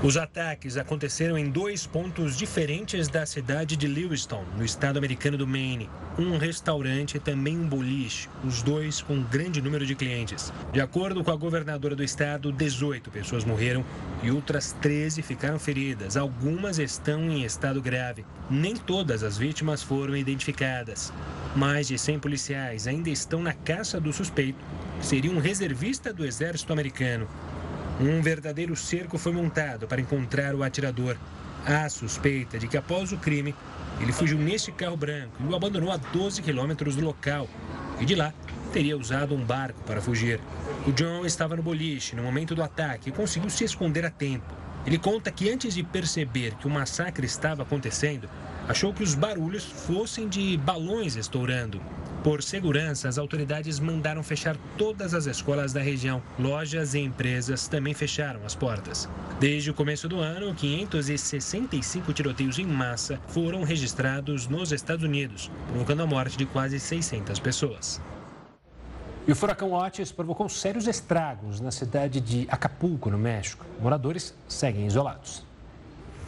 Os 0.03 0.15
ataques 0.15 0.77
aconteceram 0.77 1.35
em 1.39 1.49
dois 1.49 1.87
pontos 1.87 2.37
diferentes 2.37 3.07
da 3.07 3.25
cidade 3.25 3.75
de 3.75 3.87
Lewiston, 3.87 4.45
no 4.55 4.63
estado 4.63 4.97
americano 4.97 5.39
do 5.39 5.47
Maine. 5.47 5.89
Um 6.19 6.37
restaurante 6.37 7.17
e 7.17 7.19
também 7.19 7.57
um 7.57 7.67
boliche, 7.67 8.29
os 8.45 8.61
dois 8.61 9.01
com 9.01 9.15
um 9.15 9.23
grande 9.23 9.59
número 9.59 9.87
de 9.87 9.95
clientes. 9.95 10.53
De 10.71 10.79
acordo 10.79 11.23
com 11.23 11.31
a 11.31 11.35
governadora 11.35 11.95
do 11.95 12.03
estado, 12.03 12.51
18 12.51 13.09
pessoas 13.09 13.43
morreram 13.43 13.83
e 14.21 14.29
outras 14.29 14.71
13 14.73 15.23
ficaram 15.23 15.57
feridas. 15.57 16.15
Algumas 16.15 16.77
estão 16.77 17.31
em 17.31 17.43
estado 17.43 17.81
grave. 17.81 18.23
Nem 18.51 18.75
todas 18.75 19.23
as 19.23 19.35
vítimas 19.35 19.81
foram 19.81 20.15
identificadas. 20.15 21.11
Mais 21.55 21.87
de 21.87 21.97
100 21.97 22.19
policiais 22.19 22.85
ainda 22.85 23.09
estão 23.09 23.41
na 23.41 23.53
caça 23.53 23.99
do 23.99 24.13
suspeito, 24.13 24.63
que 24.99 25.05
seria 25.07 25.31
um 25.31 25.39
reservista 25.39 26.13
do 26.13 26.23
exército 26.23 26.71
americano. 26.71 27.27
Um 27.99 28.21
verdadeiro 28.21 28.75
cerco 28.75 29.17
foi 29.17 29.31
montado 29.31 29.87
para 29.87 29.99
encontrar 29.99 30.53
o 30.53 30.61
atirador. 30.61 31.17
Há 31.65 31.89
suspeita 31.89 32.59
de 32.59 32.67
que 32.67 32.77
após 32.77 33.11
o 33.11 33.17
crime, 33.17 33.55
ele 33.99 34.11
fugiu 34.11 34.37
neste 34.37 34.71
carro 34.71 34.95
branco 34.95 35.35
e 35.39 35.43
o 35.43 35.55
abandonou 35.55 35.91
a 35.91 35.97
12 35.97 36.43
quilômetros 36.43 36.95
do 36.95 37.03
local. 37.03 37.49
E 37.99 38.05
de 38.05 38.13
lá, 38.13 38.31
teria 38.71 38.95
usado 38.95 39.33
um 39.33 39.43
barco 39.43 39.81
para 39.81 39.99
fugir. 39.99 40.39
O 40.85 40.91
John 40.91 41.25
estava 41.25 41.55
no 41.55 41.63
boliche 41.63 42.15
no 42.15 42.21
momento 42.21 42.53
do 42.53 42.61
ataque 42.61 43.09
e 43.09 43.11
conseguiu 43.11 43.49
se 43.49 43.63
esconder 43.63 44.05
a 44.05 44.11
tempo. 44.11 44.53
Ele 44.85 44.99
conta 44.99 45.31
que 45.31 45.49
antes 45.49 45.73
de 45.73 45.81
perceber 45.81 46.53
que 46.53 46.67
o 46.67 46.69
massacre 46.69 47.25
estava 47.25 47.63
acontecendo, 47.63 48.29
achou 48.67 48.93
que 48.93 49.01
os 49.01 49.15
barulhos 49.15 49.65
fossem 49.65 50.29
de 50.29 50.55
balões 50.57 51.15
estourando. 51.15 51.81
Por 52.23 52.43
segurança, 52.43 53.07
as 53.07 53.17
autoridades 53.17 53.79
mandaram 53.79 54.23
fechar 54.23 54.57
todas 54.77 55.13
as 55.13 55.27
escolas 55.27 55.71
da 55.71 55.81
região. 55.81 56.21
Lojas 56.37 56.93
e 56.93 56.99
empresas 56.99 57.67
também 57.67 57.93
fecharam 57.93 58.45
as 58.45 58.55
portas. 58.55 59.07
Desde 59.39 59.71
o 59.71 59.73
começo 59.73 60.09
do 60.09 60.19
ano, 60.19 60.53
565 60.53 62.11
tiroteios 62.11 62.59
em 62.59 62.65
massa 62.65 63.19
foram 63.27 63.63
registrados 63.63 64.47
nos 64.47 64.71
Estados 64.71 65.05
Unidos, 65.05 65.49
provocando 65.69 66.01
a 66.01 66.07
morte 66.07 66.37
de 66.37 66.45
quase 66.45 66.79
600 66.79 67.39
pessoas. 67.39 68.01
E 69.27 69.31
o 69.31 69.35
furacão 69.35 69.73
Otis 69.73 70.11
provocou 70.11 70.47
sérios 70.49 70.87
estragos 70.87 71.59
na 71.59 71.69
cidade 71.69 72.19
de 72.21 72.47
Acapulco, 72.49 73.09
no 73.09 73.17
México. 73.17 73.65
Moradores 73.79 74.33
seguem 74.47 74.87
isolados. 74.87 75.46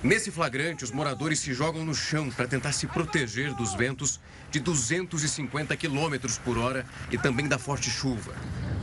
Nesse 0.02 0.32
flagrante, 0.32 0.86
os 0.86 0.91
moradores 0.91 1.41
se 1.41 1.54
jogam 1.54 1.84
no 1.84 1.93
chão 1.93 2.30
para 2.30 2.47
tentar 2.47 2.72
se 2.72 2.88
proteger 2.88 3.54
dos 3.54 3.74
ventos 3.74 4.18
de 4.50 4.58
250 4.58 5.76
km 5.76 6.16
por 6.45 6.58
hora 6.58 6.86
e 7.12 7.18
também 7.18 7.50
da 7.50 7.60
forte 7.60 7.89
chuva. 7.89 8.34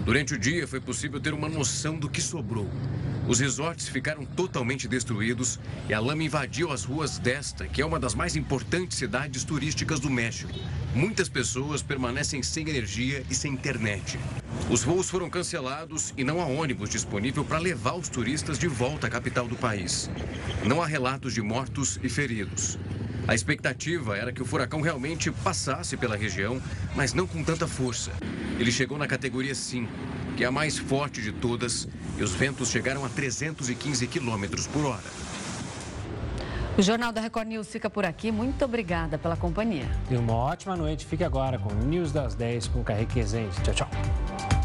Durante 0.04 0.34
o 0.34 0.38
dia 0.38 0.68
foi 0.68 0.78
possível 0.78 1.18
ter 1.18 1.32
uma 1.32 1.48
noção 1.48 1.98
do 1.98 2.10
que 2.10 2.20
sobrou. 2.20 2.70
Os 3.26 3.40
resorts 3.40 3.88
ficaram 3.88 4.26
totalmente 4.26 4.86
destruídos 4.86 5.58
e 5.88 5.94
a 5.94 5.98
lama 5.98 6.22
invadiu 6.22 6.70
as 6.70 6.84
ruas 6.84 7.18
desta, 7.18 7.66
que 7.66 7.80
é 7.80 7.86
uma 7.86 7.98
das 7.98 8.14
mais 8.14 8.36
importantes 8.36 8.98
cidades 8.98 9.42
turísticas 9.42 9.98
do 9.98 10.10
México. 10.10 10.52
Muitas 10.94 11.30
pessoas 11.30 11.80
permanecem 11.80 12.42
sem 12.42 12.68
energia 12.68 13.24
e 13.30 13.34
sem 13.34 13.54
internet. 13.54 14.18
Os 14.68 14.82
voos 14.82 15.08
foram 15.08 15.30
cancelados 15.30 16.12
e 16.16 16.24
não 16.24 16.40
há 16.40 16.46
ônibus 16.46 16.90
disponível 16.90 17.44
para 17.44 17.58
levar 17.58 17.94
os 17.94 18.08
turistas 18.08 18.58
de 18.58 18.66
volta 18.66 19.06
à 19.06 19.10
capital 19.10 19.46
do 19.46 19.56
país. 19.56 20.10
Não 20.64 20.82
há 20.82 20.86
relatos 20.86 21.34
de 21.34 21.40
mortos 21.40 22.00
e 22.02 22.08
feridos. 22.08 22.78
A 23.28 23.34
expectativa 23.34 24.16
era 24.16 24.32
que 24.32 24.42
o 24.42 24.44
furacão 24.44 24.80
realmente 24.80 25.30
passasse 25.30 25.96
pela 25.96 26.16
região, 26.16 26.60
mas 26.94 27.12
não 27.12 27.26
com 27.26 27.42
tanta 27.42 27.66
força. 27.66 28.12
Ele 28.58 28.72
chegou 28.72 28.98
na 28.98 29.06
categoria 29.06 29.54
5, 29.54 29.90
que 30.36 30.44
é 30.44 30.46
a 30.46 30.52
mais 30.52 30.78
forte 30.78 31.22
de 31.22 31.32
todas, 31.32 31.88
e 32.18 32.22
os 32.22 32.32
ventos 32.32 32.70
chegaram 32.70 33.04
a 33.04 33.08
315 33.08 34.06
quilômetros 34.06 34.66
por 34.66 34.84
hora. 34.84 35.25
O 36.78 36.82
Jornal 36.82 37.10
da 37.10 37.22
Record 37.22 37.48
News 37.48 37.68
fica 37.68 37.88
por 37.88 38.04
aqui. 38.04 38.30
Muito 38.30 38.62
obrigada 38.62 39.16
pela 39.16 39.34
companhia. 39.34 39.86
E 40.10 40.16
uma 40.16 40.34
ótima 40.34 40.76
noite. 40.76 41.06
Fique 41.06 41.24
agora 41.24 41.58
com 41.58 41.70
o 41.70 41.86
News 41.86 42.12
das 42.12 42.34
10 42.34 42.68
com 42.68 42.80
o 42.80 42.84
Rezende. 43.14 43.56
Tchau, 43.62 43.74
tchau. 43.74 44.55